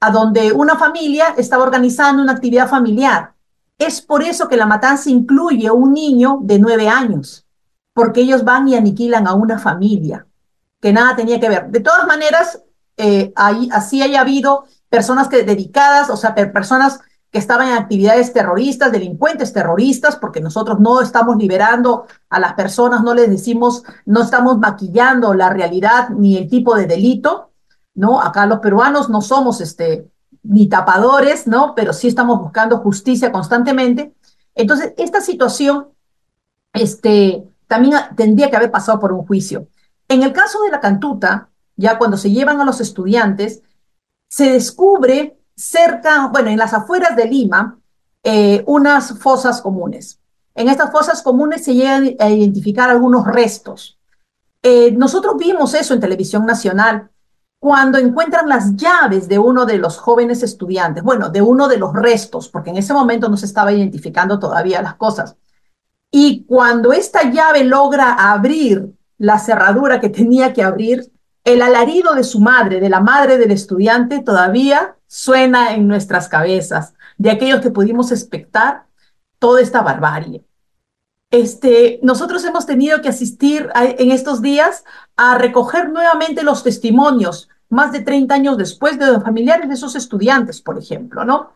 a 0.00 0.10
donde 0.10 0.52
una 0.52 0.76
familia 0.76 1.34
estaba 1.36 1.62
organizando 1.62 2.22
una 2.22 2.32
actividad 2.32 2.68
familiar. 2.68 3.34
Es 3.78 4.02
por 4.02 4.22
eso 4.22 4.48
que 4.48 4.56
la 4.56 4.66
matanza 4.66 5.10
incluye 5.10 5.70
un 5.70 5.92
niño 5.92 6.40
de 6.42 6.58
nueve 6.58 6.88
años, 6.88 7.46
porque 7.92 8.22
ellos 8.22 8.44
van 8.44 8.66
y 8.66 8.74
aniquilan 8.74 9.28
a 9.28 9.34
una 9.34 9.60
familia 9.60 10.27
que 10.80 10.92
nada 10.92 11.16
tenía 11.16 11.40
que 11.40 11.48
ver. 11.48 11.70
De 11.70 11.80
todas 11.80 12.06
maneras, 12.06 12.62
eh, 12.96 13.32
ahí, 13.36 13.68
así 13.72 14.02
haya 14.02 14.20
habido 14.20 14.64
personas 14.88 15.28
que 15.28 15.42
dedicadas, 15.42 16.10
o 16.10 16.16
sea, 16.16 16.34
personas 16.34 17.00
que 17.30 17.38
estaban 17.38 17.68
en 17.68 17.74
actividades 17.74 18.32
terroristas, 18.32 18.90
delincuentes 18.90 19.52
terroristas, 19.52 20.16
porque 20.16 20.40
nosotros 20.40 20.80
no 20.80 21.00
estamos 21.00 21.36
liberando 21.36 22.06
a 22.30 22.40
las 22.40 22.54
personas, 22.54 23.02
no 23.02 23.14
les 23.14 23.28
decimos, 23.28 23.82
no 24.06 24.22
estamos 24.22 24.58
maquillando 24.58 25.34
la 25.34 25.50
realidad 25.50 26.08
ni 26.10 26.38
el 26.38 26.48
tipo 26.48 26.74
de 26.74 26.86
delito, 26.86 27.50
¿no? 27.94 28.20
Acá 28.20 28.46
los 28.46 28.60
peruanos 28.60 29.10
no 29.10 29.20
somos 29.20 29.60
este, 29.60 30.08
ni 30.42 30.68
tapadores, 30.68 31.46
¿no? 31.46 31.74
Pero 31.74 31.92
sí 31.92 32.08
estamos 32.08 32.40
buscando 32.40 32.78
justicia 32.78 33.30
constantemente. 33.30 34.14
Entonces, 34.54 34.94
esta 34.96 35.20
situación 35.20 35.88
este, 36.72 37.44
también 37.66 37.94
tendría 38.16 38.48
que 38.48 38.56
haber 38.56 38.70
pasado 38.70 38.98
por 38.98 39.12
un 39.12 39.26
juicio. 39.26 39.68
En 40.08 40.22
el 40.22 40.32
caso 40.32 40.62
de 40.62 40.70
la 40.70 40.80
cantuta, 40.80 41.50
ya 41.76 41.98
cuando 41.98 42.16
se 42.16 42.30
llevan 42.30 42.60
a 42.60 42.64
los 42.64 42.80
estudiantes, 42.80 43.62
se 44.28 44.52
descubre 44.52 45.38
cerca, 45.54 46.28
bueno, 46.28 46.50
en 46.50 46.58
las 46.58 46.72
afueras 46.72 47.14
de 47.16 47.26
Lima, 47.26 47.78
eh, 48.22 48.62
unas 48.66 49.18
fosas 49.18 49.60
comunes. 49.60 50.20
En 50.54 50.68
estas 50.68 50.90
fosas 50.90 51.22
comunes 51.22 51.64
se 51.64 51.74
llegan 51.74 52.16
a 52.18 52.28
identificar 52.28 52.90
algunos 52.90 53.26
restos. 53.26 53.98
Eh, 54.62 54.92
nosotros 54.92 55.36
vimos 55.38 55.74
eso 55.74 55.94
en 55.94 56.00
televisión 56.00 56.44
nacional 56.44 57.10
cuando 57.60 57.98
encuentran 57.98 58.48
las 58.48 58.76
llaves 58.76 59.28
de 59.28 59.38
uno 59.38 59.66
de 59.66 59.78
los 59.78 59.98
jóvenes 59.98 60.42
estudiantes, 60.42 61.02
bueno, 61.02 61.28
de 61.28 61.42
uno 61.42 61.68
de 61.68 61.76
los 61.76 61.92
restos, 61.92 62.48
porque 62.48 62.70
en 62.70 62.76
ese 62.76 62.92
momento 62.92 63.28
no 63.28 63.36
se 63.36 63.46
estaba 63.46 63.72
identificando 63.72 64.38
todavía 64.38 64.80
las 64.80 64.94
cosas. 64.94 65.36
Y 66.10 66.44
cuando 66.44 66.92
esta 66.92 67.30
llave 67.30 67.64
logra 67.64 68.12
abrir 68.12 68.94
la 69.18 69.38
cerradura 69.38 70.00
que 70.00 70.08
tenía 70.08 70.52
que 70.52 70.62
abrir, 70.62 71.12
el 71.44 71.62
alarido 71.62 72.14
de 72.14 72.24
su 72.24 72.40
madre, 72.40 72.80
de 72.80 72.88
la 72.88 73.00
madre 73.00 73.38
del 73.38 73.50
estudiante, 73.50 74.20
todavía 74.20 74.96
suena 75.06 75.74
en 75.74 75.88
nuestras 75.88 76.28
cabezas, 76.28 76.94
de 77.16 77.30
aquellos 77.30 77.60
que 77.60 77.70
pudimos 77.70 78.12
expectar 78.12 78.84
toda 79.38 79.60
esta 79.60 79.82
barbarie. 79.82 80.44
Este, 81.30 82.00
nosotros 82.02 82.44
hemos 82.44 82.64
tenido 82.64 83.02
que 83.02 83.08
asistir 83.08 83.68
en 83.74 84.12
estos 84.12 84.40
días 84.40 84.84
a 85.16 85.36
recoger 85.36 85.90
nuevamente 85.90 86.42
los 86.42 86.62
testimonios, 86.62 87.48
más 87.68 87.92
de 87.92 88.00
30 88.00 88.34
años 88.34 88.56
después, 88.56 88.98
de 88.98 89.06
los 89.06 89.22
familiares 89.22 89.68
de 89.68 89.74
esos 89.74 89.94
estudiantes, 89.94 90.62
por 90.62 90.78
ejemplo, 90.78 91.24
¿no? 91.24 91.50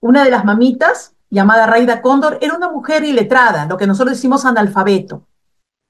Una 0.00 0.24
de 0.24 0.30
las 0.30 0.44
mamitas, 0.44 1.14
llamada 1.30 1.66
Raida 1.66 2.02
Cóndor, 2.02 2.38
era 2.40 2.56
una 2.56 2.70
mujer 2.70 3.04
iletrada, 3.04 3.66
lo 3.66 3.76
que 3.76 3.86
nosotros 3.86 4.16
decimos 4.16 4.44
analfabeto. 4.44 5.24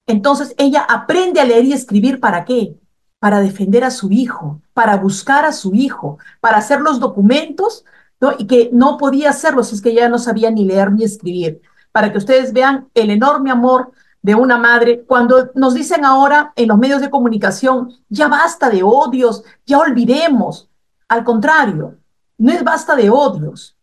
Entonces 0.07 0.55
ella 0.59 0.84
aprende 0.88 1.40
a 1.40 1.44
leer 1.44 1.64
y 1.64 1.72
escribir 1.72 2.20
para 2.20 2.44
qué? 2.44 2.76
Para 3.18 3.40
defender 3.40 3.84
a 3.84 3.90
su 3.90 4.11
hijo, 4.11 4.61
para 4.74 4.96
buscar 4.96 5.44
a 5.44 5.53
su 5.53 5.74
hijo, 5.74 6.18
para 6.40 6.59
hacer 6.59 6.80
los 6.80 6.98
documentos, 6.98 7.84
¿no? 8.20 8.32
Y 8.38 8.46
que 8.46 8.70
no 8.72 8.98
podía 8.98 9.30
hacerlos, 9.30 9.72
es 9.72 9.80
que 9.80 9.90
ella 9.90 10.09
no 10.09 10.18
sabía 10.18 10.50
ni 10.50 10.64
leer 10.64 10.92
ni 10.92 11.05
escribir. 11.05 11.61
Para 11.92 12.11
que 12.11 12.18
ustedes 12.18 12.53
vean 12.53 12.88
el 12.94 13.11
enorme 13.11 13.50
amor 13.50 13.92
de 14.22 14.34
una 14.34 14.57
madre, 14.57 15.05
cuando 15.07 15.50
nos 15.55 15.74
dicen 15.74 16.05
ahora 16.05 16.53
en 16.57 16.68
los 16.68 16.78
medios 16.78 17.00
de 17.00 17.11
comunicación, 17.11 17.92
ya 18.09 18.28
basta 18.28 18.70
de 18.70 18.82
odios, 18.82 19.44
ya 19.66 19.78
olvidemos. 19.78 20.68
Al 21.09 21.24
contrario, 21.24 21.98
no 22.38 22.53
es 22.53 22.62
basta 22.64 22.96
de 22.96 23.11
odios, 23.11 23.76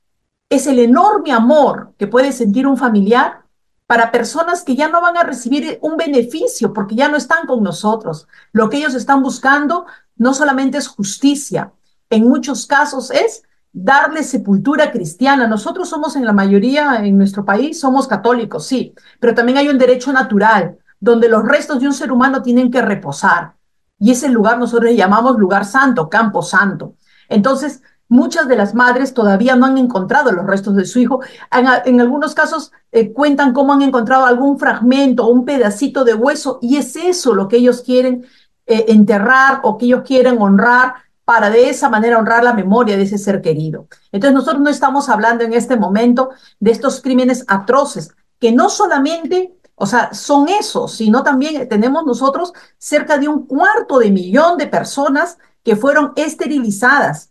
es 0.50 0.66
el 0.66 0.80
enorme 0.80 1.32
amor 1.32 1.94
que 1.98 2.08
puede 2.08 2.32
sentir 2.32 2.66
un 2.66 2.78
familiar 2.78 3.44
para 3.90 4.12
personas 4.12 4.62
que 4.62 4.76
ya 4.76 4.88
no 4.88 5.02
van 5.02 5.18
a 5.18 5.24
recibir 5.24 5.80
un 5.82 5.98
beneficio 5.98 6.74
porque 6.74 6.94
ya 6.94 7.10
no 7.10 7.18
están 7.18 7.48
con 7.48 7.64
nosotros. 7.64 8.28
Lo 8.52 8.70
que 8.70 8.78
ellos 8.78 8.94
están 8.94 9.24
buscando 9.24 9.88
no 10.16 10.36
solamente 10.36 10.78
es 10.78 10.88
justicia, 10.88 11.74
en 12.12 12.30
muchos 12.30 12.68
casos 12.68 13.10
es 13.10 13.42
darle 13.72 14.22
sepultura 14.22 14.92
cristiana. 14.92 15.48
Nosotros 15.48 15.90
somos 15.90 16.16
en 16.16 16.24
la 16.24 16.34
mayoría 16.34 16.98
en 16.98 17.18
nuestro 17.18 17.44
país, 17.44 17.80
somos 17.80 18.08
católicos, 18.08 18.68
sí, 18.68 18.94
pero 19.20 19.34
también 19.34 19.58
hay 19.58 19.70
un 19.70 19.80
derecho 19.80 20.14
natural. 20.14 20.78
donde 21.00 21.28
los 21.28 21.44
restos 21.44 21.80
de 21.80 21.88
un 21.88 21.94
ser 21.94 22.12
humano 22.12 22.44
tienen 22.44 22.70
que 22.70 22.82
reposar. 22.82 23.54
Y 23.98 24.12
ese 24.12 24.30
lugar 24.30 24.60
nosotros 24.60 24.92
le 24.92 24.98
llamamos 24.98 25.38
lugar 25.38 25.66
santo, 25.66 26.10
campo 26.10 26.44
santo. 26.44 26.96
Entonces, 27.28 27.82
muchas 28.10 28.48
de 28.48 28.58
las 28.58 28.74
madres 28.74 29.14
todavía 29.14 29.56
no 29.56 29.68
han 29.68 29.78
encontrado 29.78 30.32
los 30.32 30.46
restos 30.46 30.76
de 30.76 30.86
su 30.86 31.00
hijo. 31.00 31.22
En, 31.52 32.02
algunos 32.02 32.34
casos 32.36 32.72
eh, 32.92 33.14
cuentan 33.14 33.54
cómo 33.54 33.72
han 33.72 33.84
encontrado 33.84 34.26
algún 34.26 34.60
fragmento 34.60 35.26
o 35.26 35.30
un 35.30 35.46
pedacito 35.46 36.04
de 36.04 36.16
hueso 36.16 36.60
y 36.62 36.78
es 36.78 36.96
eso 36.96 37.34
lo 37.34 37.48
que 37.48 37.58
ellos 37.58 37.82
quieren 37.82 38.26
eh, 38.66 38.86
enterrar 38.90 39.62
o 39.64 39.78
que 39.78 39.86
ellos 39.86 40.02
quieren 40.06 40.42
honrar 40.42 40.96
para 41.24 41.52
de 41.52 41.70
esa 41.70 41.90
manera 41.90 42.18
honrar 42.18 42.44
la 42.44 42.54
memoria 42.54 42.98
de 42.98 43.04
ese 43.04 43.20
ser 43.20 43.40
querido. 43.42 43.88
Entonces 44.12 44.34
nosotros 44.34 44.62
no 44.62 44.70
estamos 44.72 45.10
hablando 45.10 45.44
en 45.44 45.54
este 45.54 45.78
momento 45.78 46.32
de 46.60 46.72
estos 46.72 47.02
crímenes 47.02 47.46
atroces, 47.48 48.16
que 48.40 48.52
no 48.52 48.68
solamente, 48.70 49.56
o 49.76 49.86
sea, 49.86 50.12
son 50.12 50.50
esos, 50.50 50.94
sino 50.94 51.22
también 51.22 51.70
tenemos 51.70 52.04
nosotros 52.04 52.52
cerca 52.80 53.20
de 53.20 53.28
un 53.28 53.46
cuarto 53.46 54.00
de 54.00 54.10
millón 54.10 54.58
de 54.58 54.66
personas 54.66 55.38
que 55.64 55.76
fueron 55.76 56.14
esterilizadas, 56.16 57.29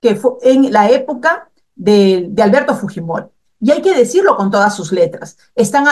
que 0.00 0.16
fue 0.16 0.32
en 0.42 0.72
la 0.72 0.90
época 0.90 1.50
de, 1.74 2.32
Alberto 2.42 2.74
Fujimori. 2.74 3.26
Y 3.62 3.70
hay 3.70 3.82
que 3.82 3.94
decirlo 3.94 4.36
con 4.36 4.50
todas 4.50 4.74
sus 4.74 4.90
letras. 4.90 5.36
Están, 5.54 5.84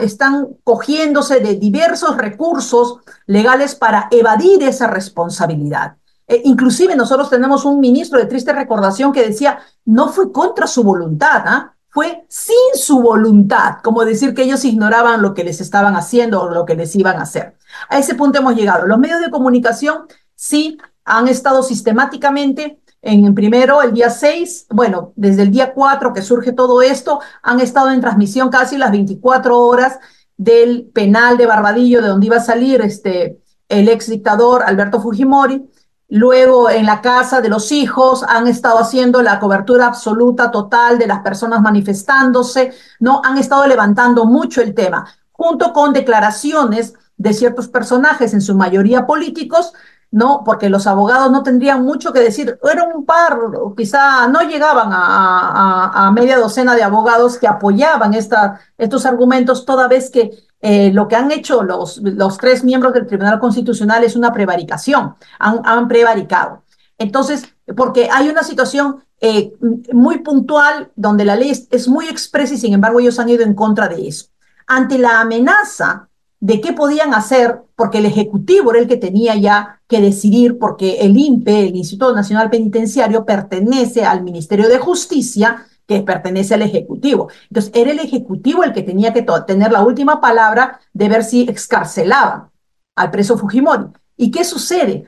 están 0.00 0.56
cogiéndose 0.64 1.38
de 1.38 1.54
diversos 1.54 2.16
recursos 2.16 2.98
legales 3.26 3.76
para 3.76 4.08
evadir 4.10 4.64
esa 4.64 4.88
responsabilidad. 4.88 5.96
Eh, 6.26 6.42
inclusive 6.44 6.96
nosotros 6.96 7.30
tenemos 7.30 7.64
un 7.64 7.78
ministro 7.78 8.18
de 8.18 8.26
triste 8.26 8.52
recordación 8.52 9.12
que 9.12 9.26
decía, 9.26 9.60
no 9.84 10.08
fue 10.08 10.32
contra 10.32 10.66
su 10.66 10.82
voluntad, 10.82 11.42
¿ah? 11.44 11.74
fue 11.90 12.24
sin 12.28 12.54
su 12.74 13.00
voluntad, 13.02 13.78
como 13.82 14.04
decir 14.04 14.32
que 14.32 14.44
ellos 14.44 14.64
ignoraban 14.64 15.22
lo 15.22 15.34
que 15.34 15.42
les 15.42 15.60
estaban 15.60 15.96
haciendo 15.96 16.42
o 16.42 16.50
lo 16.50 16.64
que 16.64 16.76
les 16.76 16.94
iban 16.94 17.18
a 17.18 17.22
hacer. 17.22 17.56
A 17.88 17.98
ese 17.98 18.14
punto 18.14 18.38
hemos 18.38 18.54
llegado. 18.54 18.86
Los 18.86 18.98
medios 18.98 19.20
de 19.20 19.30
comunicación 19.30 20.06
sí 20.36 20.78
han 21.04 21.26
estado 21.26 21.64
sistemáticamente 21.64 22.80
en 23.02 23.34
primero, 23.34 23.82
el 23.82 23.92
día 23.92 24.10
6, 24.10 24.66
bueno, 24.70 25.12
desde 25.16 25.42
el 25.42 25.50
día 25.50 25.72
4 25.72 26.12
que 26.12 26.22
surge 26.22 26.52
todo 26.52 26.82
esto, 26.82 27.20
han 27.42 27.60
estado 27.60 27.90
en 27.90 28.00
transmisión 28.00 28.50
casi 28.50 28.76
las 28.76 28.90
24 28.92 29.58
horas 29.58 29.98
del 30.36 30.90
penal 30.92 31.36
de 31.36 31.46
Barbadillo, 31.46 32.02
de 32.02 32.08
donde 32.08 32.26
iba 32.26 32.36
a 32.36 32.40
salir 32.40 32.80
este, 32.82 33.40
el 33.68 33.88
ex 33.88 34.08
dictador 34.08 34.62
Alberto 34.62 35.00
Fujimori. 35.00 35.70
Luego 36.08 36.68
en 36.68 36.86
la 36.86 37.00
casa 37.00 37.40
de 37.40 37.48
los 37.48 37.70
hijos 37.72 38.24
han 38.28 38.48
estado 38.48 38.78
haciendo 38.78 39.22
la 39.22 39.38
cobertura 39.38 39.86
absoluta, 39.86 40.50
total 40.50 40.98
de 40.98 41.06
las 41.06 41.20
personas 41.20 41.62
manifestándose, 41.62 42.72
¿no? 42.98 43.22
Han 43.24 43.38
estado 43.38 43.66
levantando 43.66 44.26
mucho 44.26 44.60
el 44.60 44.74
tema, 44.74 45.06
junto 45.30 45.72
con 45.72 45.92
declaraciones 45.92 46.94
de 47.16 47.32
ciertos 47.32 47.68
personajes, 47.68 48.34
en 48.34 48.40
su 48.40 48.56
mayoría 48.56 49.06
políticos, 49.06 49.72
¿no? 50.10 50.42
Porque 50.44 50.68
los 50.68 50.86
abogados 50.86 51.30
no 51.30 51.42
tendrían 51.42 51.84
mucho 51.84 52.12
que 52.12 52.20
decir. 52.20 52.58
Era 52.62 52.84
un 52.84 53.04
par, 53.04 53.38
quizá 53.76 54.26
no 54.28 54.40
llegaban 54.40 54.88
a, 54.92 56.10
media 56.14 56.38
docena 56.38 56.74
de 56.74 56.82
abogados 56.82 57.38
que 57.38 57.46
apoyaban 57.46 58.14
estos 58.14 59.06
argumentos, 59.06 59.64
toda 59.64 59.88
vez 59.88 60.10
que 60.10 60.30
eh, 60.60 60.92
lo 60.92 61.08
que 61.08 61.16
han 61.16 61.30
hecho 61.30 61.62
los, 61.62 61.98
los 61.98 62.36
tres 62.36 62.64
miembros 62.64 62.92
del 62.92 63.06
Tribunal 63.06 63.38
Constitucional 63.38 64.04
es 64.04 64.16
una 64.16 64.32
prevaricación, 64.32 65.14
han, 65.38 65.60
han 65.64 65.88
prevaricado. 65.88 66.64
Entonces, 66.98 67.44
porque 67.74 68.10
hay 68.12 68.28
una 68.28 68.42
situación 68.42 69.02
eh, 69.22 69.52
muy 69.92 70.18
puntual 70.18 70.92
donde 70.96 71.24
la 71.24 71.36
ley 71.36 71.50
es, 71.70 71.88
muy 71.88 72.08
expresa 72.08 72.54
y 72.54 72.58
sin 72.58 72.72
embargo 72.72 73.00
ellos 73.00 73.18
han 73.18 73.28
ido 73.28 73.42
en 73.42 73.54
contra 73.54 73.88
de 73.88 74.06
eso. 74.06 74.26
Ante 74.66 74.98
la 74.98 75.20
amenaza 75.20 76.09
de 76.40 76.60
qué 76.60 76.72
podían 76.72 77.12
hacer, 77.12 77.60
porque 77.76 77.98
el 77.98 78.06
Ejecutivo 78.06 78.70
era 78.70 78.80
el 78.80 78.88
que 78.88 78.96
tenía 78.96 79.36
ya 79.36 79.80
que 79.86 80.00
decidir, 80.00 80.58
porque 80.58 81.00
el 81.00 81.16
INPE, 81.16 81.68
el 81.68 81.76
Instituto 81.76 82.14
Nacional 82.14 82.48
Penitenciario, 82.48 83.26
pertenece 83.26 84.04
al 84.04 84.22
Ministerio 84.22 84.68
de 84.68 84.78
Justicia, 84.78 85.66
que 85.86 86.00
pertenece 86.00 86.54
al 86.54 86.62
Ejecutivo. 86.62 87.28
Entonces, 87.48 87.72
era 87.74 87.90
el 87.90 87.98
Ejecutivo 87.98 88.64
el 88.64 88.72
que 88.72 88.82
tenía 88.82 89.12
que 89.12 89.26
tener 89.46 89.70
la 89.70 89.84
última 89.84 90.20
palabra 90.20 90.80
de 90.94 91.08
ver 91.08 91.24
si 91.24 91.42
excarcelaban 91.42 92.48
al 92.96 93.10
preso 93.10 93.36
Fujimori. 93.36 93.86
¿Y 94.16 94.30
qué 94.30 94.44
sucede? 94.44 95.04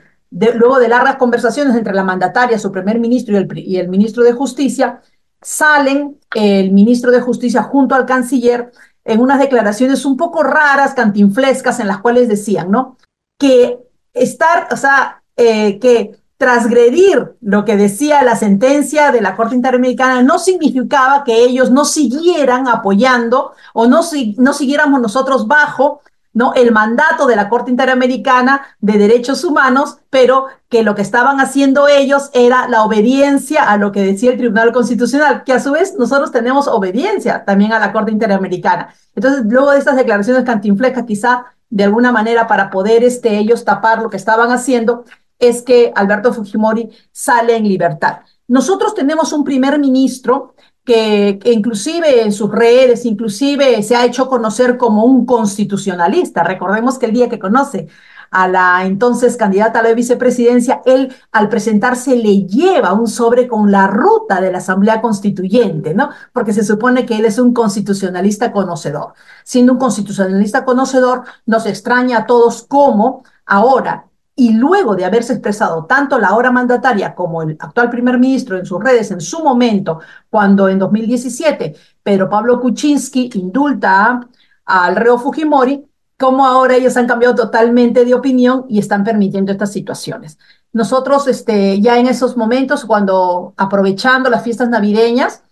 luego 0.55 0.79
de 0.79 0.87
largas 0.87 1.17
conversaciones 1.17 1.75
entre 1.75 1.93
la 1.93 2.03
mandataria, 2.03 2.57
su 2.57 2.71
primer 2.71 2.99
ministro 2.99 3.35
y 3.35 3.37
el, 3.37 3.59
y 3.59 3.77
el 3.77 3.87
ministro 3.87 4.23
de 4.23 4.33
Justicia, 4.33 4.99
salen 5.39 6.17
el 6.33 6.71
ministro 6.71 7.11
de 7.11 7.21
Justicia 7.21 7.61
junto 7.61 7.93
al 7.93 8.07
canciller 8.07 8.71
en 9.05 9.19
unas 9.19 9.39
declaraciones 9.39 10.05
un 10.05 10.17
poco 10.17 10.43
raras, 10.43 10.93
cantinflescas, 10.93 11.79
en 11.79 11.87
las 11.87 11.99
cuales 11.99 12.27
decían, 12.27 12.71
¿no? 12.71 12.97
Que 13.37 13.79
estar, 14.13 14.67
o 14.71 14.77
sea, 14.77 15.23
eh, 15.35 15.79
que 15.79 16.23
transgredir 16.37 17.35
lo 17.41 17.63
que 17.63 17.77
decía 17.77 18.21
la 18.23 18.35
sentencia 18.35 19.11
de 19.11 19.21
la 19.21 19.35
Corte 19.35 19.55
Interamericana 19.55 20.21
no 20.23 20.39
significaba 20.39 21.23
que 21.23 21.43
ellos 21.43 21.71
no 21.71 21.85
siguieran 21.85 22.67
apoyando 22.67 23.53
o 23.73 23.87
no, 23.87 24.01
no 24.37 24.53
siguiéramos 24.53 24.99
nosotros 24.99 25.47
bajo 25.47 26.01
¿no? 26.33 26.53
el 26.55 26.71
mandato 26.71 27.27
de 27.27 27.35
la 27.35 27.47
Corte 27.47 27.71
Interamericana 27.71 28.65
de 28.79 28.97
Derechos 28.97 29.43
Humanos, 29.43 29.97
pero 30.09 30.47
que 30.69 30.83
lo 30.83 30.95
que 30.95 31.01
estaban 31.01 31.39
haciendo 31.39 31.87
ellos 31.87 32.29
era 32.33 32.67
la 32.67 32.83
obediencia 32.83 33.69
a 33.69 33.77
lo 33.77 33.91
que 33.91 34.01
decía 34.01 34.31
el 34.31 34.37
Tribunal 34.37 34.73
Constitucional, 34.73 35.43
que 35.43 35.53
a 35.53 35.59
su 35.59 35.71
vez 35.71 35.95
nosotros 35.97 36.31
tenemos 36.31 36.67
obediencia 36.67 37.45
también 37.45 37.73
a 37.73 37.79
la 37.79 37.93
Corte 37.93 38.11
Interamericana. 38.11 38.93
Entonces, 39.15 39.45
luego 39.45 39.71
de 39.71 39.79
estas 39.79 39.95
declaraciones 39.95 40.43
cantinflecas, 40.43 41.05
quizá 41.05 41.45
de 41.69 41.83
alguna 41.83 42.11
manera 42.11 42.47
para 42.47 42.69
poder 42.69 43.03
este, 43.03 43.37
ellos 43.37 43.63
tapar 43.63 44.01
lo 44.01 44.09
que 44.09 44.17
estaban 44.17 44.51
haciendo, 44.51 45.05
es 45.39 45.61
que 45.61 45.91
Alberto 45.95 46.33
Fujimori 46.33 46.89
sale 47.11 47.55
en 47.55 47.67
libertad. 47.67 48.19
Nosotros 48.47 48.93
tenemos 48.93 49.33
un 49.33 49.43
primer 49.43 49.79
ministro 49.79 50.55
que, 50.83 51.39
inclusive 51.45 52.23
en 52.23 52.31
sus 52.31 52.51
redes, 52.51 53.05
inclusive 53.05 53.81
se 53.83 53.95
ha 53.95 54.05
hecho 54.05 54.27
conocer 54.27 54.77
como 54.77 55.05
un 55.05 55.25
constitucionalista. 55.25 56.43
Recordemos 56.43 56.99
que 56.99 57.05
el 57.05 57.13
día 57.13 57.29
que 57.29 57.39
conoce 57.39 57.87
a 58.31 58.47
la 58.47 58.83
entonces 58.85 59.37
candidata 59.37 59.79
a 59.79 59.83
la 59.83 59.93
vicepresidencia, 59.93 60.81
él 60.85 61.15
al 61.31 61.49
presentarse 61.49 62.15
le 62.15 62.45
lleva 62.45 62.93
un 62.93 63.07
sobre 63.07 63.47
con 63.47 63.71
la 63.71 63.87
ruta 63.87 64.41
de 64.41 64.51
la 64.51 64.57
Asamblea 64.57 65.01
Constituyente, 65.01 65.93
¿no? 65.93 66.09
Porque 66.33 66.51
se 66.51 66.63
supone 66.63 67.05
que 67.05 67.17
él 67.17 67.25
es 67.25 67.37
un 67.37 67.53
constitucionalista 67.53 68.51
conocedor. 68.51 69.13
Siendo 69.43 69.73
un 69.73 69.79
constitucionalista 69.79 70.65
conocedor, 70.65 71.23
nos 71.45 71.67
extraña 71.67 72.19
a 72.19 72.25
todos 72.25 72.63
cómo 72.67 73.23
ahora 73.45 74.07
y 74.35 74.53
luego 74.53 74.95
de 74.95 75.05
haberse 75.05 75.33
expresado 75.33 75.85
tanto 75.85 76.17
la 76.17 76.29
ahora 76.29 76.51
mandataria 76.51 77.13
como 77.13 77.43
el 77.43 77.55
actual 77.59 77.89
primer 77.89 78.17
ministro 78.17 78.57
en 78.57 78.65
sus 78.65 78.83
redes 78.83 79.11
en 79.11 79.21
su 79.21 79.43
momento, 79.43 79.99
cuando 80.29 80.67
en 80.69 80.79
2017 80.79 81.75
Pedro 82.01 82.29
Pablo 82.29 82.59
Kuczynski 82.59 83.29
indulta 83.35 84.27
al 84.65 84.95
reo 84.95 85.19
Fujimori, 85.19 85.85
como 86.17 86.45
ahora 86.45 86.75
ellos 86.75 86.97
han 86.97 87.07
cambiado 87.07 87.35
totalmente 87.35 88.05
de 88.05 88.13
opinión 88.13 88.65
y 88.69 88.79
están 88.79 89.03
permitiendo 89.03 89.51
estas 89.51 89.71
situaciones. 89.71 90.37
Nosotros 90.71 91.27
este, 91.27 91.79
ya 91.81 91.99
en 91.99 92.07
esos 92.07 92.35
momentos, 92.37 92.85
cuando 92.85 93.53
aprovechando 93.57 94.29
las 94.29 94.43
fiestas 94.43 94.69
navideñas, 94.69 95.43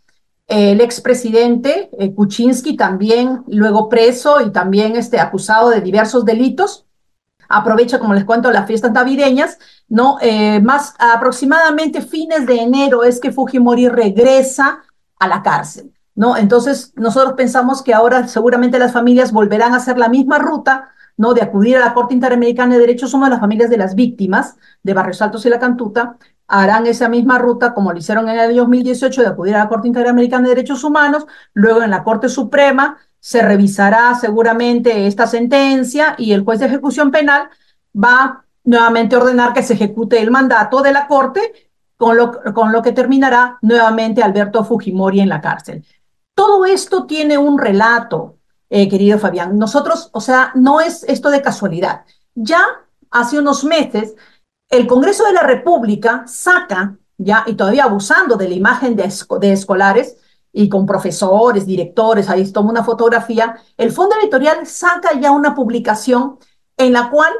el 0.48 0.82
expresidente 0.82 1.90
eh, 2.00 2.14
Kuczynski 2.14 2.76
también 2.76 3.44
luego 3.48 3.88
preso 3.90 4.42
y 4.42 4.52
también 4.52 4.96
este, 4.96 5.20
acusado 5.20 5.70
de 5.70 5.82
diversos 5.82 6.26
delitos, 6.26 6.86
aprovecha, 7.52 8.00
como 8.00 8.14
les 8.14 8.26
cuento, 8.26 8.52
las 8.52 8.68
fiestas 8.68 8.92
navideñas, 8.92 9.58
¿no? 9.88 10.18
Eh, 10.22 10.62
más 10.62 10.96
aproximadamente 11.00 12.02
fines 12.02 12.46
de 12.46 12.62
enero 12.62 13.04
es 13.04 13.20
que 13.20 13.32
Fujimori 13.32 13.90
regresa 13.90 14.82
a 15.20 15.28
la 15.28 15.44
cárcel, 15.44 15.92
¿no? 16.16 16.38
Entonces, 16.38 16.94
nosotros 16.96 17.34
pensamos 17.34 17.82
que 17.82 17.94
ahora 17.94 18.28
seguramente 18.28 18.80
las 18.80 18.94
familias 18.94 19.32
volverán 19.32 19.74
a 19.74 19.78
hacer 19.78 19.98
la 19.98 20.10
misma 20.10 20.40
ruta, 20.40 20.90
¿no? 21.18 21.34
De 21.34 21.42
acudir 21.42 21.78
a 21.78 21.82
la 21.82 21.94
Corte 21.94 22.14
Interamericana 22.14 22.76
de 22.76 22.82
Derechos 22.82 23.14
Humanos, 23.14 23.36
las 23.36 23.42
familias 23.42 23.70
de 23.70 23.78
las 23.78 23.96
víctimas 23.96 24.56
de 24.84 24.94
Barrios 24.94 25.22
Altos 25.22 25.46
y 25.46 25.50
La 25.50 25.60
Cantuta, 25.60 26.18
harán 26.48 26.86
esa 26.86 27.08
misma 27.08 27.38
ruta 27.38 27.74
como 27.74 27.94
lo 27.94 27.98
hicieron 27.98 28.28
en 28.28 28.36
el 28.36 28.50
año 28.50 28.62
2018 28.64 29.22
de 29.22 29.28
acudir 29.28 29.56
a 29.56 29.60
la 29.60 29.70
Corte 29.70 29.88
Interamericana 29.88 30.44
de 30.44 30.56
Derechos 30.56 30.84
Humanos, 30.84 31.26
luego 31.54 31.82
en 31.82 31.92
la 31.92 32.04
Corte 32.04 32.28
Suprema 32.28 32.98
se 33.22 33.44
revisará 33.44 34.16
seguramente 34.16 35.06
esta 35.06 35.28
sentencia 35.28 36.16
y 36.18 36.34
el 36.34 36.44
juez 36.44 36.60
de 36.60 36.66
ejecución 36.66 37.12
penal 37.12 37.50
va 37.96 38.46
nuevamente 38.64 39.16
a 39.16 39.20
ordenar 39.20 39.54
que 39.54 39.62
se 39.62 39.76
ejecute 39.76 40.20
el 40.20 40.32
mandato 40.32 40.82
de 40.82 40.92
la 40.92 41.08
Corte, 41.08 41.70
con 41.98 42.18
lo, 42.18 42.32
con 42.54 42.72
lo 42.72 42.82
que 42.82 42.94
terminará 42.94 43.60
nuevamente 43.62 44.24
Alberto 44.24 44.64
Fujimori 44.64 45.20
en 45.20 45.30
la 45.30 45.40
cárcel. 45.40 45.86
Todo 46.34 46.66
esto 46.66 47.06
tiene 47.06 47.38
un 47.38 47.60
relato, 47.60 48.38
eh, 48.72 48.90
querido 48.90 49.20
Fabián. 49.20 49.56
Nosotros, 49.56 50.10
o 50.14 50.20
sea, 50.20 50.52
no 50.56 50.82
es 50.82 51.04
esto 51.04 51.30
de 51.30 51.44
casualidad. 51.44 52.06
Ya 52.34 52.64
hace 53.12 53.38
unos 53.38 53.64
meses, 53.64 54.16
el 54.68 54.88
Congreso 54.88 55.26
de 55.26 55.34
la 55.34 55.44
República 55.44 56.24
saca, 56.26 56.98
ya, 57.20 57.44
y 57.46 57.54
todavía 57.54 57.84
abusando 57.84 58.36
de 58.36 58.50
la 58.50 58.56
imagen 58.56 58.96
de, 58.96 59.14
de 59.40 59.52
escolares, 59.52 60.18
y 60.54 60.70
con 60.70 60.86
profesores, 60.86 61.66
directores, 61.66 62.30
ahí 62.30 62.50
toma 62.52 62.72
una 62.72 62.84
fotografía, 62.84 63.56
el 63.78 63.92
Fondo 63.92 64.16
Editorial 64.22 64.66
saca 64.66 65.20
ya 65.20 65.32
una 65.32 65.56
publicación 65.56 66.38
en 66.78 66.94
la 66.94 67.10
cual 67.10 67.32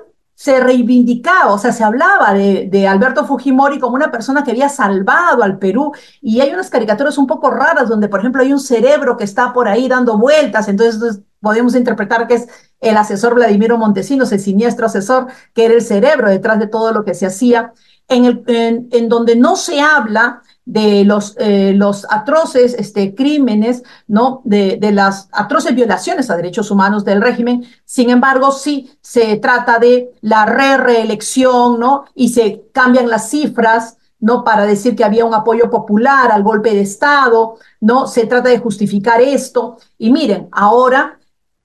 se 0.42 0.60
reivindicaba, 0.60 1.54
o 1.54 1.60
sea, 1.60 1.72
se 1.72 1.84
hablaba 1.84 2.34
de, 2.34 2.88
Alberto 2.88 3.26
Fujimori 3.26 3.80
como 3.80 3.94
una 3.94 4.10
persona 4.10 4.44
que 4.44 4.50
había 4.50 4.70
salvado 4.70 5.44
al 5.44 5.60
Perú 5.60 5.92
y 6.20 6.42
hay 6.42 6.52
unas 6.52 6.72
caricaturas 6.72 7.20
un 7.20 7.28
poco 7.28 7.52
raras 7.52 7.88
donde, 7.88 8.08
por 8.08 8.22
ejemplo, 8.22 8.42
hay 8.42 8.52
un 8.52 8.60
cerebro 8.60 9.18
que 9.18 9.24
está 9.24 9.54
por 9.54 9.68
ahí 9.68 9.88
dando 9.88 10.18
vueltas, 10.18 10.68
entonces 10.68 11.22
podemos 11.40 11.76
interpretar 11.76 12.28
que 12.28 12.36
es 12.36 12.48
el 12.80 12.98
asesor 12.98 13.36
Vladimiro 13.36 13.78
Montesinos, 13.78 14.32
el 14.32 14.40
siniestro 14.40 14.88
asesor, 14.88 15.28
que 15.54 15.66
era 15.66 15.76
el 15.76 15.84
cerebro 15.84 16.28
detrás 16.28 16.58
de 16.58 16.66
todo 16.66 16.92
lo 16.92 17.06
que 17.06 17.14
se 17.14 17.28
hacía, 17.28 17.74
en, 18.08 18.26
el, 18.26 18.44
en 18.92 19.10
donde 19.10 19.36
no 19.36 19.56
se 19.56 19.80
habla 19.80 20.42
de 20.66 21.04
los, 21.06 21.36
eh, 21.40 21.74
los 21.76 22.06
atroces 22.10 22.76
este, 22.76 23.16
crímenes, 23.16 23.84
¿no? 24.08 24.42
De, 24.46 24.78
de, 24.80 24.92
las 24.92 25.28
atroces 25.32 25.74
violaciones 25.76 26.30
a 26.30 26.38
derechos 26.38 26.70
humanos 26.72 27.04
del 27.04 27.22
régimen. 27.22 27.66
Sin 27.84 28.10
embargo, 28.10 28.52
sí 28.52 28.92
se 29.02 29.38
trata 29.38 29.80
de 29.80 30.12
la 30.22 30.46
re-reelección, 30.46 31.80
¿no? 31.80 32.06
Y 32.14 32.30
se 32.30 32.64
cambian 32.72 33.10
las 33.10 33.30
cifras, 33.30 33.98
¿no? 34.20 34.44
Para 34.44 34.66
decir 34.66 34.96
que 34.96 35.04
había 35.04 35.26
un 35.26 35.34
apoyo 35.34 35.70
popular 35.70 36.32
al 36.32 36.44
golpe 36.44 36.74
de 36.74 36.82
Estado, 36.82 37.58
¿no? 37.80 38.08
Se 38.08 38.28
trata 38.28 38.50
de 38.50 38.60
justificar 38.60 39.20
esto. 39.20 39.78
Y 39.98 40.12
miren, 40.12 40.48
ahora 40.52 41.20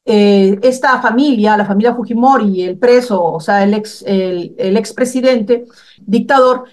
eh, 0.04 0.58
esta 0.62 1.00
familia, 1.02 1.56
la 1.56 1.66
familia 1.66 1.94
Fujimori, 1.94 2.62
el 2.62 2.78
preso, 2.78 3.22
o 3.22 3.40
sea, 3.40 3.62
el 3.62 3.74
ex, 3.74 4.02
el, 4.06 4.54
el 4.56 4.76
expresidente 4.76 5.66
dictador, 5.98 6.64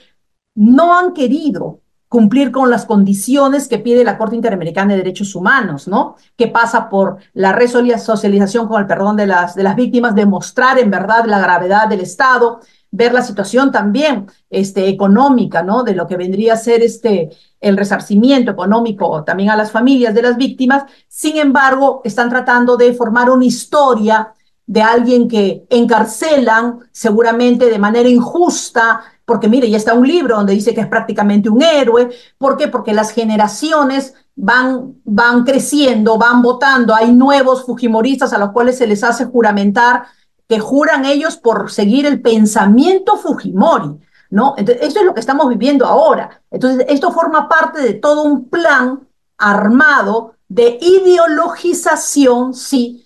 no 0.55 0.97
han 0.97 1.13
querido 1.13 1.82
cumplir 2.13 2.51
con 2.51 2.69
las 2.69 2.85
condiciones 2.85 3.67
que 3.67 3.79
pide 3.79 4.03
la 4.03 4.19
Corte 4.19 4.35
Interamericana 4.35 4.91
de 4.91 4.97
Derechos 4.97 5.33
Humanos, 5.33 5.87
¿no? 5.87 6.15
Que 6.37 6.47
pasa 6.47 6.87
por 6.87 7.17
la 7.33 7.53
resocialización 7.53 8.67
con 8.67 8.79
el 8.79 8.85
perdón 8.85 9.15
de 9.15 9.25
las, 9.25 9.55
de 9.55 9.63
las 9.63 9.75
víctimas, 9.75 10.13
demostrar 10.13 10.77
en 10.77 10.91
verdad 10.91 11.25
la 11.25 11.39
gravedad 11.39 11.87
del 11.87 12.01
Estado, 12.01 12.59
ver 12.91 13.15
la 13.15 13.23
situación 13.23 13.71
también 13.71 14.27
este, 14.51 14.89
económica, 14.89 15.63
¿no? 15.63 15.81
De 15.81 15.95
lo 15.95 16.05
que 16.05 16.15
vendría 16.15 16.53
a 16.53 16.57
ser 16.57 16.83
este, 16.83 17.31
el 17.59 17.77
resarcimiento 17.77 18.51
económico 18.51 19.23
también 19.23 19.49
a 19.49 19.55
las 19.55 19.71
familias 19.71 20.13
de 20.13 20.21
las 20.21 20.37
víctimas. 20.37 20.83
Sin 21.07 21.37
embargo, 21.37 22.01
están 22.03 22.29
tratando 22.29 22.77
de 22.77 22.93
formar 22.93 23.31
una 23.31 23.45
historia 23.45 24.35
de 24.67 24.83
alguien 24.83 25.27
que 25.27 25.65
encarcelan 25.71 26.79
seguramente 26.91 27.71
de 27.71 27.79
manera 27.79 28.07
injusta, 28.07 29.01
porque 29.25 29.47
mire, 29.47 29.69
ya 29.69 29.77
está 29.77 29.93
un 29.93 30.07
libro 30.07 30.35
donde 30.35 30.53
dice 30.53 30.73
que 30.73 30.81
es 30.81 30.87
prácticamente 30.87 31.49
un 31.49 31.61
héroe. 31.61 32.09
¿Por 32.37 32.57
qué? 32.57 32.67
Porque 32.67 32.93
las 32.93 33.11
generaciones 33.11 34.13
van, 34.35 34.95
van 35.05 35.43
creciendo, 35.43 36.17
van 36.17 36.41
votando. 36.41 36.93
Hay 36.93 37.13
nuevos 37.13 37.65
Fujimoristas 37.65 38.33
a 38.33 38.37
los 38.37 38.51
cuales 38.51 38.77
se 38.77 38.87
les 38.87 39.03
hace 39.03 39.25
juramentar, 39.25 40.05
que 40.47 40.59
juran 40.59 41.05
ellos 41.05 41.37
por 41.37 41.71
seguir 41.71 42.05
el 42.05 42.21
pensamiento 42.21 43.15
Fujimori. 43.17 43.97
¿no? 44.29 44.55
Entonces, 44.57 44.87
esto 44.87 44.99
es 44.99 45.05
lo 45.05 45.13
que 45.13 45.19
estamos 45.19 45.47
viviendo 45.47 45.85
ahora. 45.85 46.41
Entonces, 46.49 46.85
esto 46.89 47.11
forma 47.11 47.47
parte 47.47 47.81
de 47.81 47.93
todo 47.93 48.23
un 48.23 48.49
plan 48.49 49.07
armado 49.37 50.35
de 50.47 50.79
ideologización, 50.81 52.53
sí, 52.53 53.05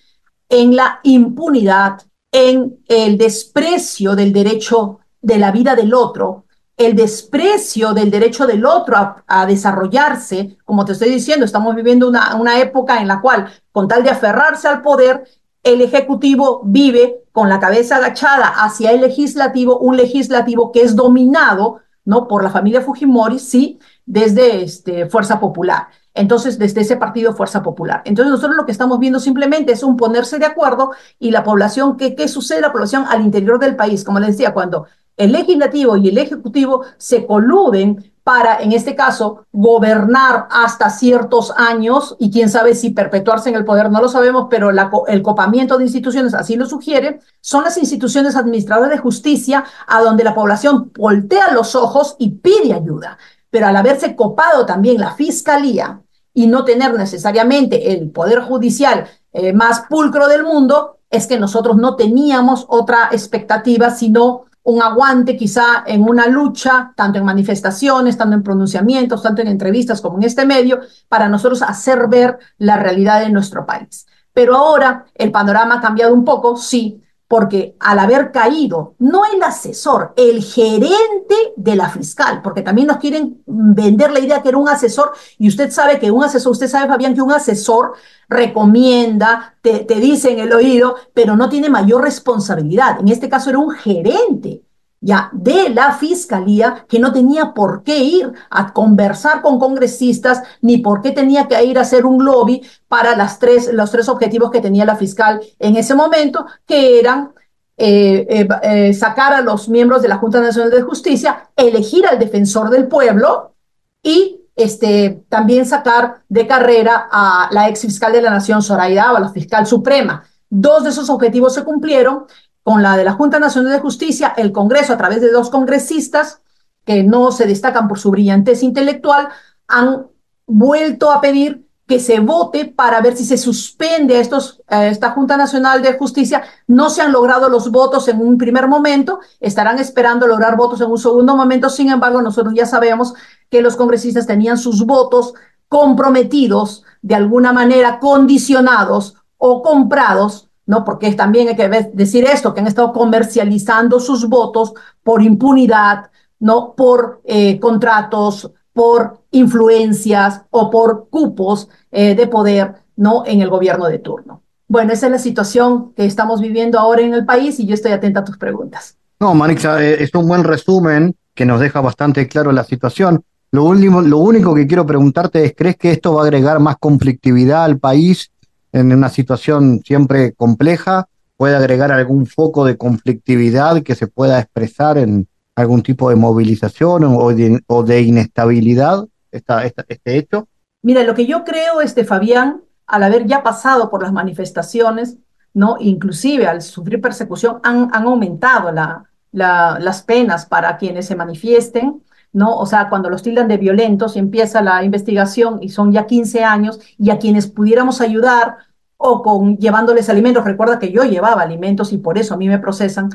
en 0.50 0.76
la 0.76 1.00
impunidad, 1.04 2.02
en 2.32 2.80
el 2.88 3.18
desprecio 3.18 4.16
del 4.16 4.32
derecho 4.32 5.00
de 5.28 5.38
la 5.38 5.52
vida 5.52 5.76
del 5.76 5.94
otro, 5.94 6.46
el 6.78 6.96
desprecio 6.96 7.94
del 7.94 8.10
derecho 8.10 8.48
del 8.48 8.66
otro 8.66 8.96
a, 9.28 9.46
desarrollarse, 9.46 10.58
como 10.64 10.86
te 10.86 10.94
estoy 10.94 11.10
diciendo, 11.10 11.44
estamos 11.44 11.76
viviendo 11.76 12.08
una, 12.08 12.36
una 12.36 12.60
época 12.62 13.02
en 13.02 13.10
la 13.10 13.20
cual, 13.20 13.50
con 13.74 13.90
tal 13.90 14.04
de 14.04 14.10
aferrarse 14.10 14.70
al 14.70 14.82
poder, 14.82 15.28
el 15.64 15.82
Ejecutivo 15.82 16.62
vive 16.64 17.26
con 17.34 17.50
la 17.50 17.60
cabeza 17.60 17.98
agachada 17.98 18.48
hacia 18.48 18.92
el 18.92 19.02
legislativo, 19.02 19.80
un 19.80 19.98
legislativo 19.98 20.72
que 20.72 20.82
es 20.82 20.96
dominado 20.96 21.82
¿no? 22.06 22.26
por 22.26 22.42
la 22.42 22.50
familia 22.50 22.80
Fujimori, 22.80 23.38
sí, 23.38 23.80
desde 24.06 24.64
este, 24.64 25.08
Fuerza 25.08 25.42
Popular. 25.42 25.88
Entonces, 26.14 26.58
desde 26.58 26.82
ese 26.82 26.96
partido 26.96 27.34
Fuerza 27.34 27.62
Popular. 27.62 28.02
Entonces, 28.06 28.32
nosotros 28.32 28.56
lo 28.56 28.66
que 28.66 28.72
estamos 28.72 28.98
viendo 28.98 29.20
simplemente 29.20 29.74
es 29.74 29.84
un 29.84 29.98
ponerse 29.98 30.40
de 30.40 30.46
acuerdo 30.46 30.92
y 31.20 31.32
la 31.32 31.44
población, 31.44 31.98
¿qué, 31.98 32.16
qué 32.16 32.30
sucede 32.30 32.62
la 32.62 32.72
población 32.72 33.04
al 33.10 33.22
interior 33.22 33.60
del 33.60 33.76
país? 33.76 34.06
Como 34.06 34.20
les 34.20 34.30
decía, 34.30 34.54
cuando 34.54 34.88
el 35.18 35.32
legislativo 35.32 35.98
y 35.98 36.10
el 36.10 36.18
ejecutivo 36.20 36.84
se 36.98 37.26
coluden 37.26 38.14
para, 38.24 38.62
en 38.62 38.74
este 38.74 38.94
caso, 38.94 39.46
gobernar 39.54 40.48
hasta 40.52 40.90
ciertos 40.90 41.54
años 41.56 42.16
y 42.20 42.30
quién 42.30 42.50
sabe 42.50 42.76
si 42.76 42.90
perpetuarse 42.90 43.48
en 43.48 43.56
el 43.56 43.64
poder, 43.64 43.90
no 43.90 44.02
lo 44.02 44.10
sabemos, 44.10 44.48
pero 44.50 44.70
el 45.08 45.22
copamiento 45.22 45.78
de 45.78 45.86
instituciones 45.86 46.34
así 46.34 46.58
lo 46.58 46.66
sugiere, 46.66 47.22
son 47.40 47.64
las 47.64 47.78
instituciones 47.78 48.36
administradoras 48.36 48.92
de 48.92 48.98
justicia 48.98 49.64
a 49.88 50.02
donde 50.02 50.26
la 50.26 50.36
población 50.36 50.92
voltea 50.94 51.54
los 51.54 51.74
ojos 51.74 52.18
y 52.20 52.32
pide 52.32 52.74
ayuda. 52.74 53.18
Pero 53.50 53.68
al 53.68 53.78
haberse 53.78 54.14
copado 54.14 54.66
también 54.66 55.00
la 55.00 55.14
fiscalía 55.14 56.02
y 56.34 56.48
no 56.48 56.66
tener 56.66 56.94
necesariamente 56.96 57.94
el 57.94 58.12
poder 58.12 58.42
judicial 58.42 59.08
eh, 59.32 59.54
más 59.54 59.86
pulcro 59.90 60.28
del 60.28 60.44
mundo, 60.44 60.98
es 61.10 61.28
que 61.28 61.40
nosotros 61.40 61.78
no 61.78 61.96
teníamos 61.96 62.66
otra 62.68 63.08
expectativa 63.14 63.90
sino 63.90 64.47
un 64.68 64.82
aguante 64.82 65.38
quizá 65.38 65.86
en 65.86 66.04
una 66.04 66.28
lucha, 66.28 66.92
tanto 66.94 67.18
en 67.18 67.24
manifestaciones, 67.24 68.18
tanto 68.18 68.36
en 68.36 68.44
pronunciamientos, 68.44 69.24
tanto 69.24 69.42
en 69.42 69.48
entrevistas 69.48 70.02
como 70.02 70.18
en 70.18 70.24
este 70.24 70.46
medio, 70.46 70.82
para 71.08 71.30
nosotros 71.30 71.62
hacer 71.62 72.10
ver 72.10 72.38
la 72.58 72.76
realidad 72.76 73.22
de 73.22 73.30
nuestro 73.30 73.66
país. 73.66 74.06
Pero 74.34 74.58
ahora 74.58 75.06
el 75.16 75.32
panorama 75.32 75.76
ha 75.76 75.82
cambiado 75.82 76.14
un 76.14 76.26
poco, 76.26 76.58
sí, 76.58 77.02
porque 77.28 77.76
al 77.80 78.00
haber 78.00 78.32
caído, 78.32 78.96
no 79.00 79.24
el 79.26 79.44
asesor, 79.44 80.14
el 80.16 80.42
gerente 80.42 81.36
de 81.58 81.76
la 81.76 81.90
fiscal, 81.90 82.42
porque 82.42 82.62
también 82.62 82.88
nos 82.88 82.98
quieren 82.98 83.42
vender 83.46 84.12
la 84.12 84.20
idea 84.20 84.42
que 84.42 84.50
era 84.50 84.58
un 84.58 84.70
asesor, 84.70 85.12
y 85.38 85.48
usted 85.48 85.72
sabe 85.72 86.00
que 86.00 86.10
un 86.10 86.24
asesor, 86.24 86.54
usted 86.54 86.68
sabe, 86.68 86.88
Fabián, 86.88 87.14
que 87.14 87.22
un 87.22 87.34
asesor 87.34 87.94
recomienda, 88.30 89.56
te, 89.62 89.80
te 89.80 89.96
dice 89.96 90.32
en 90.32 90.40
el 90.40 90.54
oído, 90.54 90.96
pero 91.14 91.36
no 91.36 91.50
tiene 91.50 91.70
mayor 91.70 92.04
responsabilidad. 92.04 93.00
En 93.00 93.10
este 93.10 93.30
caso 93.30 93.50
era 93.50 93.60
un 93.60 93.72
gerente 93.72 94.64
ya 95.00 95.30
de 95.32 95.70
la 95.70 95.94
fiscalía 95.94 96.86
que 96.88 97.00
no 97.00 97.14
tenía 97.14 97.54
por 97.54 97.84
qué 97.84 98.00
ir 98.00 98.34
a 98.50 98.74
conversar 98.74 99.42
con 99.42 99.60
congresistas 99.60 100.42
ni 100.62 100.80
por 100.80 101.02
qué 101.02 101.12
tenía 101.12 101.48
que 101.48 101.64
ir 101.64 101.78
a 101.78 101.82
hacer 101.82 102.06
un 102.06 102.26
lobby 102.26 102.62
para 102.88 103.16
las 103.16 103.40
tres, 103.40 103.72
los 103.72 103.92
tres 103.92 104.10
objetivos 104.10 104.52
que 104.52 104.62
tenía 104.62 104.86
la 104.86 104.96
fiscal 104.96 105.40
en 105.60 105.76
ese 105.76 105.94
momento, 105.94 106.46
que 106.66 107.00
eran 107.00 107.32
eh, 107.78 108.26
eh, 108.28 108.48
eh, 108.64 108.94
sacar 108.94 109.34
a 109.34 109.42
los 109.42 109.70
miembros 109.70 110.02
de 110.02 110.08
la 110.08 110.18
Junta 110.18 110.42
Nacional 110.42 110.72
de 110.72 110.82
Justicia, 110.82 111.50
elegir 111.56 112.08
al 112.08 112.18
defensor 112.18 112.72
del 112.72 112.88
pueblo 112.88 113.54
y 114.02 114.42
este, 114.56 115.24
también 115.30 115.68
sacar 115.68 116.24
de 116.28 116.48
carrera 116.48 117.08
a 117.12 117.50
la 117.52 117.70
ex 117.70 117.82
fiscal 117.82 118.12
de 118.12 118.24
la 118.24 118.32
Nación, 118.32 118.64
Zoraida, 118.64 119.12
a 119.12 119.20
la 119.20 119.30
fiscal 119.30 119.68
suprema. 119.68 120.24
Dos 120.50 120.86
de 120.86 120.90
esos 120.90 121.10
objetivos 121.12 121.54
se 121.54 121.64
cumplieron 121.64 122.26
con 122.68 122.84
la 122.84 122.98
de 122.98 123.06
la 123.06 123.14
Junta 123.14 123.40
Nacional 123.40 123.72
de 123.72 123.80
Justicia, 123.80 124.34
el 124.36 124.52
Congreso, 124.52 124.92
a 124.92 124.98
través 124.98 125.22
de 125.22 125.32
dos 125.32 125.50
congresistas 125.50 126.42
que 126.84 127.02
no 127.02 127.32
se 127.32 127.46
destacan 127.46 127.88
por 127.88 127.98
su 127.98 128.12
brillantez 128.12 128.62
intelectual, 128.62 129.30
han 129.70 130.08
vuelto 130.46 131.10
a 131.10 131.22
pedir 131.22 131.66
que 131.88 132.02
se 132.02 132.20
vote 132.20 132.66
para 132.66 133.00
ver 133.00 133.16
si 133.16 133.24
se 133.24 133.38
suspende 133.38 134.18
a, 134.18 134.20
estos, 134.20 134.62
esta 134.68 135.12
Junta 135.12 135.38
Nacional 135.38 135.82
de 135.82 135.98
Justicia. 135.98 136.44
No 136.68 136.90
se 136.90 137.02
han 137.02 137.14
logrado 137.14 137.48
los 137.48 137.72
votos 137.72 138.10
en 138.10 138.20
un 138.20 138.38
primer 138.38 138.68
momento, 138.68 139.22
estarán 139.40 139.80
esperando 139.80 140.28
lograr 140.28 140.58
votos 140.58 140.82
en 140.82 140.92
un 140.92 140.98
segundo 140.98 141.38
momento. 141.38 141.70
Sin 141.70 141.90
embargo, 141.90 142.22
nosotros 142.22 142.54
ya 142.54 142.66
sabemos 142.66 143.14
que 143.50 143.62
los 143.62 143.78
congresistas 143.78 144.28
tenían 144.28 144.58
sus 144.58 144.86
votos 144.86 145.36
comprometidos, 145.70 146.84
de 147.02 147.16
alguna 147.16 147.54
manera 147.54 148.02
condicionados 148.02 149.16
o 149.38 149.62
comprados 149.62 150.47
¿no? 150.68 150.84
Porque 150.86 151.14
también 151.14 151.48
hay 151.48 151.56
que 151.56 151.90
decir 151.94 152.26
esto, 152.26 152.54
que 152.54 152.60
han 152.60 152.68
estado 152.68 152.94
comercializando 152.94 154.00
sus 154.00 154.30
votos 154.30 154.74
por 155.02 155.24
impunidad, 155.24 156.12
¿no? 156.40 156.76
Por 156.76 157.22
eh, 157.26 157.60
contratos, 157.60 158.52
por 158.74 159.22
influencias 159.32 160.44
o 160.52 160.70
por 160.70 161.10
cupos 161.10 161.70
eh, 161.92 162.14
de 162.14 162.28
poder, 162.28 162.76
¿no? 162.98 163.24
En 163.26 163.42
el 163.42 163.50
gobierno 163.50 163.88
de 163.88 164.00
turno. 164.00 164.44
Bueno, 164.68 164.92
esa 164.92 165.08
es 165.08 165.12
la 165.14 165.20
situación 165.20 165.94
que 165.94 166.06
estamos 166.06 166.42
viviendo 166.42 166.78
ahora 166.78 167.02
en 167.02 167.14
el 167.14 167.26
país 167.26 167.60
y 167.60 167.66
yo 167.66 167.74
estoy 167.74 167.94
atenta 167.94 168.20
a 168.20 168.26
tus 168.26 168.38
preguntas. 168.38 168.98
No, 169.20 169.34
Manixa, 169.34 169.84
eh, 169.84 170.04
es 170.04 170.14
un 170.14 170.28
buen 170.28 170.44
resumen 170.44 171.16
que 171.34 171.46
nos 171.46 171.62
deja 171.62 171.80
bastante 171.80 172.28
claro 172.28 172.52
la 172.52 172.66
situación. 172.66 173.24
Lo, 173.52 173.64
último, 173.64 174.02
lo 174.02 174.18
único 174.18 174.54
que 174.54 174.68
quiero 174.68 174.86
preguntarte 174.86 175.46
es, 175.46 175.54
¿crees 175.56 175.78
que 175.78 175.92
esto 175.92 176.14
va 176.14 176.24
a 176.24 176.26
agregar 176.26 176.60
más 176.60 176.76
conflictividad 176.78 177.64
al 177.64 177.80
país 177.80 178.32
en 178.78 178.94
una 178.94 179.10
situación 179.10 179.82
siempre 179.84 180.34
compleja, 180.34 181.08
puede 181.36 181.56
agregar 181.56 181.92
algún 181.92 182.26
foco 182.26 182.66
de 182.66 182.78
conflictividad 182.78 183.84
que 183.84 183.96
se 183.96 184.08
pueda 184.08 184.40
expresar 184.40 184.98
en 184.98 185.28
algún 185.56 185.82
tipo 185.82 186.10
de 186.10 186.16
movilización 186.16 187.04
o 187.04 187.84
de, 187.84 188.02
inestabilidad 188.02 189.06
esta, 189.32 189.66
este 189.66 190.18
hecho? 190.18 190.48
Mira, 190.84 191.04
lo 191.04 191.16
que 191.16 191.26
yo 191.26 191.44
creo, 191.44 191.82
este 191.82 192.06
Fabián, 192.06 192.62
al 192.86 193.04
haber 193.04 193.26
ya 193.26 193.44
pasado 193.44 193.90
por 193.90 194.04
las 194.04 194.14
manifestaciones, 194.14 195.18
¿no? 195.54 195.78
Inclusive 195.80 196.46
al 196.48 196.62
sufrir 196.62 197.02
persecución, 197.02 197.60
han, 197.64 197.90
han 197.92 198.04
aumentado 198.04 198.72
la, 198.72 199.04
las 199.32 200.04
penas 200.04 200.46
para 200.46 200.78
quienes 200.78 201.08
se 201.08 201.16
manifiesten, 201.16 202.04
¿no? 202.34 202.56
O 202.56 202.68
sea, 202.68 202.88
cuando 202.90 203.10
los 203.10 203.24
tildan 203.24 203.48
de 203.48 203.58
violentos 203.58 204.16
y 204.16 204.20
empieza 204.20 204.62
la 204.62 204.84
investigación 204.84 205.58
y 205.62 205.70
son 205.70 205.92
ya 205.92 206.06
15 206.06 206.44
años 206.44 206.80
y 207.00 207.10
a 207.10 207.18
quienes 207.18 207.48
pudiéramos 207.48 208.00
ayudar 208.00 208.58
o 208.98 209.22
con 209.22 209.58
llevándoles 209.58 210.10
alimentos, 210.10 210.44
recuerda 210.44 210.80
que 210.80 210.92
yo 210.92 211.04
llevaba 211.04 211.44
alimentos 211.44 211.94
y 211.94 212.00
por 212.00 212.18
eso 212.18 212.34
a 212.34 212.38
mí 212.38 212.48
me 212.48 212.60
procesan, 212.60 213.10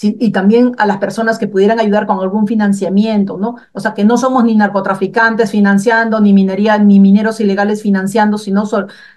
y 0.00 0.30
también 0.30 0.74
a 0.78 0.86
las 0.86 0.98
personas 0.98 1.38
que 1.38 1.48
pudieran 1.48 1.80
ayudar 1.80 2.06
con 2.06 2.20
algún 2.20 2.46
financiamiento, 2.46 3.36
¿no? 3.36 3.56
O 3.72 3.80
sea, 3.80 3.94
que 3.94 4.04
no 4.04 4.16
somos 4.16 4.44
ni 4.44 4.54
narcotraficantes 4.54 5.50
financiando, 5.50 6.20
ni 6.20 6.32
minería, 6.32 6.78
ni 6.78 7.00
mineros 7.00 7.40
ilegales 7.40 7.82
financiando, 7.82 8.38
sino 8.38 8.62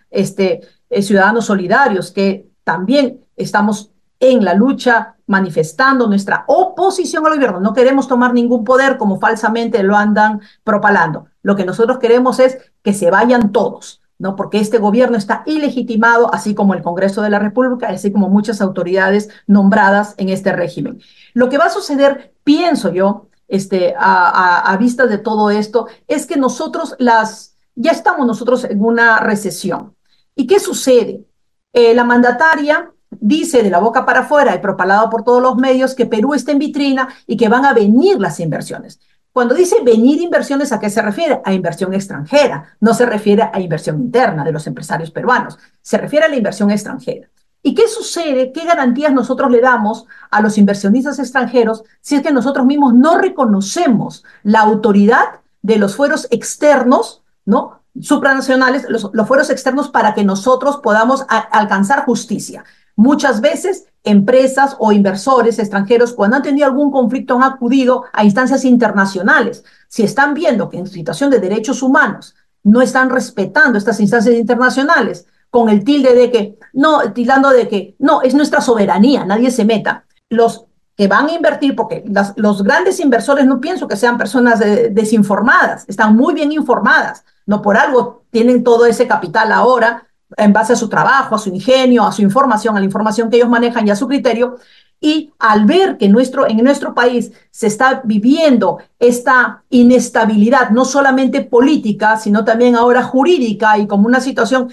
este, 0.09 0.61
eh, 0.89 1.01
ciudadanos 1.03 1.45
solidarios 1.45 2.11
que 2.11 2.49
también 2.63 3.21
estamos 3.35 3.91
en 4.19 4.43
la 4.43 4.53
lucha 4.55 5.15
manifestando 5.27 6.07
nuestra 6.07 6.45
oposición 6.47 7.25
al 7.25 7.35
gobierno. 7.35 7.59
No 7.59 7.73
queremos 7.73 8.07
tomar 8.07 8.33
ningún 8.33 8.63
poder 8.63 8.97
como 8.97 9.19
falsamente 9.19 9.83
lo 9.83 9.95
andan 9.95 10.41
propalando. 10.63 11.27
Lo 11.43 11.55
que 11.55 11.65
nosotros 11.65 11.99
queremos 11.99 12.39
es 12.39 12.57
que 12.81 12.93
se 12.93 13.11
vayan 13.11 13.51
todos, 13.51 14.00
¿no? 14.21 14.35
Porque 14.35 14.59
este 14.59 14.77
gobierno 14.77 15.17
está 15.17 15.41
ilegitimado, 15.47 16.31
así 16.31 16.53
como 16.53 16.75
el 16.75 16.83
Congreso 16.83 17.23
de 17.23 17.31
la 17.31 17.39
República, 17.39 17.87
así 17.87 18.11
como 18.11 18.29
muchas 18.29 18.61
autoridades 18.61 19.29
nombradas 19.47 20.13
en 20.17 20.29
este 20.29 20.51
régimen. 20.51 21.01
Lo 21.33 21.49
que 21.49 21.57
va 21.57 21.65
a 21.65 21.69
suceder, 21.71 22.31
pienso 22.43 22.93
yo, 22.93 23.29
este, 23.47 23.95
a, 23.97 24.77
vista 24.79 25.07
de 25.07 25.17
todo 25.17 25.49
esto, 25.49 25.87
es 26.07 26.27
que 26.27 26.37
nosotros 26.37 26.95
las, 26.99 27.57
ya 27.73 27.91
estamos 27.91 28.27
nosotros 28.27 28.63
en 28.63 28.83
una 28.83 29.17
recesión. 29.17 29.95
¿Y 30.35 30.45
qué 30.45 30.59
sucede? 30.59 31.25
Eh, 31.73 31.95
la 31.95 32.03
mandataria 32.03 32.93
dice 33.09 33.63
de 33.63 33.71
la 33.71 33.79
boca 33.79 34.05
para 34.05 34.19
afuera 34.19 34.55
y 34.55 34.59
propalado 34.59 35.09
por 35.09 35.23
todos 35.23 35.41
los 35.41 35.55
medios 35.57 35.95
que 35.95 36.05
Perú 36.05 36.35
está 36.35 36.51
en 36.51 36.59
vitrina 36.59 37.09
y 37.25 37.37
que 37.37 37.49
van 37.49 37.65
a 37.65 37.73
venir 37.73 38.19
las 38.19 38.39
inversiones. 38.39 38.99
Cuando 39.33 39.55
dice 39.55 39.77
venir 39.83 40.21
inversiones, 40.21 40.71
¿a 40.71 40.79
qué 40.79 40.89
se 40.89 41.01
refiere? 41.01 41.41
A 41.45 41.53
inversión 41.53 41.93
extranjera, 41.93 42.75
no 42.81 42.93
se 42.93 43.05
refiere 43.05 43.49
a 43.51 43.59
inversión 43.61 44.01
interna 44.01 44.43
de 44.43 44.51
los 44.51 44.67
empresarios 44.67 45.11
peruanos, 45.11 45.57
se 45.81 45.97
refiere 45.97 46.25
a 46.25 46.29
la 46.29 46.35
inversión 46.35 46.69
extranjera. 46.69 47.29
¿Y 47.63 47.75
qué 47.75 47.87
sucede? 47.87 48.51
¿Qué 48.51 48.65
garantías 48.65 49.13
nosotros 49.13 49.51
le 49.51 49.61
damos 49.61 50.05
a 50.31 50.41
los 50.41 50.57
inversionistas 50.57 51.19
extranjeros 51.19 51.83
si 52.01 52.15
es 52.15 52.23
que 52.23 52.31
nosotros 52.31 52.65
mismos 52.65 52.93
no 52.93 53.17
reconocemos 53.19 54.23
la 54.43 54.61
autoridad 54.61 55.41
de 55.61 55.77
los 55.77 55.95
fueros 55.95 56.27
externos, 56.31 57.23
¿no? 57.45 57.79
supranacionales, 57.99 58.85
los, 58.89 59.11
fueros 59.27 59.49
externos 59.49 59.89
para 59.89 60.13
que 60.13 60.23
nosotros 60.23 60.77
podamos 60.77 61.25
alcanzar 61.29 62.03
justicia? 62.05 62.65
Muchas 62.95 63.41
veces 63.41 63.85
empresas 64.03 64.75
o 64.79 64.91
inversores 64.91 65.59
extranjeros, 65.59 66.13
cuando 66.13 66.37
han 66.37 66.43
tenido 66.43 66.65
algún 66.65 66.91
conflicto, 66.91 67.35
han 67.35 67.43
acudido 67.43 68.05
a 68.13 68.23
instancias 68.23 68.65
internacionales. 68.65 69.63
Si 69.87 70.03
están 70.03 70.33
viendo 70.33 70.69
que 70.69 70.77
en 70.77 70.87
situación 70.87 71.29
de 71.29 71.39
derechos 71.39 71.83
humanos 71.83 72.35
no 72.63 72.81
están 72.81 73.09
respetando 73.09 73.77
estas 73.77 73.99
instancias 73.99 74.35
internacionales, 74.35 75.25
con 75.49 75.69
el 75.69 75.83
tilde 75.83 76.15
de 76.15 76.31
que, 76.31 76.57
no, 76.73 77.11
tildando 77.13 77.49
de 77.49 77.67
que, 77.67 77.95
no, 77.99 78.21
es 78.21 78.33
nuestra 78.33 78.61
soberanía, 78.61 79.25
nadie 79.25 79.51
se 79.51 79.65
meta. 79.65 80.05
Los 80.29 80.65
que 80.95 81.07
van 81.07 81.27
a 81.27 81.33
invertir, 81.33 81.75
porque 81.75 82.03
los 82.37 82.63
grandes 82.63 82.99
inversores 82.99 83.45
no 83.45 83.59
pienso 83.59 83.87
que 83.87 83.97
sean 83.97 84.17
personas 84.17 84.59
desinformadas, 84.59 85.85
están 85.87 86.15
muy 86.15 86.33
bien 86.33 86.51
informadas, 86.51 87.25
no 87.45 87.61
por 87.61 87.75
algo 87.75 88.23
tienen 88.31 88.63
todo 88.63 88.85
ese 88.85 89.07
capital 89.07 89.51
ahora 89.51 90.07
en 90.37 90.53
base 90.53 90.73
a 90.73 90.75
su 90.75 90.89
trabajo, 90.89 91.35
a 91.35 91.39
su 91.39 91.49
ingenio, 91.49 92.03
a 92.03 92.11
su 92.11 92.21
información, 92.21 92.75
a 92.75 92.79
la 92.79 92.85
información 92.85 93.29
que 93.29 93.37
ellos 93.37 93.49
manejan 93.49 93.87
y 93.87 93.91
a 93.91 93.95
su 93.95 94.07
criterio. 94.07 94.57
Y 94.99 95.31
al 95.39 95.65
ver 95.65 95.97
que 95.97 96.09
nuestro, 96.09 96.47
en 96.47 96.57
nuestro 96.57 96.93
país 96.93 97.31
se 97.49 97.67
está 97.67 98.01
viviendo 98.03 98.77
esta 98.99 99.63
inestabilidad, 99.69 100.69
no 100.69 100.85
solamente 100.85 101.41
política, 101.41 102.17
sino 102.17 102.45
también 102.45 102.75
ahora 102.75 103.01
jurídica 103.01 103.79
y 103.79 103.87
como 103.87 104.05
una 104.05 104.21
situación 104.21 104.71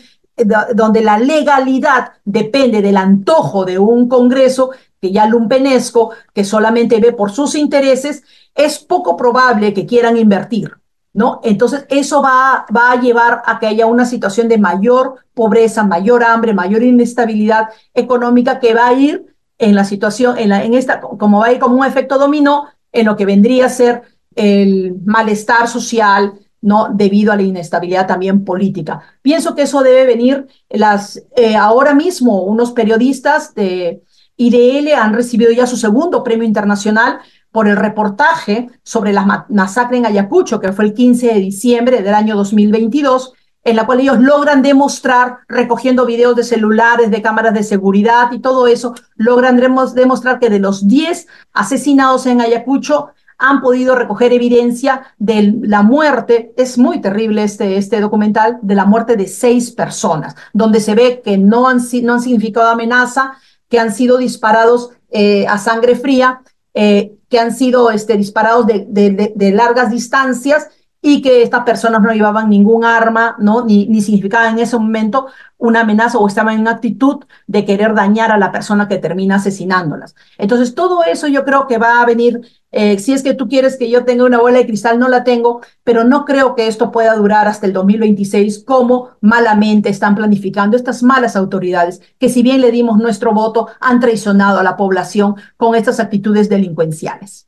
donde 0.74 1.02
la 1.02 1.18
legalidad 1.18 2.12
depende 2.24 2.82
del 2.82 2.96
antojo 2.96 3.64
de 3.64 3.78
un 3.78 4.08
Congreso 4.08 4.70
que 5.00 5.12
ya 5.12 5.26
lumpenesco, 5.26 6.10
que 6.32 6.44
solamente 6.44 7.00
ve 7.00 7.12
por 7.12 7.30
sus 7.30 7.54
intereses, 7.54 8.22
es 8.54 8.78
poco 8.78 9.16
probable 9.16 9.72
que 9.72 9.86
quieran 9.86 10.16
invertir. 10.16 10.76
¿No? 11.18 11.40
Entonces, 11.42 11.84
eso 11.88 12.22
va, 12.22 12.64
a 12.72 13.00
llevar 13.00 13.42
a 13.44 13.58
que 13.58 13.66
haya 13.66 13.86
una 13.86 14.04
situación 14.04 14.46
de 14.46 14.56
mayor 14.56 15.16
pobreza, 15.34 15.82
mayor 15.82 16.22
hambre, 16.22 16.54
mayor 16.54 16.84
inestabilidad 16.84 17.70
económica 17.92 18.60
que 18.60 18.72
va 18.72 18.86
a 18.86 18.92
ir 18.92 19.26
en 19.58 19.74
la 19.74 19.84
situación, 19.84 20.38
en, 20.38 20.50
la, 20.50 20.62
en 20.62 20.74
esta, 20.74 21.00
como 21.00 21.40
va 21.40 21.46
a 21.46 21.52
ir 21.52 21.58
como 21.58 21.74
un 21.74 21.84
efecto 21.84 22.18
dominó 22.18 22.68
en 22.92 23.06
lo 23.06 23.16
que 23.16 23.26
vendría 23.26 23.66
a 23.66 23.68
ser 23.68 24.02
el 24.36 24.94
malestar 25.04 25.66
social, 25.66 26.34
¿no? 26.60 26.90
Debido 26.94 27.32
a 27.32 27.36
la 27.36 27.42
inestabilidad 27.42 28.06
también 28.06 28.44
política. 28.44 29.00
Pienso 29.20 29.56
que 29.56 29.62
eso 29.62 29.82
debe 29.82 30.06
venir, 30.06 30.46
las, 30.70 31.20
eh, 31.34 31.56
ahora 31.56 31.94
mismo 31.94 32.44
unos 32.44 32.70
periodistas 32.70 33.56
de 33.56 34.04
IDL 34.36 34.94
han 34.94 35.14
recibido 35.14 35.50
ya 35.50 35.66
su 35.66 35.76
segundo 35.76 36.22
premio 36.22 36.46
internacional 36.46 37.18
por 37.50 37.68
el 37.68 37.76
reportaje 37.76 38.68
sobre 38.82 39.12
la 39.12 39.46
masacre 39.48 39.98
en 39.98 40.06
Ayacucho, 40.06 40.60
que 40.60 40.72
fue 40.72 40.84
el 40.86 40.94
15 40.94 41.28
de 41.28 41.40
diciembre 41.40 42.02
del 42.02 42.14
año 42.14 42.36
2022, 42.36 43.32
en 43.64 43.76
la 43.76 43.86
cual 43.86 44.00
ellos 44.00 44.18
logran 44.20 44.62
demostrar, 44.62 45.38
recogiendo 45.48 46.06
videos 46.06 46.36
de 46.36 46.44
celulares, 46.44 47.10
de 47.10 47.22
cámaras 47.22 47.54
de 47.54 47.62
seguridad 47.62 48.30
y 48.32 48.38
todo 48.38 48.66
eso, 48.66 48.94
logran 49.16 49.56
demostrar 49.56 50.38
que 50.38 50.50
de 50.50 50.58
los 50.58 50.86
10 50.86 51.26
asesinados 51.52 52.26
en 52.26 52.40
Ayacucho, 52.40 53.10
han 53.38 53.60
podido 53.60 53.94
recoger 53.94 54.32
evidencia 54.32 55.14
de 55.16 55.54
la 55.62 55.82
muerte, 55.82 56.52
es 56.56 56.76
muy 56.76 57.00
terrible 57.00 57.44
este, 57.44 57.76
este 57.76 58.00
documental, 58.00 58.58
de 58.62 58.74
la 58.74 58.84
muerte 58.84 59.16
de 59.16 59.28
seis 59.28 59.70
personas, 59.70 60.34
donde 60.52 60.80
se 60.80 60.96
ve 60.96 61.22
que 61.24 61.38
no 61.38 61.68
han, 61.68 61.78
no 62.02 62.14
han 62.14 62.20
significado 62.20 62.68
amenaza, 62.68 63.34
que 63.68 63.78
han 63.78 63.92
sido 63.92 64.18
disparados 64.18 64.90
eh, 65.10 65.46
a 65.46 65.56
sangre 65.58 65.94
fría 65.94 66.42
eh, 66.74 67.14
que 67.28 67.38
han 67.38 67.54
sido 67.54 67.90
este, 67.90 68.16
disparados 68.16 68.66
de, 68.66 68.86
de, 69.34 69.52
largas 69.52 69.90
distancias 69.90 70.68
y 71.00 71.22
que 71.22 71.42
estas 71.42 71.64
personas 71.64 72.02
no 72.02 72.12
llevaban 72.12 72.48
ningún 72.48 72.84
arma, 72.84 73.36
¿no? 73.38 73.64
Ni, 73.64 73.86
ni 73.86 74.00
significaban 74.02 74.54
en 74.54 74.60
ese 74.60 74.76
momento 74.76 75.28
una 75.58 75.80
amenaza 75.80 76.18
o 76.18 76.26
estaban 76.26 76.58
en 76.58 76.68
actitud 76.68 77.24
de 77.46 77.64
querer 77.64 77.94
dañar 77.94 78.30
a 78.30 78.38
la 78.38 78.52
persona 78.52 78.88
que 78.88 78.98
termina 78.98 79.36
asesinándolas. 79.36 80.14
Entonces, 80.38 80.74
todo 80.74 81.02
eso 81.04 81.26
yo 81.26 81.44
creo 81.44 81.66
que 81.66 81.78
va 81.78 82.00
a 82.00 82.06
venir, 82.06 82.40
eh, 82.70 82.98
si 82.98 83.12
es 83.12 83.22
que 83.22 83.34
tú 83.34 83.48
quieres 83.48 83.76
que 83.76 83.90
yo 83.90 84.04
tenga 84.04 84.24
una 84.24 84.40
bola 84.40 84.58
de 84.58 84.66
cristal, 84.66 84.98
no 84.98 85.08
la 85.08 85.24
tengo, 85.24 85.60
pero 85.84 86.04
no 86.04 86.24
creo 86.24 86.54
que 86.54 86.68
esto 86.68 86.90
pueda 86.90 87.14
durar 87.16 87.48
hasta 87.48 87.66
el 87.66 87.72
2026 87.72 88.64
como 88.64 89.10
malamente 89.20 89.88
están 89.88 90.14
planificando 90.14 90.76
estas 90.76 91.02
malas 91.02 91.36
autoridades, 91.36 92.00
que 92.18 92.28
si 92.28 92.42
bien 92.42 92.60
le 92.60 92.70
dimos 92.70 92.98
nuestro 92.98 93.32
voto, 93.32 93.68
han 93.80 94.00
traicionado 94.00 94.60
a 94.60 94.62
la 94.62 94.76
población 94.76 95.36
con 95.56 95.74
estas 95.74 96.00
actitudes 96.00 96.48
delincuenciales. 96.48 97.47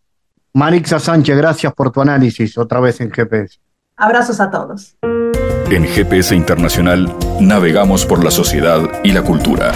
Marixa 0.53 0.99
Sánchez, 0.99 1.37
gracias 1.37 1.73
por 1.75 1.93
tu 1.93 2.01
análisis 2.01 2.59
otra 2.59 2.81
vez 2.81 3.01
en 3.01 3.13
GPS. 3.13 3.61
Abrazos 3.97 4.41
a 4.41 4.51
todos. 4.51 4.97
En 5.71 5.85
GPS 5.85 6.35
Internacional 6.35 7.15
navegamos 7.39 8.05
por 8.05 8.25
la 8.25 8.33
sociedad 8.33 8.81
y 9.05 9.13
la 9.13 9.23
cultura. 9.23 9.73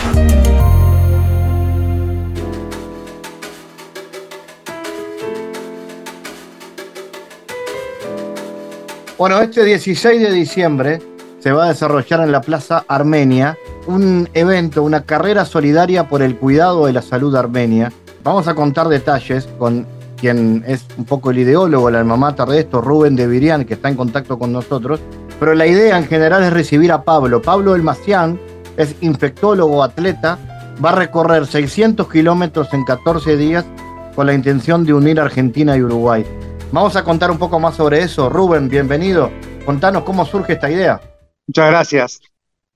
Bueno, 9.16 9.41
este 9.41 9.64
16 9.64 10.20
de 10.20 10.33
diciembre 10.33 11.01
se 11.39 11.53
va 11.53 11.66
a 11.66 11.68
desarrollar 11.68 12.20
en 12.22 12.33
la 12.33 12.41
Plaza 12.41 12.85
Armenia 12.89 13.57
un 13.87 14.29
evento, 14.35 14.83
una 14.83 15.05
carrera 15.05 15.45
solidaria 15.45 16.09
por 16.09 16.20
el 16.20 16.37
cuidado 16.37 16.87
de 16.87 16.95
la 16.95 17.03
salud 17.03 17.37
armenia. 17.37 17.93
Vamos 18.25 18.49
a 18.49 18.57
contar 18.57 18.89
detalles 18.89 19.47
con 19.57 19.87
quien 20.25 20.64
es 20.66 20.87
un 20.97 21.05
poco 21.05 21.33
el 21.33 21.39
ideólogo, 21.39 21.91
la 21.91 21.99
alma 21.99 22.16
mater 22.16 22.49
de 22.49 22.61
esto, 22.61 22.81
Rubén 22.81 23.14
de 23.14 23.27
Virián, 23.27 23.66
que 23.66 23.75
está 23.75 23.91
en 23.91 23.95
contacto 23.95 24.39
con 24.39 24.55
nosotros. 24.55 24.99
Pero 25.39 25.55
la 25.55 25.66
idea 25.66 25.99
en 25.99 26.07
general 26.07 26.43
es 26.43 26.51
recibir 26.51 26.93
a 26.93 27.03
Pablo. 27.03 27.43
Pablo 27.43 27.75
Elmacián 27.75 28.41
es 28.79 28.97
infectólogo, 29.03 29.83
atleta, 29.83 30.39
va 30.83 30.93
a 30.93 30.95
recorrer 30.95 31.47
600 31.47 32.11
kilómetros 32.11 32.72
en 32.72 32.85
14 32.85 33.37
días 33.37 33.66
con 34.14 34.27
la 34.27 34.33
intención 34.33 34.87
de 34.87 34.95
unir 34.95 35.20
Argentina 35.20 35.77
y 35.77 35.83
Uruguay. 35.83 36.25
Vamos 36.72 36.97
a 36.97 37.05
contar 37.05 37.31
un 37.31 37.37
poco 37.37 37.61
más 37.61 37.75
sobre 37.75 38.01
eso. 38.01 38.31
Rubén, 38.31 38.70
bienvenido. 38.70 39.31
Contanos 39.66 40.05
cómo 40.05 40.25
surge 40.25 40.55
esta 40.55 40.70
idea. 40.70 41.03
Muchas 41.47 41.70
gracias. 41.70 42.20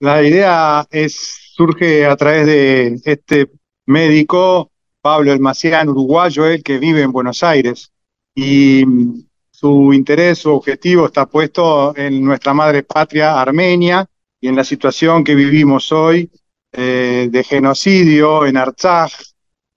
La 0.00 0.22
idea 0.22 0.86
es, 0.90 1.16
surge 1.54 2.04
a 2.04 2.14
través 2.14 2.44
de 2.44 3.00
este 3.06 3.50
médico 3.86 4.70
Pablo 5.00 5.32
Elmacián, 5.32 5.88
uruguayo, 5.88 6.46
él 6.46 6.62
que 6.62 6.78
vive 6.78 7.02
en 7.02 7.12
Buenos 7.12 7.42
Aires. 7.42 7.92
Y 8.34 8.84
su 9.50 9.92
interés, 9.92 10.38
su 10.38 10.54
objetivo 10.54 11.06
está 11.06 11.26
puesto 11.26 11.96
en 11.96 12.22
nuestra 12.22 12.54
madre 12.54 12.82
patria 12.82 13.40
Armenia 13.40 14.06
y 14.40 14.48
en 14.48 14.56
la 14.56 14.64
situación 14.64 15.24
que 15.24 15.34
vivimos 15.34 15.90
hoy 15.90 16.30
eh, 16.72 17.28
de 17.30 17.44
genocidio 17.44 18.46
en 18.46 18.56
Artsaj 18.56 19.10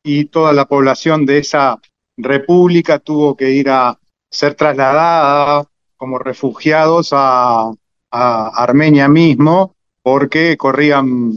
y 0.04 0.26
toda 0.26 0.54
la 0.54 0.66
población 0.66 1.26
de 1.26 1.40
esa 1.40 1.80
república 2.18 3.00
tuvo 3.00 3.36
que 3.36 3.50
ir 3.52 3.70
a 3.70 3.98
ser 4.30 4.56
trasladada 4.56 5.66
como 5.98 6.20
refugiados 6.20 7.10
a, 7.14 7.72
Armenia 8.14 9.08
mismo 9.08 9.74
porque 10.04 10.58
corrían 10.58 11.32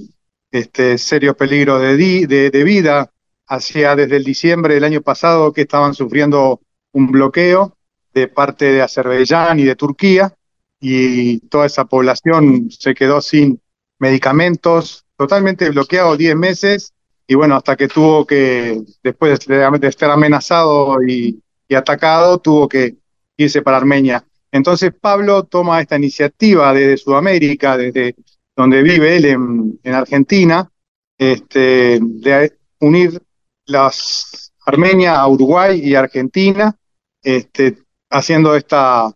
este, 0.51 0.99
serios 0.99 1.37
peligros 1.37 1.81
de, 1.81 2.27
de, 2.27 2.65
vida. 2.65 3.13
Hacía 3.47 3.95
desde 3.95 4.17
el 4.17 4.25
diciembre 4.25 4.75
del 4.75 4.85
año 4.85 5.03
pasado 5.03 5.53
que 5.53 5.63
estaban 5.63 5.95
sufriendo 5.95 6.61
un 6.93 7.11
bloqueo 7.11 7.77
de 8.15 8.29
parte 8.29 8.73
de 8.73 8.83
Azerbaiyán 8.83 9.59
y 9.59 9.65
de 9.65 9.77
Turquía 9.77 10.35
y 10.81 11.41
toda 11.49 11.67
esa 11.67 11.85
población 11.85 12.71
se 12.71 12.95
quedó 12.95 13.21
sin 13.21 13.61
medicamentos, 13.99 15.05
totalmente 15.17 15.69
bloqueado 15.71 16.17
10 16.17 16.37
meses 16.37 16.95
y 17.27 17.35
bueno, 17.35 17.57
hasta 17.57 17.77
que 17.77 17.89
tuvo 17.89 18.27
que, 18.27 18.83
después 19.03 19.47
de, 19.47 19.89
estar 19.89 20.11
amenazado 20.11 21.03
y, 21.03 21.41
atacado, 21.75 22.39
tuvo 22.39 22.69
que 22.69 22.97
irse 23.37 23.63
para 23.63 23.79
Armenia. 23.79 24.25
Entonces 24.53 24.93
Pablo 25.01 25.45
toma 25.45 25.81
esta 25.81 25.97
iniciativa 25.97 26.73
desde 26.73 26.99
Sudamérica, 26.99 27.77
desde 27.77 28.15
donde 28.55 28.83
vive 28.83 29.17
él 29.17 29.25
en, 29.25 29.95
Argentina, 29.95 30.71
este, 31.19 31.99
de 32.01 32.53
unir 32.79 33.21
las 33.67 34.53
Armenia 34.67 35.17
a 35.17 35.29
Uruguay 35.29 35.81
y 35.83 35.95
Argentina, 35.95 36.75
este, 37.23 37.79
haciendo 38.11 38.57
esta, 38.57 39.13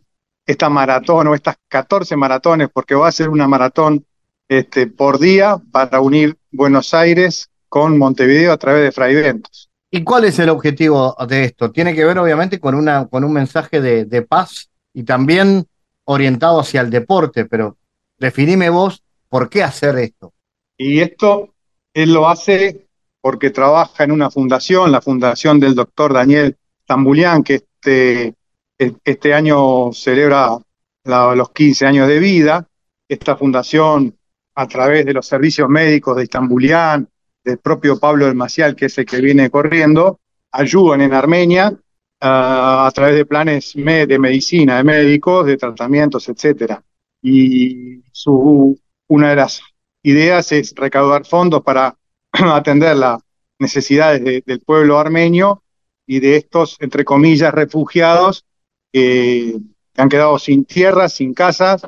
esta 0.47 0.69
maratón 0.69 1.29
o 1.29 1.35
estas 1.35 1.57
14 1.69 2.17
maratones, 2.17 2.69
porque 2.73 2.95
va 2.95 3.09
a 3.09 3.13
ser 3.13 3.29
una 3.29 3.49
maratón 3.49 4.05
este, 4.49 4.87
por 4.87 5.19
día 5.19 5.61
para 5.71 6.01
unir 6.01 6.37
Buenos 6.51 6.95
Aires 6.95 7.51
con 7.69 7.99
Montevideo 7.99 8.53
a 8.53 8.57
través 8.57 8.83
de 8.83 8.93
Fraiventos. 8.93 9.71
¿Y 9.91 10.05
cuál 10.05 10.25
es 10.25 10.39
el 10.39 10.51
objetivo 10.51 11.17
de 11.29 11.45
esto? 11.45 11.71
Tiene 11.71 11.95
que 11.95 12.05
ver 12.05 12.19
obviamente 12.19 12.61
con, 12.61 12.75
una, 12.75 13.07
con 13.07 13.25
un 13.25 13.33
mensaje 13.33 13.81
de, 13.81 14.23
paz 14.23 14.71
y 14.93 15.05
también 15.05 15.67
orientado 16.05 16.61
hacia 16.61 16.83
el 16.83 16.91
deporte, 16.91 17.47
pero 17.47 17.79
definime 18.19 18.69
vos 18.69 19.03
por 19.29 19.49
qué 19.49 19.63
hacer 19.63 19.99
esto. 19.99 20.35
Y 20.77 21.01
esto 21.01 21.55
él 21.95 22.13
lo 22.13 22.29
hace 22.29 22.88
porque 23.21 23.51
trabaja 23.51 24.05
en 24.05 24.13
una 24.13 24.31
fundación, 24.31 24.93
la 24.93 25.01
fundación 25.01 25.59
del 25.59 25.75
doctor 25.75 26.13
Daniel 26.13 26.57
Tambulián, 26.87 27.43
que 27.43 27.55
este, 27.55 28.35
este 28.79 29.35
año 29.35 29.93
celebra 29.93 30.59
los 31.05 31.51
15 31.51 31.87
años 31.87 32.09
de 32.09 32.19
vida. 32.19 32.67
Esta 33.09 33.37
fundación, 33.37 34.17
a 34.55 34.67
través 34.67 35.07
de 35.07 35.15
los 35.15 35.27
servicios 35.27 35.69
médicos 35.69 36.17
de 36.17 36.27
Tambulián, 36.27 37.09
del 37.45 37.59
propio 37.59 37.99
Pablo 37.99 38.27
del 38.27 38.35
Macial, 38.35 38.77
que 38.77 38.87
es 38.87 38.99
el 38.99 39.07
que 39.07 39.21
viene 39.21 39.51
corriendo, 39.51 40.21
ayudan 40.53 41.01
en 41.01 41.15
Armenia 41.15 41.73
ah, 42.21 42.87
a 42.87 42.91
través 42.93 43.17
de 43.17 43.25
planes 43.25 43.73
de 43.75 44.19
medicina, 44.19 44.77
de 44.77 44.85
médicos, 44.85 45.47
de 45.47 45.57
tratamientos, 45.57 46.29
etcétera. 46.29 46.83
Y 47.23 48.03
su, 48.13 48.79
una 49.09 49.31
de 49.31 49.37
las 49.37 49.63
ideas 50.03 50.53
es 50.53 50.75
recaudar 50.77 51.27
fondos 51.27 51.63
para 51.63 51.98
atender 52.55 52.97
las 52.97 53.21
necesidades 53.59 54.45
del 54.45 54.61
pueblo 54.61 54.99
armenio 54.99 55.63
y 56.07 56.21
de 56.21 56.37
estos, 56.37 56.77
entre 56.81 57.05
comillas, 57.05 57.53
refugiados 57.53 58.45
que 58.93 59.57
han 59.97 60.09
quedado 60.09 60.39
sin 60.39 60.65
tierras, 60.65 61.13
sin 61.15 61.35
casas, 61.35 61.83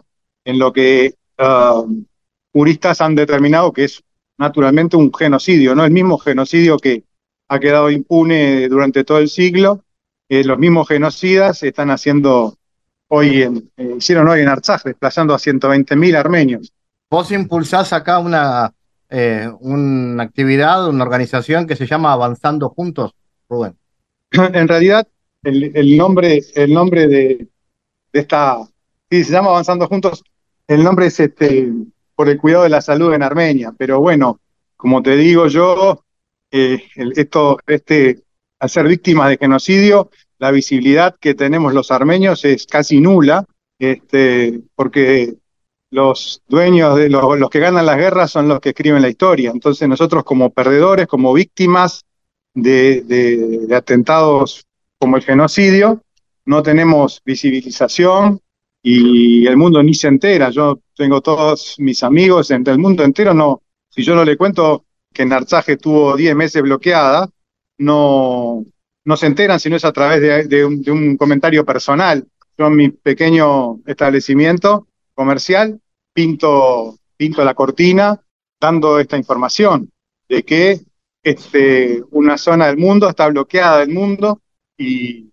en 0.44 0.58
lo 0.58 0.72
que 0.72 1.14
uh, 1.38 2.04
juristas 2.52 3.00
han 3.00 3.14
determinado 3.14 3.72
que 3.72 3.84
es 3.84 4.02
naturalmente 4.38 4.96
un 4.96 5.12
genocidio, 5.12 5.74
¿no? 5.74 5.84
El 5.84 5.92
mismo 5.92 6.18
genocidio 6.18 6.78
que 6.78 7.04
ha 7.48 7.60
quedado 7.60 7.90
impune 7.90 8.68
durante 8.68 9.04
todo 9.04 9.18
el 9.18 9.28
siglo, 9.28 9.84
eh, 10.28 10.44
los 10.44 10.58
mismos 10.58 10.88
genocidas 10.88 11.62
están 11.62 11.90
haciendo 11.90 12.56
hoy 13.08 13.42
en, 13.42 13.70
eh, 13.76 13.96
hicieron 13.98 14.28
hoy 14.28 14.40
en 14.40 14.48
Artsaj, 14.48 14.84
desplazando 14.84 15.34
a 15.34 15.38
120.000 15.38 16.16
armenios. 16.16 16.72
Vos 17.10 17.30
impulsás 17.32 17.92
acá 17.92 18.18
una, 18.18 18.72
eh, 19.10 19.50
una 19.60 20.22
actividad, 20.22 20.88
una 20.88 21.04
organización 21.04 21.66
que 21.66 21.76
se 21.76 21.86
llama 21.86 22.12
Avanzando 22.12 22.68
Juntos, 22.70 23.12
Rubén. 23.48 23.76
en 24.30 24.68
realidad, 24.68 25.06
el, 25.42 25.96
nombre, 25.96 26.42
el 26.54 26.72
nombre 26.72 27.08
de, 27.08 27.48
esta, 28.12 28.58
sí, 29.10 29.24
se 29.24 29.32
llama 29.32 29.48
Avanzando 29.48 29.88
Juntos, 29.88 30.22
el 30.68 30.84
nombre 30.84 31.06
es 31.06 31.18
este, 31.18 31.72
por 32.14 32.28
el 32.28 32.38
cuidado 32.38 32.64
de 32.64 32.70
la 32.70 32.80
salud 32.80 33.12
en 33.12 33.22
Armenia. 33.22 33.74
Pero 33.76 34.00
bueno, 34.00 34.40
como 34.76 35.02
te 35.02 35.16
digo 35.16 35.48
yo, 35.48 36.04
eh, 36.50 36.84
esto, 37.16 37.58
este, 37.66 38.20
al 38.60 38.70
ser 38.70 38.86
víctimas 38.86 39.30
de 39.30 39.38
genocidio, 39.38 40.10
la 40.38 40.52
visibilidad 40.52 41.16
que 41.18 41.34
tenemos 41.34 41.74
los 41.74 41.90
armenios 41.90 42.44
es 42.44 42.66
casi 42.66 43.00
nula, 43.00 43.44
este, 43.78 44.60
porque 44.74 45.34
los 45.90 46.42
dueños 46.48 46.96
de 46.96 47.08
los, 47.08 47.50
que 47.50 47.60
ganan 47.60 47.86
las 47.86 47.96
guerras 47.96 48.30
son 48.30 48.48
los 48.48 48.60
que 48.60 48.70
escriben 48.70 49.02
la 49.02 49.08
historia. 49.08 49.50
Entonces 49.50 49.88
nosotros 49.88 50.24
como 50.24 50.50
perdedores, 50.50 51.06
como 51.06 51.32
víctimas 51.32 52.04
de, 52.54 53.02
de 53.02 53.74
atentados 53.74 54.66
como 54.98 55.16
el 55.16 55.22
genocidio, 55.22 56.02
no 56.44 56.62
tenemos 56.62 57.22
visibilización, 57.24 58.40
y 58.82 59.46
el 59.46 59.56
mundo 59.56 59.82
ni 59.82 59.94
se 59.94 60.08
entera. 60.08 60.50
Yo 60.50 60.80
tengo 60.94 61.20
todos 61.20 61.76
mis 61.78 62.02
amigos 62.02 62.50
entre 62.50 62.72
el 62.72 62.78
mundo 62.78 63.04
entero, 63.04 63.34
no, 63.34 63.62
si 63.88 64.02
yo 64.02 64.14
no 64.14 64.24
le 64.24 64.36
cuento 64.36 64.84
que 65.12 65.24
Narzaje 65.24 65.72
estuvo 65.72 66.16
10 66.16 66.36
meses 66.36 66.62
bloqueada, 66.62 67.28
no, 67.78 68.64
no 69.04 69.16
se 69.16 69.26
enteran 69.26 69.58
si 69.58 69.70
no 69.70 69.76
es 69.76 69.84
a 69.84 69.92
través 69.92 70.48
de, 70.48 70.64
un, 70.64 71.16
comentario 71.16 71.64
personal. 71.64 72.26
Yo 72.56 72.66
en 72.66 72.76
mi 72.76 72.90
pequeño 72.90 73.80
establecimiento 73.86 74.86
comercial 75.20 75.78
pinto, 76.14 76.96
pinto 77.14 77.44
la 77.44 77.52
cortina 77.52 78.18
dando 78.58 78.98
esta 78.98 79.18
información 79.18 79.90
de 80.26 80.42
que 80.42 80.80
este, 81.22 82.02
una 82.12 82.38
zona 82.38 82.68
del 82.68 82.78
mundo 82.78 83.06
está 83.06 83.28
bloqueada 83.28 83.80
del 83.80 83.90
mundo 83.90 84.40
y, 84.78 85.30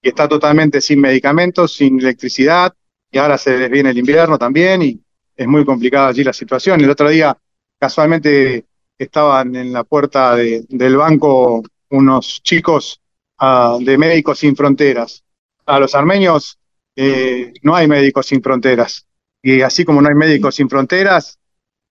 y 0.00 0.08
está 0.08 0.26
totalmente 0.26 0.80
sin 0.80 1.02
medicamentos, 1.02 1.74
sin 1.74 2.00
electricidad, 2.00 2.72
y 3.10 3.18
ahora 3.18 3.36
se 3.36 3.58
les 3.58 3.70
viene 3.70 3.90
el 3.90 3.98
invierno 3.98 4.38
también 4.38 4.80
y 4.80 4.98
es 5.36 5.46
muy 5.46 5.66
complicada 5.66 6.08
allí 6.08 6.24
la 6.24 6.32
situación. 6.32 6.80
El 6.80 6.88
otro 6.88 7.10
día, 7.10 7.36
casualmente, 7.78 8.64
estaban 8.96 9.54
en 9.54 9.70
la 9.70 9.84
puerta 9.84 10.34
del 10.34 10.96
banco 10.96 11.62
unos 11.90 12.40
chicos 12.42 13.02
ah, 13.36 13.76
de 13.78 13.98
Médicos 13.98 14.38
Sin 14.38 14.56
Fronteras. 14.56 15.22
A 15.66 15.78
los 15.78 15.94
armenios 15.94 16.58
eh, 16.96 17.52
no 17.62 17.76
hay 17.76 17.86
médicos 17.86 18.26
sin 18.26 18.42
fronteras. 18.42 19.06
Y 19.46 19.62
así 19.62 19.84
como 19.84 20.02
no 20.02 20.08
hay 20.08 20.16
médicos 20.16 20.56
sin 20.56 20.68
fronteras, 20.68 21.38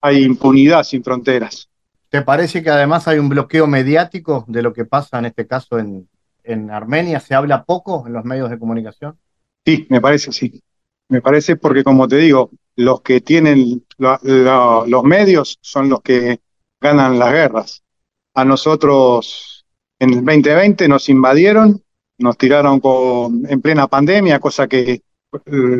hay 0.01 0.25
impunidad 0.25 0.83
sin 0.83 1.01
fronteras. 1.01 1.69
¿Te 2.09 2.21
parece 2.21 2.61
que 2.61 2.69
además 2.69 3.07
hay 3.07 3.17
un 3.17 3.29
bloqueo 3.29 3.65
mediático 3.65 4.43
de 4.49 4.61
lo 4.61 4.73
que 4.73 4.83
pasa 4.83 5.19
en 5.19 5.27
este 5.27 5.47
caso 5.47 5.79
en, 5.79 6.09
en 6.43 6.69
Armenia? 6.69 7.21
¿Se 7.21 7.33
habla 7.33 7.63
poco 7.63 8.03
en 8.07 8.11
los 8.11 8.25
medios 8.25 8.49
de 8.49 8.59
comunicación? 8.59 9.17
Sí, 9.65 9.87
me 9.89 10.01
parece, 10.01 10.33
sí. 10.33 10.61
Me 11.07 11.21
parece 11.21 11.55
porque, 11.55 11.85
como 11.85 12.09
te 12.09 12.17
digo, 12.17 12.51
los 12.75 12.99
que 12.99 13.21
tienen 13.21 13.85
los 13.97 15.03
medios 15.05 15.57
son 15.61 15.87
los 15.87 16.01
que 16.01 16.41
ganan 16.81 17.17
las 17.17 17.31
guerras. 17.31 17.83
A 18.33 18.43
nosotros 18.43 19.65
en 19.99 20.09
el 20.09 20.25
2020 20.25 20.89
nos 20.89 21.07
invadieron, 21.07 21.81
nos 22.17 22.37
tiraron 22.37 22.81
con, 22.81 23.49
en 23.49 23.61
plena 23.61 23.87
pandemia, 23.87 24.41
cosa 24.41 24.67
que 24.67 25.03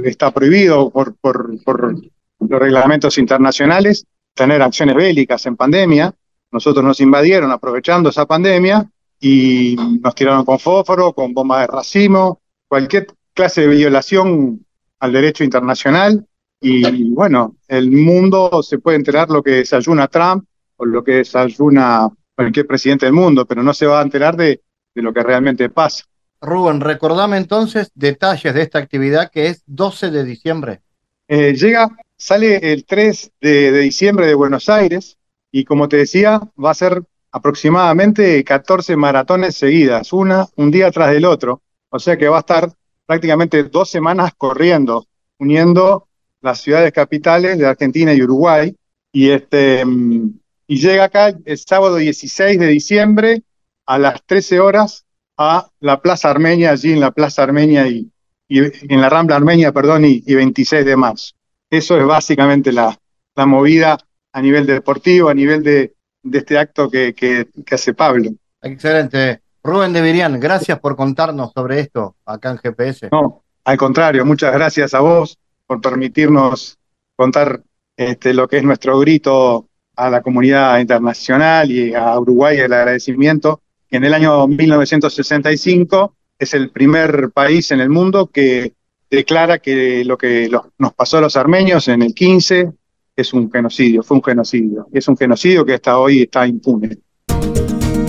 está 0.03 0.31
prohibido 0.31 0.89
por, 0.89 1.15
por, 1.15 1.49
los 1.57 2.59
reglamentos 2.59 3.17
internacionales, 3.17 4.05
tener 4.33 4.61
acciones 4.61 4.95
bélicas 4.95 5.45
en 5.45 5.55
pandemia. 5.55 6.13
Nosotros 6.51 6.83
nos 6.83 6.99
invadieron 6.99 7.51
aprovechando 7.51 8.09
esa 8.09 8.25
pandemia 8.25 8.89
y 9.19 9.75
nos 10.01 10.13
tiraron 10.15 10.45
con 10.45 10.59
fósforo, 10.59 11.13
con 11.13 11.33
bombas 11.33 11.61
de 11.61 11.67
racimo, 11.67 12.41
cualquier 12.67 13.07
clase 13.33 13.61
de 13.61 13.67
violación 13.67 14.65
al 14.99 15.11
derecho 15.11 15.43
internacional 15.43 16.25
y 16.61 17.11
bueno, 17.11 17.57
el 17.67 17.91
mundo 17.91 18.63
se 18.63 18.79
puede 18.79 18.97
enterar 18.97 19.29
lo 19.29 19.43
que 19.43 19.51
desayuna 19.51 20.07
Trump 20.07 20.45
o 20.77 20.85
lo 20.85 21.03
que 21.03 21.17
desayuna 21.17 22.09
cualquier 22.35 22.65
presidente 22.65 23.05
del 23.05 23.13
mundo, 23.13 23.45
pero 23.45 23.61
no 23.63 23.73
se 23.73 23.85
va 23.85 23.99
a 23.99 24.03
enterar 24.03 24.35
de, 24.35 24.61
lo 24.95 25.13
que 25.13 25.21
realmente 25.21 25.69
pasa. 25.69 26.05
Rubén, 26.45 26.81
recordame 26.81 27.37
entonces 27.37 27.91
detalles 27.95 28.53
de 28.53 28.61
esta 28.61 28.79
actividad 28.79 29.29
que 29.31 29.47
es 29.47 29.63
12 29.65 30.11
de 30.11 30.23
diciembre. 30.23 30.81
Eh, 31.27 31.53
llega, 31.53 31.89
sale 32.15 32.71
el 32.71 32.85
3 32.85 33.31
de, 33.41 33.71
de, 33.71 33.79
diciembre 33.79 34.27
de 34.27 34.35
Buenos 34.35 34.69
Aires 34.69 35.17
y 35.51 35.65
como 35.65 35.89
te 35.89 35.97
decía, 35.97 36.41
va 36.63 36.71
a 36.71 36.75
ser 36.75 37.03
aproximadamente 37.31 38.43
14 38.43 38.95
maratones 38.95 39.55
seguidas, 39.55 40.13
una 40.13 40.47
un 40.55 40.71
día 40.71 40.91
tras 40.91 41.11
del 41.11 41.25
otro. 41.25 41.61
O 41.89 41.99
sea 41.99 42.17
que 42.17 42.27
va 42.27 42.37
a 42.37 42.41
estar 42.41 42.71
prácticamente 43.05 43.63
dos 43.63 43.89
semanas 43.89 44.33
corriendo, 44.37 45.05
uniendo 45.39 46.07
las 46.41 46.61
ciudades 46.61 46.91
capitales 46.91 47.57
de 47.57 47.65
Argentina 47.65 48.13
y 48.13 48.21
Uruguay. 48.21 48.75
Y, 49.11 49.29
este, 49.29 49.83
mm, 49.85 50.39
y 50.67 50.77
llega 50.77 51.05
acá 51.05 51.33
el 51.45 51.57
sábado 51.57 51.95
16 51.95 52.59
de 52.59 52.67
diciembre 52.67 53.43
a 53.85 53.97
las 53.97 54.23
13 54.25 54.59
horas 54.59 55.04
a 55.37 55.67
la 55.79 56.01
Plaza 56.01 56.29
Armenia, 56.29 56.71
allí 56.71 56.93
en 56.93 56.99
la 56.99 57.11
Plaza 57.11 57.43
Armenia 57.43 57.87
y, 57.87 58.11
y 58.47 58.59
en 58.59 59.01
la 59.01 59.09
Rambla 59.09 59.35
Armenia, 59.35 59.71
perdón, 59.71 60.05
y, 60.05 60.21
26 60.21 60.85
de 60.85 60.95
marzo. 60.95 61.33
Eso 61.69 61.97
es 61.97 62.05
básicamente 62.05 62.71
la, 62.71 62.97
la 63.35 63.45
movida 63.45 63.97
a 64.31 64.41
nivel 64.41 64.65
deportivo, 64.65 65.29
a 65.29 65.33
nivel 65.33 65.63
de, 65.63 65.95
de 66.23 66.37
este 66.37 66.57
acto 66.57 66.89
que, 66.89 67.13
que, 67.13 67.47
que 67.65 67.75
hace 67.75 67.93
Pablo. 67.93 68.31
Excelente. 68.61 69.41
Rubén 69.63 69.93
de 69.93 70.01
Virián, 70.01 70.39
gracias 70.39 70.79
por 70.79 70.95
contarnos 70.95 71.51
sobre 71.53 71.79
esto 71.79 72.15
acá 72.25 72.51
en 72.51 72.57
GPS. 72.59 73.09
No, 73.11 73.43
al 73.63 73.77
contrario, 73.77 74.23
muchas 74.23 74.53
gracias 74.53 74.93
a 74.93 74.99
vos 74.99 75.39
por 75.65 75.81
permitirnos 75.81 76.77
contar 77.15 77.63
este, 77.97 78.33
lo 78.33 78.47
que 78.47 78.57
es 78.57 78.63
nuestro 78.63 78.99
grito 78.99 79.69
a 79.95 80.09
la 80.09 80.21
comunidad 80.21 80.77
internacional 80.79 81.71
y 81.71 81.95
a 81.95 82.19
Uruguay 82.19 82.57
el 82.57 82.73
agradecimiento, 82.73 83.61
en 83.89 84.03
el 84.03 84.13
año 84.13 84.47
1965 84.47 86.15
es 86.37 86.53
el 86.53 86.69
primer 86.69 87.31
país 87.31 87.71
en 87.71 87.79
el 87.79 87.89
mundo 87.89 88.27
que 88.27 88.73
declara 89.09 89.59
que 89.59 90.03
lo 90.03 90.17
que 90.17 90.49
nos 90.77 90.93
pasó 90.93 91.17
a 91.17 91.21
los 91.21 91.37
armenios 91.37 91.87
en 91.87 92.01
el 92.01 92.13
15 92.13 92.71
es 93.15 93.33
un 93.33 93.51
genocidio, 93.51 94.03
fue 94.03 94.17
un 94.17 94.23
genocidio, 94.23 94.87
es 94.91 95.07
un 95.07 95.15
genocidio 95.15 95.65
que 95.65 95.73
hasta 95.73 95.97
hoy 95.97 96.23
está 96.23 96.45
impune. 96.45 96.97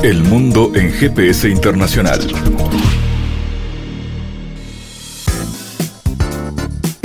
El 0.02 0.22
mundo 0.24 0.72
en 0.74 0.90
GPS 0.90 1.48
internacional. 1.48 2.20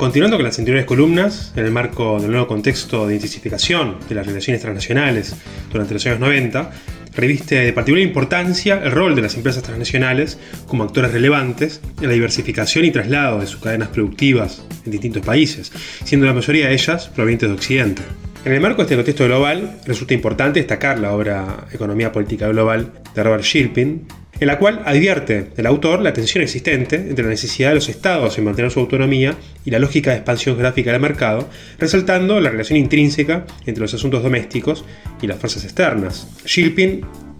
Continuando 0.00 0.38
con 0.38 0.46
las 0.46 0.58
anteriores 0.58 0.86
columnas, 0.86 1.52
en 1.56 1.66
el 1.66 1.70
marco 1.72 2.18
del 2.18 2.30
nuevo 2.30 2.46
contexto 2.46 3.06
de 3.06 3.16
intensificación 3.16 3.98
de 4.08 4.14
las 4.14 4.26
relaciones 4.26 4.62
transnacionales 4.62 5.36
durante 5.70 5.92
los 5.92 6.06
años 6.06 6.20
90, 6.20 6.70
reviste 7.14 7.56
de 7.56 7.72
particular 7.74 8.02
importancia 8.02 8.80
el 8.82 8.92
rol 8.92 9.14
de 9.14 9.20
las 9.20 9.34
empresas 9.34 9.62
transnacionales 9.62 10.38
como 10.66 10.84
actores 10.84 11.12
relevantes 11.12 11.82
en 12.00 12.06
la 12.06 12.14
diversificación 12.14 12.86
y 12.86 12.92
traslado 12.92 13.40
de 13.40 13.46
sus 13.46 13.60
cadenas 13.60 13.88
productivas 13.88 14.64
en 14.86 14.90
distintos 14.90 15.22
países, 15.22 15.70
siendo 16.02 16.26
la 16.26 16.32
mayoría 16.32 16.68
de 16.68 16.72
ellas 16.72 17.08
provenientes 17.08 17.50
de 17.50 17.54
Occidente. 17.54 18.02
En 18.46 18.54
el 18.54 18.60
marco 18.62 18.78
de 18.78 18.84
este 18.84 18.96
contexto 18.96 19.26
global, 19.26 19.80
resulta 19.84 20.14
importante 20.14 20.60
destacar 20.60 20.98
la 20.98 21.12
obra 21.12 21.66
Economía 21.72 22.10
Política 22.10 22.48
Global 22.48 22.90
de 23.14 23.22
Robert 23.22 23.44
Shilpin, 23.44 24.06
en 24.40 24.46
la 24.46 24.58
cual 24.58 24.82
advierte 24.84 25.48
el 25.56 25.66
autor 25.66 26.00
la 26.00 26.12
tensión 26.12 26.42
existente 26.42 26.96
entre 26.96 27.24
la 27.24 27.30
necesidad 27.30 27.68
de 27.68 27.76
los 27.76 27.88
estados 27.88 28.36
en 28.38 28.44
mantener 28.44 28.70
su 28.70 28.80
autonomía 28.80 29.36
y 29.64 29.70
la 29.70 29.78
lógica 29.78 30.10
de 30.10 30.16
expansión 30.16 30.58
gráfica 30.58 30.92
del 30.92 31.00
mercado, 31.00 31.48
resaltando 31.78 32.40
la 32.40 32.50
relación 32.50 32.78
intrínseca 32.78 33.44
entre 33.66 33.82
los 33.82 33.94
asuntos 33.94 34.22
domésticos 34.22 34.84
y 35.20 35.26
las 35.26 35.38
fuerzas 35.38 35.64
externas. 35.64 36.26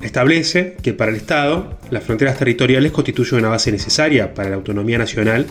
Establece 0.01 0.77
que 0.83 0.93
para 0.93 1.11
el 1.11 1.17
Estado 1.17 1.79
las 1.91 2.05
fronteras 2.05 2.39
territoriales 2.39 2.93
constituyen 2.93 3.41
una 3.41 3.49
base 3.51 3.71
necesaria 3.73 4.35
para 4.35 4.51
la 4.51 4.57
autonomía 4.57 4.99
nacional 4.99 5.47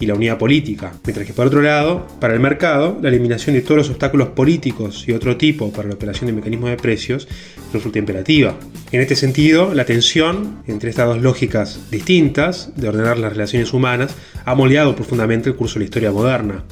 y 0.00 0.06
la 0.06 0.14
unidad 0.14 0.38
política, 0.38 0.94
mientras 1.04 1.26
que 1.26 1.34
por 1.34 1.46
otro 1.46 1.60
lado, 1.60 2.06
para 2.20 2.32
el 2.32 2.40
mercado, 2.40 2.98
la 3.02 3.10
eliminación 3.10 3.54
de 3.54 3.60
todos 3.60 3.76
los 3.76 3.90
obstáculos 3.90 4.28
políticos 4.28 5.04
y 5.06 5.12
otro 5.12 5.36
tipo 5.36 5.70
para 5.70 5.88
la 5.88 5.94
operación 5.94 6.26
de 6.26 6.32
mecanismos 6.32 6.70
de 6.70 6.76
precios 6.78 7.28
resulta 7.72 7.98
imperativa. 7.98 8.56
En 8.92 9.02
este 9.02 9.14
sentido, 9.14 9.74
la 9.74 9.84
tensión 9.84 10.62
entre 10.66 10.88
estas 10.88 11.06
dos 11.06 11.20
lógicas 11.20 11.90
distintas 11.90 12.72
de 12.76 12.88
ordenar 12.88 13.18
las 13.18 13.34
relaciones 13.34 13.74
humanas 13.74 14.16
ha 14.46 14.54
moldeado 14.54 14.96
profundamente 14.96 15.50
el 15.50 15.56
curso 15.56 15.74
de 15.74 15.80
la 15.80 15.84
historia 15.84 16.12
moderna 16.12 16.64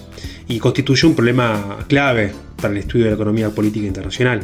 y 0.49 0.59
constituye 0.59 1.07
un 1.07 1.14
problema 1.14 1.85
clave 1.87 2.33
para 2.57 2.72
el 2.72 2.79
estudio 2.79 3.05
de 3.05 3.11
la 3.11 3.16
economía 3.16 3.51
política 3.51 3.87
internacional. 3.87 4.41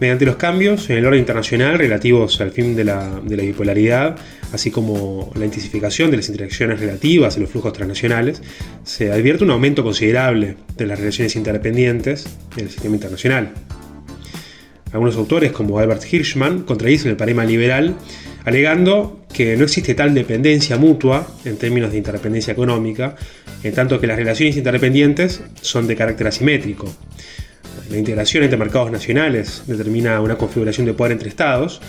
Mediante 0.00 0.26
los 0.26 0.36
cambios 0.36 0.90
en 0.90 0.96
el 0.96 1.06
orden 1.06 1.20
internacional 1.20 1.78
relativos 1.78 2.40
al 2.40 2.50
fin 2.50 2.74
de 2.74 2.82
la, 2.84 3.20
bipolaridad, 3.24 4.16
así 4.52 4.72
como 4.72 5.32
la 5.36 5.44
intensificación 5.44 6.10
de 6.10 6.16
las 6.16 6.28
interacciones 6.28 6.80
relativas 6.80 7.36
a 7.36 7.40
los 7.40 7.50
flujos 7.50 7.72
transnacionales, 7.72 8.42
se 8.82 9.12
advierte 9.12 9.44
un 9.44 9.52
aumento 9.52 9.84
considerable 9.84 10.56
de 10.76 10.86
las 10.86 10.98
relaciones 10.98 11.36
interdependientes 11.36 12.26
en 12.56 12.64
el 12.64 12.70
sistema 12.70 12.96
internacional. 12.96 13.52
Algunos 14.92 15.16
autores, 15.16 15.52
como 15.52 15.78
Albert 15.78 16.12
Hirschman, 16.12 16.62
contradicen 16.62 17.10
el 17.10 17.16
paradigma 17.16 17.44
liberal, 17.44 17.94
alegando 18.44 19.24
que 19.32 19.56
no 19.56 19.64
existe 19.64 19.94
tal 19.94 20.12
dependencia 20.12 20.76
mutua 20.76 21.26
en 21.44 21.56
términos 21.56 21.92
de 21.92 21.98
interdependencia 21.98 22.52
económica, 22.52 23.16
en 23.62 23.74
tanto 23.74 24.00
que 24.00 24.06
las 24.06 24.16
relaciones 24.16 24.56
interdependientes 24.56 25.42
son 25.60 25.86
de 25.86 25.96
carácter 25.96 26.26
asimétrico. 26.26 26.92
La 27.90 27.98
integración 27.98 28.44
entre 28.44 28.58
mercados 28.58 28.90
nacionales 28.90 29.62
determina 29.66 30.20
una 30.20 30.36
configuración 30.36 30.86
de 30.86 30.94
poder 30.94 31.12
entre 31.12 31.28
estados, 31.28 31.80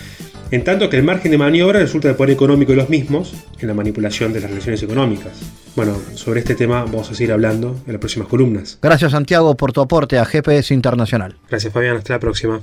en 0.50 0.62
tanto 0.62 0.88
que 0.88 0.96
el 0.96 1.02
margen 1.02 1.30
de 1.30 1.38
maniobra 1.38 1.80
resulta 1.80 2.08
del 2.08 2.16
poder 2.16 2.32
económico 2.32 2.72
de 2.72 2.76
los 2.76 2.88
mismos 2.88 3.34
en 3.58 3.68
la 3.68 3.74
manipulación 3.74 4.32
de 4.32 4.40
las 4.40 4.50
relaciones 4.50 4.82
económicas. 4.82 5.32
Bueno, 5.74 5.96
sobre 6.14 6.40
este 6.40 6.54
tema 6.54 6.84
vamos 6.84 7.10
a 7.10 7.14
seguir 7.14 7.32
hablando 7.32 7.80
en 7.86 7.92
las 7.92 8.00
próximas 8.00 8.28
columnas. 8.28 8.78
Gracias 8.80 9.12
Santiago 9.12 9.56
por 9.56 9.72
tu 9.72 9.80
aporte 9.80 10.18
a 10.18 10.24
GPS 10.24 10.72
Internacional. 10.72 11.36
Gracias 11.48 11.72
Fabián, 11.72 11.96
hasta 11.96 12.14
la 12.14 12.20
próxima. 12.20 12.62